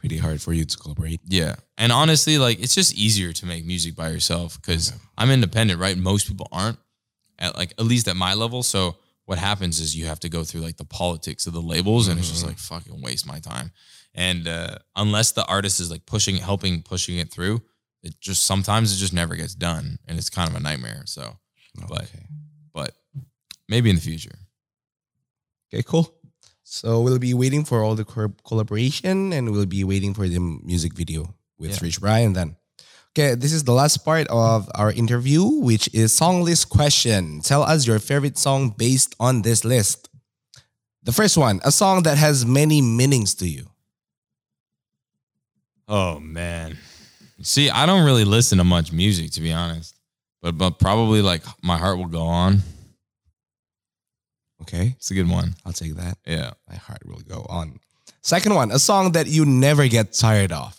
Pretty 0.08 0.18
hard 0.18 0.42
for 0.42 0.52
you 0.52 0.64
to 0.66 0.76
collaborate. 0.78 1.20
yeah. 1.24 1.56
And 1.78 1.90
honestly, 1.90 2.36
like 2.38 2.60
it's 2.60 2.74
just 2.74 2.94
easier 2.94 3.32
to 3.32 3.46
make 3.46 3.64
music 3.64 3.96
by 3.96 4.10
yourself 4.10 4.60
because 4.60 4.92
I'm 5.16 5.30
independent, 5.30 5.80
right? 5.80 5.96
Most 5.96 6.28
people 6.28 6.46
aren't 6.52 6.78
at 7.38 7.56
like 7.56 7.72
at 7.78 7.84
least 7.86 8.06
at 8.08 8.14
my 8.16 8.34
level. 8.34 8.62
So 8.62 8.96
what 9.24 9.38
happens 9.38 9.80
is 9.80 9.96
you 9.96 10.04
have 10.06 10.20
to 10.20 10.28
go 10.28 10.44
through 10.44 10.60
like 10.60 10.76
the 10.76 10.84
politics 10.84 11.46
of 11.46 11.54
the 11.54 11.62
labels 11.62 12.08
and 12.08 12.18
it's 12.18 12.28
just 12.30 12.44
Mhm. 12.44 12.48
like 12.48 12.58
fucking 12.58 13.00
waste 13.00 13.26
my 13.26 13.40
time. 13.40 13.72
And 14.14 14.46
uh, 14.46 14.76
unless 14.94 15.32
the 15.32 15.44
artist 15.46 15.80
is 15.80 15.90
like 15.90 16.04
pushing, 16.06 16.36
helping, 16.36 16.82
pushing 16.82 17.16
it 17.16 17.32
through, 17.32 17.62
it 18.02 18.20
just 18.20 18.44
sometimes 18.44 18.92
it 18.94 18.96
just 18.98 19.14
never 19.14 19.34
gets 19.34 19.54
done, 19.54 19.98
and 20.06 20.18
it's 20.18 20.28
kind 20.30 20.48
of 20.50 20.54
a 20.54 20.60
nightmare. 20.60 21.02
So, 21.06 21.38
but 21.88 22.02
Okay. 22.02 22.26
but 22.74 22.94
maybe 23.68 23.88
in 23.88 23.96
the 23.96 24.02
future. 24.02 24.38
Okay, 25.72 25.82
cool. 25.82 26.14
So 26.74 27.00
we'll 27.00 27.20
be 27.20 27.34
waiting 27.34 27.64
for 27.64 27.84
all 27.84 27.94
the 27.94 28.04
cor- 28.04 28.34
collaboration 28.44 29.32
and 29.32 29.52
we'll 29.52 29.64
be 29.64 29.84
waiting 29.84 30.12
for 30.12 30.26
the 30.26 30.40
music 30.40 30.92
video 30.92 31.32
with 31.56 31.70
Yeah. 31.70 31.78
Rich 31.82 32.00
Brian 32.00 32.32
then. 32.32 32.56
Okay, 33.12 33.36
this 33.36 33.52
is 33.52 33.62
the 33.62 33.72
last 33.72 34.04
part 34.04 34.26
of 34.26 34.68
our 34.74 34.90
interview, 34.90 35.44
which 35.44 35.88
is 35.94 36.12
song 36.12 36.42
list 36.42 36.70
question. 36.70 37.40
Tell 37.42 37.62
us 37.62 37.86
your 37.86 38.00
favorite 38.00 38.36
song 38.36 38.70
based 38.76 39.14
on 39.20 39.42
this 39.42 39.64
list. 39.64 40.08
The 41.04 41.12
first 41.12 41.36
one, 41.36 41.60
a 41.62 41.70
song 41.70 42.02
that 42.02 42.18
has 42.18 42.44
many 42.44 42.82
meanings 42.82 43.36
to 43.36 43.46
you. 43.46 43.70
Oh 45.86 46.18
man. 46.18 46.76
See, 47.40 47.70
I 47.70 47.86
don't 47.86 48.04
really 48.04 48.24
listen 48.24 48.58
to 48.58 48.64
much 48.64 48.90
music 48.90 49.30
to 49.32 49.40
be 49.40 49.52
honest. 49.52 49.94
But 50.42 50.58
but 50.58 50.80
probably 50.80 51.22
like 51.22 51.44
my 51.62 51.78
heart 51.78 51.98
will 51.98 52.10
go 52.10 52.26
on. 52.26 52.62
Okay, 54.64 54.94
It's 54.96 55.10
a 55.10 55.14
good 55.14 55.28
one. 55.28 55.54
I'll 55.66 55.72
take 55.72 55.94
that. 55.96 56.16
Yeah. 56.26 56.52
My 56.68 56.76
heart 56.76 57.02
will 57.06 57.20
go 57.20 57.44
on. 57.48 57.78
Second 58.22 58.54
one, 58.54 58.70
a 58.72 58.78
song 58.78 59.12
that 59.12 59.26
you 59.26 59.44
never 59.44 59.86
get 59.88 60.12
tired 60.14 60.52
of. 60.52 60.74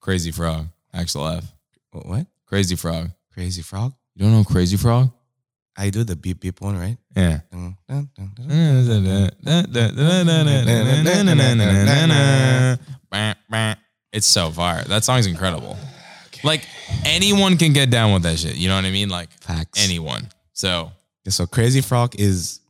Crazy 0.00 0.30
Frog. 0.30 0.68
Axel 0.94 1.26
F. 1.26 1.44
Wh- 1.92 2.06
What? 2.06 2.26
Crazy 2.46 2.76
Frog. 2.76 3.10
Crazy 3.34 3.62
Frog? 3.62 3.92
You 4.14 4.24
don't 4.24 4.32
know 4.32 4.44
Crazy 4.44 4.76
Frog? 4.76 5.10
I 5.76 5.90
do 5.90 6.02
the 6.04 6.16
beep 6.16 6.40
beep 6.40 6.60
one, 6.60 6.76
right? 6.78 6.96
Yeah. 7.16 7.40
It's 14.12 14.26
so 14.26 14.50
fire. 14.50 14.84
That 14.84 15.04
song's 15.04 15.26
incredible. 15.26 15.76
Like 16.44 16.64
anyone 17.04 17.56
can 17.58 17.72
get 17.72 17.90
down 17.90 18.12
with 18.12 18.22
that 18.22 18.38
shit. 18.38 18.54
You 18.54 18.68
know 18.68 18.76
what 18.76 18.84
I 18.84 18.92
mean? 18.92 19.08
Like 19.08 19.28
Facts. 19.40 19.82
anyone. 19.84 20.28
So 20.52 20.82
Okay, 20.82 20.92
so 21.32 21.46
Crazy 21.46 21.80
Frog 21.80 22.18
is 22.18 22.60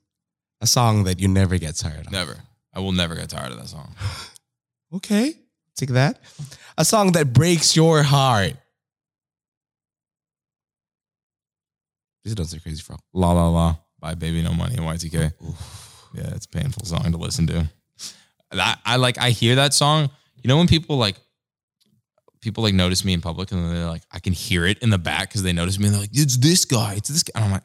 a 0.60 0.66
song 0.66 1.04
that 1.04 1.20
you 1.20 1.28
never 1.28 1.58
get 1.58 1.76
tired 1.76 2.06
of. 2.06 2.12
never. 2.12 2.36
I 2.74 2.80
will 2.80 2.92
never 2.92 3.14
get 3.14 3.28
tired 3.30 3.52
of 3.52 3.58
that 3.58 3.68
song. 3.68 3.94
Okay, 4.90 5.34
take 5.76 5.90
that. 5.90 6.18
A 6.78 6.82
song 6.82 7.12
that 7.12 7.34
breaks 7.34 7.76
your 7.76 8.02
heart. 8.02 8.54
Please 12.24 12.34
don't 12.34 12.46
say 12.46 12.58
Crazy 12.58 12.80
Frog. 12.80 12.98
La 13.12 13.32
La 13.32 13.48
La 13.48 13.76
by 14.00 14.14
Baby 14.14 14.42
No 14.42 14.54
Money 14.54 14.76
and 14.76 14.86
Y2K. 14.86 15.30
Yeah, 16.14 16.34
it's 16.34 16.46
a 16.46 16.48
painful 16.48 16.86
song 16.86 17.12
to 17.12 17.18
listen 17.18 17.46
to. 17.48 17.68
I, 18.50 18.76
I 18.84 18.96
like 18.96 19.18
I 19.18 19.28
hear 19.28 19.56
that 19.56 19.74
song. 19.74 20.08
You 20.42 20.48
know 20.48 20.56
when 20.56 20.68
people 20.68 20.96
like 20.96 21.16
people 22.40 22.62
like 22.62 22.74
notice 22.74 23.04
me 23.04 23.12
in 23.12 23.20
public 23.20 23.52
and 23.52 23.70
they're 23.70 23.86
like, 23.86 24.02
I 24.12 24.20
can 24.20 24.32
hear 24.32 24.64
it 24.64 24.78
in 24.78 24.90
the 24.90 24.98
back 24.98 25.28
because 25.28 25.42
they 25.42 25.52
notice 25.52 25.78
me 25.78 25.86
and 25.86 25.94
they're 25.94 26.00
like, 26.00 26.10
it's 26.12 26.36
this 26.36 26.64
guy, 26.64 26.94
it's 26.94 27.08
this 27.08 27.22
guy. 27.22 27.32
And 27.34 27.44
I'm 27.44 27.50
like, 27.50 27.64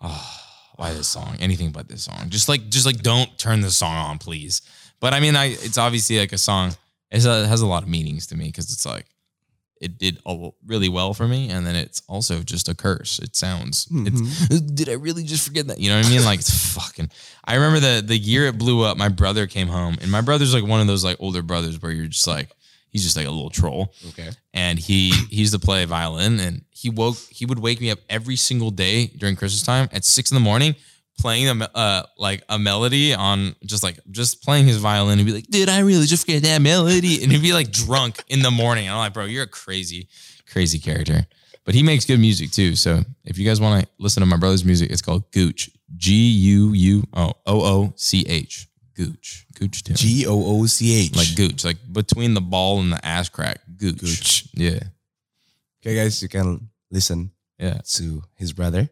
oh, 0.00 0.40
why 0.76 0.92
this 0.92 1.08
song? 1.08 1.36
Anything 1.40 1.70
but 1.70 1.88
this 1.88 2.04
song. 2.04 2.28
Just 2.28 2.48
like 2.48 2.68
just 2.68 2.86
like 2.86 3.02
don't 3.02 3.36
turn 3.38 3.60
this 3.60 3.76
song 3.76 3.96
on, 3.96 4.18
please. 4.18 4.62
But 5.00 5.14
I 5.14 5.20
mean, 5.20 5.36
I 5.36 5.46
it's 5.46 5.78
obviously 5.78 6.18
like 6.18 6.32
a 6.32 6.38
song. 6.38 6.74
It's 7.10 7.24
a, 7.24 7.44
it 7.44 7.46
has 7.46 7.60
a 7.60 7.66
lot 7.66 7.82
of 7.82 7.88
meanings 7.88 8.26
to 8.28 8.36
me 8.36 8.46
because 8.46 8.72
it's 8.72 8.86
like 8.86 9.06
it 9.80 9.98
did 9.98 10.18
a, 10.26 10.50
really 10.66 10.88
well 10.88 11.12
for 11.12 11.28
me, 11.28 11.50
and 11.50 11.66
then 11.66 11.76
it's 11.76 12.02
also 12.08 12.42
just 12.42 12.68
a 12.68 12.74
curse. 12.74 13.18
It 13.18 13.36
sounds. 13.36 13.88
It's, 13.90 14.20
mm-hmm. 14.20 14.74
did 14.74 14.88
I 14.88 14.94
really 14.94 15.24
just 15.24 15.46
forget 15.46 15.66
that? 15.66 15.78
You 15.78 15.90
know 15.90 15.98
what 15.98 16.06
I 16.06 16.10
mean? 16.10 16.24
Like 16.24 16.40
it's 16.40 16.74
fucking. 16.74 17.10
I 17.44 17.54
remember 17.54 17.80
the 17.80 18.02
the 18.06 18.16
year 18.16 18.46
it 18.46 18.58
blew 18.58 18.84
up. 18.84 18.96
My 18.96 19.08
brother 19.08 19.46
came 19.46 19.68
home, 19.68 19.96
and 20.00 20.10
my 20.10 20.20
brother's 20.20 20.54
like 20.54 20.66
one 20.66 20.80
of 20.80 20.86
those 20.86 21.04
like 21.04 21.16
older 21.20 21.42
brothers 21.42 21.80
where 21.80 21.92
you're 21.92 22.06
just 22.06 22.26
like 22.26 22.48
he's 22.96 23.04
just 23.04 23.16
like 23.16 23.26
a 23.26 23.30
little 23.30 23.50
troll. 23.50 23.92
Okay. 24.08 24.30
and 24.54 24.78
he 24.78 25.10
he 25.28 25.36
used 25.36 25.52
to 25.52 25.58
play 25.58 25.84
violin 25.84 26.40
and 26.40 26.64
he 26.70 26.88
woke 26.90 27.18
he 27.30 27.44
would 27.44 27.58
wake 27.58 27.78
me 27.80 27.90
up 27.90 27.98
every 28.08 28.36
single 28.36 28.70
day 28.70 29.06
during 29.18 29.36
Christmas 29.36 29.62
time 29.62 29.88
at 29.92 30.04
six 30.04 30.30
in 30.30 30.34
the 30.34 30.40
morning 30.40 30.74
playing 31.18 31.48
a 31.48 31.70
uh 31.74 32.02
like 32.18 32.42
a 32.48 32.58
melody 32.58 33.14
on 33.14 33.54
just 33.64 33.82
like 33.82 33.98
just 34.10 34.42
playing 34.42 34.66
his 34.66 34.76
violin 34.78 35.18
and 35.18 35.26
be 35.26 35.32
like 35.32 35.46
did 35.48 35.68
I 35.68 35.80
really 35.80 36.06
just 36.06 36.26
forget 36.26 36.42
that 36.42 36.60
melody. 36.62 37.22
And 37.22 37.30
he'd 37.32 37.42
be 37.42 37.52
like 37.52 37.70
drunk 37.70 38.22
in 38.28 38.40
the 38.42 38.50
morning. 38.50 38.86
And 38.86 38.92
I'm 38.94 38.98
like 38.98 39.12
bro 39.14 39.24
you're 39.24 39.44
a 39.44 39.46
crazy 39.48 40.08
crazy 40.50 40.78
character. 40.78 41.26
But 41.64 41.74
he 41.74 41.82
makes 41.82 42.04
good 42.04 42.20
music 42.20 42.50
too. 42.52 42.76
So 42.76 43.00
if 43.24 43.38
you 43.38 43.44
guys 43.46 43.60
want 43.60 43.82
to 43.82 43.88
listen 43.98 44.20
to 44.20 44.26
my 44.26 44.36
brother's 44.38 44.64
music 44.64 44.90
it's 44.90 45.02
called 45.02 45.30
Gooch 45.32 45.70
G 45.96 46.12
U 46.14 46.72
U 46.72 47.02
O 47.14 47.32
O 47.46 47.60
O 47.62 47.92
C 47.96 48.24
H 48.28 48.68
Gooch 48.96 49.44
Gooch 49.58 49.84
too 49.84 49.92
G 49.94 50.26
O 50.26 50.32
O 50.60 50.66
C 50.66 51.04
H. 51.06 51.14
like 51.16 51.36
gooch, 51.36 51.64
like 51.64 51.76
between 51.92 52.32
the 52.34 52.40
ball 52.40 52.80
and 52.80 52.92
the 52.92 53.04
ass 53.04 53.28
crack. 53.28 53.60
Gooch. 53.76 54.00
Gooch. 54.00 54.48
Yeah. 54.54 54.80
Okay, 55.82 55.94
guys, 55.94 56.22
you 56.22 56.28
can 56.28 56.68
listen 56.90 57.30
Yeah. 57.58 57.80
to 57.96 58.22
his 58.36 58.52
brother. 58.52 58.88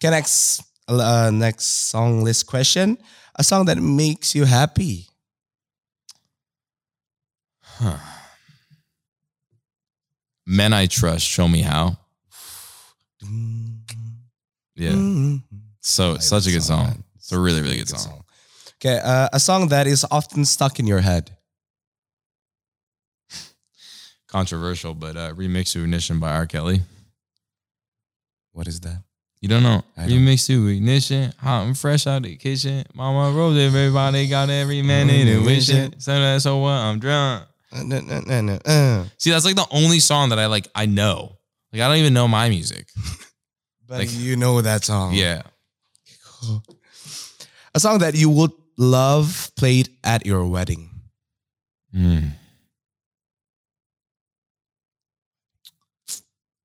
Okay, 0.00 0.10
next, 0.10 0.62
uh, 0.88 1.30
next 1.32 1.64
song 1.88 2.22
list 2.24 2.46
question. 2.46 2.98
A 3.36 3.44
song 3.44 3.66
that 3.66 3.78
makes 3.78 4.34
you 4.34 4.44
happy. 4.44 5.06
Huh. 7.60 7.96
Men 10.46 10.72
I 10.72 10.86
trust, 10.86 11.24
show 11.24 11.46
me 11.46 11.62
how. 11.62 11.96
Yeah. 14.74 14.92
Mm. 14.92 15.42
So 15.80 16.18
such 16.18 16.46
a 16.46 16.50
good 16.50 16.62
song, 16.62 16.84
song. 16.84 16.86
man. 16.86 17.04
It's 17.16 17.32
a 17.32 17.38
really, 17.38 17.60
really 17.62 17.76
good 17.78 17.88
song. 17.88 18.24
Okay, 18.80 19.00
uh, 19.02 19.28
a 19.32 19.40
song 19.40 19.68
that 19.68 19.86
is 19.86 20.06
often 20.10 20.44
stuck 20.44 20.78
in 20.78 20.86
your 20.86 21.00
head. 21.00 21.30
Controversial, 24.28 24.94
but 24.94 25.16
uh 25.16 25.32
remix 25.34 25.72
to 25.72 25.82
ignition 25.82 26.20
by 26.20 26.32
R. 26.32 26.46
Kelly. 26.46 26.82
What 28.52 28.68
is 28.68 28.80
that? 28.80 29.02
You 29.40 29.48
don't 29.48 29.62
know. 29.62 29.82
I 29.96 30.02
don't. 30.06 30.18
Remix 30.18 30.46
to 30.48 30.66
ignition, 30.68 31.32
hot 31.38 31.62
and 31.66 31.78
fresh 31.78 32.06
out 32.06 32.22
the 32.22 32.36
kitchen. 32.36 32.84
Mama 32.94 33.34
rose, 33.36 33.56
everybody 33.58 34.28
got 34.28 34.50
every 34.50 34.82
man 34.82 35.08
in 35.08 35.28
it 35.28 35.42
wishing. 35.44 35.94
So 35.98 36.12
that's 36.20 36.44
so 36.44 36.58
what 36.58 36.72
I'm 36.72 36.98
drunk. 36.98 37.44
Uh, 37.72 37.82
no, 37.84 38.00
no, 38.00 38.20
no, 38.20 38.40
no, 38.42 38.58
uh. 38.66 39.04
See, 39.16 39.30
that's 39.30 39.44
like 39.44 39.56
the 39.56 39.66
only 39.70 39.98
song 40.00 40.28
that 40.28 40.38
I 40.38 40.46
like 40.46 40.68
I 40.74 40.86
know. 40.86 41.38
Like 41.72 41.82
I 41.82 41.88
don't 41.88 41.96
even 41.98 42.14
know 42.14 42.28
my 42.28 42.48
music. 42.48 42.86
But 43.88 44.00
Like- 44.00 44.12
you 44.12 44.36
know 44.36 44.60
that 44.60 44.84
song. 44.84 45.14
Yeah. 45.14 45.40
Cool. 46.42 46.62
A 47.74 47.80
song 47.80 48.00
that 48.00 48.14
you 48.14 48.28
would 48.28 48.50
love 48.78 49.50
played 49.56 49.90
at 50.02 50.24
your 50.24 50.46
wedding. 50.46 50.88
Hmm. 51.92 52.28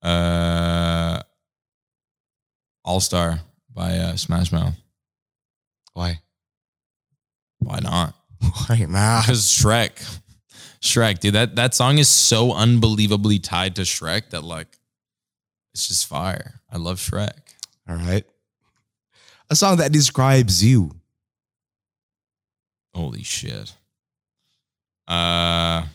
Uh, 0.01 1.21
All 2.85 2.99
Star 2.99 3.39
by 3.73 3.97
uh, 3.97 4.15
Smash 4.15 4.51
Mouth. 4.51 4.75
Why? 5.93 6.19
Why 7.59 7.79
not? 7.79 8.13
Why 8.67 8.85
not? 8.87 9.21
Because 9.25 9.47
Shrek, 9.47 10.19
Shrek, 10.81 11.19
dude, 11.19 11.33
that 11.35 11.55
that 11.55 11.73
song 11.73 11.97
is 11.97 12.09
so 12.09 12.53
unbelievably 12.53 13.39
tied 13.39 13.75
to 13.77 13.83
Shrek 13.83 14.31
that 14.31 14.43
like, 14.43 14.77
it's 15.73 15.87
just 15.87 16.07
fire. 16.07 16.59
I 16.69 16.77
love 16.77 16.99
Shrek. 16.99 17.31
All 17.87 17.95
right. 17.95 18.25
A 19.49 19.55
song 19.55 19.77
that 19.77 19.91
describes 19.91 20.63
you. 20.63 20.91
Holy 22.93 23.23
shit. 23.23 23.73
Uh 25.07 25.85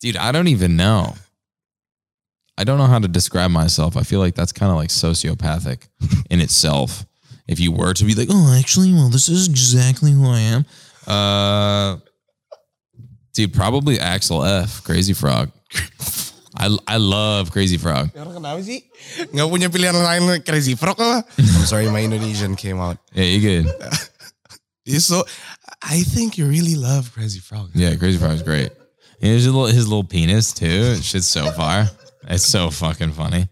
Dude, 0.00 0.16
I 0.16 0.30
don't 0.30 0.48
even 0.48 0.76
know. 0.76 1.14
I 2.58 2.64
don't 2.64 2.78
know 2.78 2.86
how 2.86 2.98
to 2.98 3.08
describe 3.08 3.50
myself. 3.50 3.96
I 3.96 4.02
feel 4.02 4.20
like 4.20 4.34
that's 4.34 4.52
kind 4.52 4.70
of 4.70 4.76
like 4.76 4.90
sociopathic 4.90 5.88
in 6.30 6.40
itself. 6.40 7.04
If 7.48 7.60
you 7.60 7.72
were 7.72 7.94
to 7.94 8.04
be 8.04 8.14
like, 8.14 8.28
"Oh, 8.30 8.56
actually, 8.58 8.92
well, 8.92 9.08
this 9.08 9.28
is 9.28 9.48
exactly 9.48 10.10
who 10.12 10.26
I 10.26 10.40
am." 10.40 10.66
Uh 11.06 11.96
Dude, 13.34 13.52
probably 13.52 14.00
Axel 14.00 14.44
F, 14.44 14.82
Crazy 14.84 15.12
Frog. 15.12 15.50
I 16.56 16.72
I 16.88 16.96
love 16.96 17.52
Crazy 17.52 17.76
Frog. 17.76 18.10
Pero 18.16 18.32
kenapa 18.32 18.58
sih? 18.64 18.82
Nggak 19.32 19.48
punya 19.52 19.68
pilihan 19.68 19.96
lain 19.96 20.40
Crazy 20.42 20.74
Frog 20.74 20.96
apa? 20.96 21.22
I'm 21.38 21.66
sorry, 21.68 21.88
my 21.92 22.00
Indonesian 22.00 22.56
came 22.56 22.80
out. 22.80 22.96
Yeah, 23.12 23.28
you 23.28 23.40
good. 23.40 23.66
So, 24.86 25.26
I 25.82 26.06
think 26.06 26.38
you 26.38 26.46
really 26.46 26.76
love 26.76 27.10
Crazy 27.10 27.40
Frog. 27.40 27.74
Yeah, 27.74 27.96
Crazy 27.96 28.18
Frog 28.18 28.38
is 28.38 28.42
great. 28.46 28.70
And 29.20 29.34
his 29.34 29.46
little 29.46 29.66
his 29.66 29.88
little 29.88 30.04
penis 30.04 30.52
too. 30.54 30.94
Shit's 31.02 31.26
so 31.26 31.50
far. 31.50 31.90
It's 32.28 32.46
so 32.46 32.70
fucking 32.70 33.10
funny. 33.10 33.48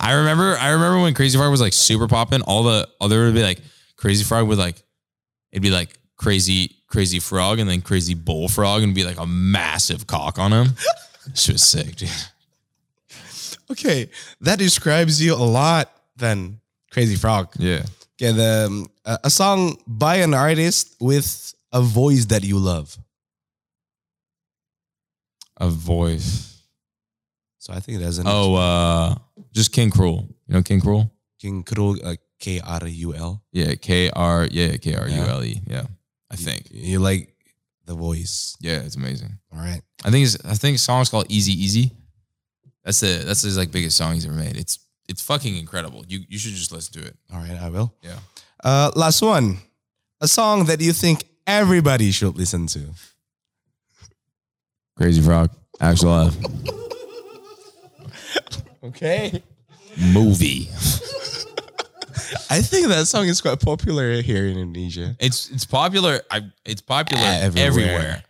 I 0.00 0.14
remember 0.14 0.56
I 0.58 0.70
remember 0.70 1.00
when 1.00 1.14
Crazy 1.14 1.38
Frog 1.38 1.50
was 1.50 1.60
like 1.60 1.72
super 1.72 2.08
popping. 2.08 2.42
All 2.42 2.64
the 2.64 2.88
other 3.00 3.26
would 3.26 3.34
be 3.34 3.42
like 3.42 3.60
Crazy 3.96 4.24
Frog 4.24 4.48
would 4.48 4.58
like 4.58 4.82
it'd 5.52 5.62
be 5.62 5.70
like 5.70 5.94
crazy 6.16 6.76
crazy 6.88 7.18
frog 7.18 7.58
and 7.58 7.68
then 7.68 7.80
crazy 7.80 8.14
bullfrog 8.14 8.82
and 8.82 8.94
be 8.94 9.04
like 9.04 9.18
a 9.18 9.26
massive 9.26 10.06
cock 10.06 10.38
on 10.38 10.52
him. 10.52 10.74
Shit 11.34 11.54
was 11.54 11.62
sick, 11.64 11.96
dude. 11.96 12.10
Okay, 13.70 14.10
that 14.40 14.58
describes 14.58 15.22
you 15.22 15.34
a 15.34 15.36
lot 15.36 15.90
then. 16.16 16.60
Crazy 16.90 17.16
Frog. 17.16 17.48
Yeah. 17.58 17.84
Okay, 18.20 18.32
the 18.32 18.66
um, 18.66 18.86
a 19.24 19.30
song 19.30 19.76
by 19.86 20.16
an 20.16 20.34
artist 20.34 20.94
with 21.00 21.54
a 21.72 21.80
voice 21.80 22.26
that 22.26 22.44
you 22.44 22.58
love. 22.58 22.96
A 25.56 25.68
voice. 25.68 26.60
So 27.58 27.72
I 27.72 27.80
think 27.80 28.00
that's 28.00 28.18
an 28.18 28.26
Oh, 28.28 28.54
uh, 28.56 29.14
just 29.52 29.72
King 29.72 29.90
Krule. 29.90 30.28
You 30.46 30.54
know 30.54 30.62
King 30.62 30.80
Krule? 30.80 31.10
King 31.40 31.64
Krule, 31.64 31.98
uh, 32.04 32.16
K 32.38 32.60
R 32.60 32.86
U 32.86 33.14
L. 33.14 33.42
Yeah, 33.52 33.74
K 33.76 34.10
R. 34.10 34.48
Yeah, 34.50 34.76
K 34.76 34.94
R 34.96 35.08
U 35.08 35.22
L 35.22 35.44
E. 35.44 35.60
Yeah, 35.66 35.86
I 36.30 36.36
think. 36.36 36.66
You 36.70 36.98
like 36.98 37.31
the 37.86 37.94
voice. 37.94 38.56
Yeah, 38.60 38.80
it's 38.80 38.96
amazing. 38.96 39.38
All 39.52 39.58
right. 39.58 39.82
I 40.04 40.10
think 40.10 40.24
it's, 40.26 40.44
I 40.44 40.54
think 40.54 40.74
his 40.74 40.82
song's 40.82 41.08
called 41.08 41.26
Easy 41.28 41.52
Easy. 41.52 41.92
That's 42.84 43.00
the 43.00 43.22
that's 43.24 43.42
his 43.42 43.56
like 43.56 43.70
biggest 43.70 43.96
song 43.96 44.14
he's 44.14 44.26
ever 44.26 44.34
made. 44.34 44.56
It's 44.56 44.78
it's 45.08 45.22
fucking 45.22 45.56
incredible. 45.56 46.04
You 46.08 46.20
you 46.28 46.38
should 46.38 46.52
just 46.52 46.72
listen 46.72 47.00
to 47.00 47.06
it. 47.08 47.16
All 47.32 47.38
right, 47.38 47.58
I 47.60 47.68
will. 47.68 47.94
Yeah. 48.02 48.18
Uh, 48.62 48.90
last 48.96 49.22
one. 49.22 49.58
A 50.20 50.28
song 50.28 50.64
that 50.66 50.80
you 50.80 50.92
think 50.92 51.24
everybody 51.46 52.10
should 52.12 52.36
listen 52.36 52.66
to. 52.68 52.80
Crazy 54.96 55.20
Frog. 55.22 55.50
Axel 55.80 56.14
F. 56.28 56.36
Okay. 58.84 59.42
Movie. 60.12 60.68
I 62.50 62.62
think 62.62 62.88
that 62.88 63.06
song 63.06 63.26
is 63.26 63.40
quite 63.40 63.60
popular 63.60 64.20
here 64.22 64.46
in 64.46 64.58
Indonesia. 64.58 65.16
It's 65.18 65.50
it's 65.50 65.64
popular. 65.64 66.20
I 66.30 66.42
it's 66.64 66.80
popular 66.80 67.22
Everywhere. 67.22 67.66
everywhere. 67.66 68.24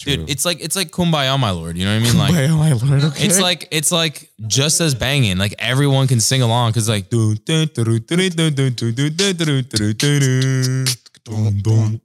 True. 0.00 0.16
Dude, 0.16 0.30
it's 0.30 0.46
like 0.46 0.64
it's 0.64 0.76
like 0.76 0.90
Kumbaya, 0.90 1.38
my 1.38 1.50
lord. 1.50 1.76
You 1.76 1.84
know 1.84 1.94
what 1.94 2.08
I 2.08 2.12
mean? 2.12 2.18
Like 2.18 2.50
oh 2.50 2.56
my 2.56 2.72
lord, 2.72 3.04
okay. 3.04 3.26
it's 3.26 3.38
like 3.38 3.68
it's 3.70 3.92
like 3.92 4.30
just 4.46 4.80
as 4.80 4.94
banging. 4.94 5.36
Like 5.36 5.54
everyone 5.58 6.06
can 6.06 6.20
sing 6.20 6.40
along 6.40 6.70
because 6.70 6.88
like 6.88 7.10
dun, 7.10 7.38
dun, 7.44 7.68
dun, 7.74 7.86
dun, 7.86 8.30
dun, 8.30 8.54
dun, 8.54 8.74
dun, 8.74 8.94
dun, 8.94 9.14
dun, 9.14 9.36
dun, 9.36 9.36
dun, 9.36 9.94
dun, 9.98 10.84
dun, 11.24 11.60
dun, 11.60 11.60
dun. 11.62 12.00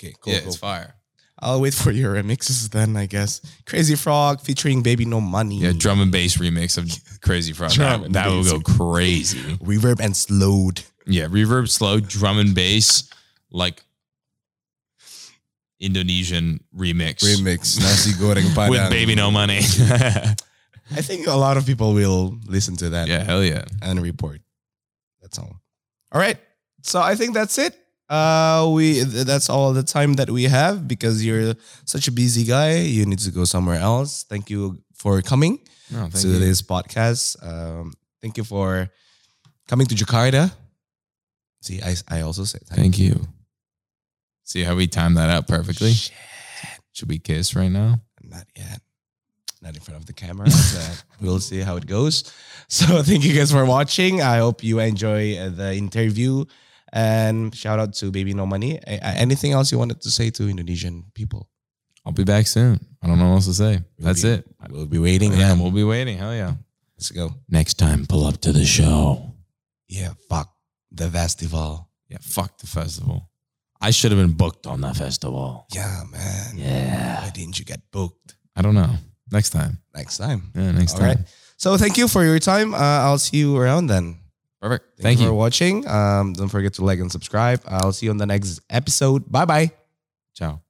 okay, 0.00 0.14
cool. 0.20 0.32
yeah, 0.32 0.40
cool. 0.40 0.48
it's 0.48 0.56
fire. 0.56 0.94
I'll 1.40 1.60
wait 1.60 1.74
for 1.74 1.92
your 1.92 2.14
remixes 2.14 2.68
then, 2.70 2.96
I 2.96 3.06
guess. 3.06 3.40
Crazy 3.64 3.94
Frog 3.94 4.40
featuring 4.40 4.82
Baby 4.82 5.04
No 5.04 5.20
Money. 5.20 5.58
Yeah, 5.58 5.72
drum 5.76 6.00
and 6.00 6.10
bass 6.10 6.36
remix 6.36 6.76
of 6.76 6.90
Crazy 7.20 7.52
Frog. 7.52 7.72
That, 7.72 8.12
that 8.12 8.28
will 8.28 8.44
go 8.44 8.60
crazy. 8.60 9.38
Reverb 9.58 10.00
and 10.00 10.16
slowed. 10.16 10.82
Yeah, 11.06 11.26
reverb, 11.26 11.68
slow, 11.68 12.00
drum 12.00 12.38
and 12.38 12.54
bass, 12.54 13.10
like 13.50 13.82
Indonesian 15.80 16.60
remix, 16.76 17.22
Remix. 17.22 17.80
Nasi 17.80 18.12
goreng 18.12 18.42
padang. 18.54 18.70
with 18.70 18.90
baby 18.90 19.14
no 19.14 19.30
money. 19.30 19.58
I 20.90 21.02
think 21.02 21.26
a 21.26 21.34
lot 21.34 21.56
of 21.56 21.66
people 21.66 21.94
will 21.94 22.38
listen 22.46 22.76
to 22.76 22.90
that 22.90 23.08
yeah, 23.08 23.22
hell 23.22 23.44
yeah. 23.44 23.64
and 23.82 24.00
report. 24.02 24.40
That's 25.20 25.38
all. 25.38 25.60
All 26.12 26.20
right. 26.20 26.38
So 26.82 27.00
I 27.00 27.14
think 27.14 27.34
that's 27.34 27.58
it. 27.58 27.76
Uh, 28.08 28.70
we 28.72 29.00
that's 29.04 29.50
all 29.50 29.72
the 29.74 29.82
time 29.82 30.14
that 30.14 30.30
we 30.30 30.44
have 30.44 30.88
because 30.88 31.24
you're 31.24 31.54
such 31.84 32.08
a 32.08 32.12
busy 32.12 32.44
guy. 32.44 32.76
You 32.80 33.04
need 33.06 33.18
to 33.20 33.30
go 33.30 33.44
somewhere 33.44 33.78
else. 33.80 34.24
Thank 34.24 34.48
you 34.50 34.78
for 34.94 35.20
coming 35.22 35.58
No, 35.90 36.08
thank 36.08 36.14
to 36.22 36.28
you. 36.28 36.38
this 36.38 36.62
podcast. 36.62 37.36
Um, 37.44 37.92
thank 38.22 38.36
you 38.38 38.44
for 38.44 38.88
coming 39.68 39.86
to 39.86 39.94
Jakarta. 39.94 40.50
See, 41.60 41.82
I 41.82 41.96
I 42.08 42.20
also 42.22 42.44
said 42.44 42.62
Thank 42.66 42.98
you. 42.98 43.20
See 44.44 44.64
how 44.64 44.74
we 44.74 44.86
timed 44.86 45.16
that 45.18 45.28
out 45.28 45.46
perfectly? 45.46 45.92
Should 46.92 47.08
we 47.10 47.18
kiss 47.18 47.54
right 47.54 47.70
now? 47.70 48.00
Not 48.22 48.46
yet. 48.56 48.80
Not 49.60 49.74
in 49.76 49.82
front 49.82 50.00
of 50.00 50.06
the 50.06 50.14
camera. 50.14 50.48
we'll 51.20 51.40
see 51.40 51.60
how 51.60 51.76
it 51.76 51.84
goes. 51.86 52.24
So 52.68 53.02
thank 53.08 53.24
you 53.24 53.34
guys 53.36 53.50
for 53.52 53.64
watching. 53.66 54.22
I 54.22 54.38
hope 54.38 54.64
you 54.64 54.78
enjoy 54.80 55.36
uh, 55.36 55.50
the 55.50 55.74
interview. 55.74 56.44
And 56.92 57.54
shout 57.54 57.78
out 57.78 57.94
to 57.94 58.10
Baby 58.10 58.34
No 58.34 58.46
Money. 58.46 58.80
Anything 58.86 59.52
else 59.52 59.70
you 59.72 59.78
wanted 59.78 60.00
to 60.02 60.10
say 60.10 60.30
to 60.30 60.48
Indonesian 60.48 61.04
people? 61.14 61.48
I'll 62.06 62.12
be 62.12 62.24
back 62.24 62.46
soon. 62.46 62.80
I 63.02 63.06
don't 63.06 63.18
know 63.18 63.28
what 63.28 63.34
else 63.36 63.46
to 63.46 63.54
say. 63.54 63.80
That's 63.98 64.22
be- 64.22 64.30
it. 64.30 64.46
We'll 64.70 64.86
be 64.86 64.98
waiting. 64.98 65.32
Yeah, 65.34 65.54
we'll 65.54 65.70
be 65.70 65.84
waiting. 65.84 66.16
Hell 66.18 66.34
yeah. 66.34 66.54
Let's 66.96 67.10
go. 67.10 67.34
Next 67.48 67.74
time, 67.74 68.06
pull 68.06 68.26
up 68.26 68.40
to 68.40 68.52
the 68.52 68.64
show. 68.64 69.34
Yeah, 69.88 70.12
fuck 70.28 70.52
the 70.90 71.08
festival. 71.10 71.88
Yeah, 72.08 72.18
fuck 72.22 72.58
the 72.58 72.66
festival. 72.66 73.28
I 73.80 73.90
should 73.90 74.10
have 74.10 74.20
been 74.20 74.32
booked 74.36 74.66
on 74.66 74.80
that 74.80 74.96
festival. 74.96 75.66
Yeah, 75.72 76.02
man. 76.10 76.56
Yeah. 76.56 77.22
Why 77.22 77.30
didn't 77.30 77.58
you 77.58 77.64
get 77.64 77.80
booked 77.92 78.34
I 78.56 78.62
don't 78.62 78.74
know. 78.74 78.90
Next 79.30 79.50
time. 79.50 79.78
next 79.94 80.18
time? 80.18 80.50
Yeah, 80.54 80.72
next 80.72 80.94
time. 80.94 81.02
All 81.02 81.08
right. 81.08 81.18
So 81.56 81.76
thank 81.76 81.96
you 81.96 82.08
for 82.08 82.24
your 82.24 82.40
time. 82.40 82.74
Uh, 82.74 82.78
I'll 82.78 83.18
see 83.18 83.36
you 83.36 83.56
around 83.56 83.86
then. 83.86 84.18
Perfect. 84.60 85.00
Thank, 85.00 85.20
you. 85.20 85.26
for 85.26 85.32
watching. 85.34 85.86
Um, 85.86 86.32
don't 86.32 86.48
forget 86.48 86.74
to 86.74 86.84
like 86.84 86.98
and 86.98 87.12
subscribe. 87.12 87.62
I'll 87.66 87.92
see 87.92 88.06
you 88.06 88.10
on 88.10 88.16
the 88.16 88.26
next 88.26 88.60
episode. 88.70 89.30
Bye 89.30 89.44
bye. 89.44 89.70
Ciao. 90.34 90.60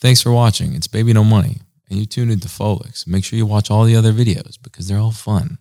Thanks 0.00 0.22
for 0.22 0.32
watching. 0.32 0.74
It's 0.74 0.86
Baby 0.86 1.12
No 1.12 1.24
Money, 1.24 1.58
and 1.90 1.98
you 1.98 2.06
tuned 2.06 2.30
into 2.30 2.48
Volix. 2.48 3.06
Make 3.06 3.24
sure 3.24 3.36
you 3.36 3.44
watch 3.44 3.70
all 3.70 3.84
the 3.84 3.96
other 3.96 4.12
videos 4.12 4.56
because 4.62 4.88
they're 4.88 4.98
all 4.98 5.10
fun. 5.10 5.58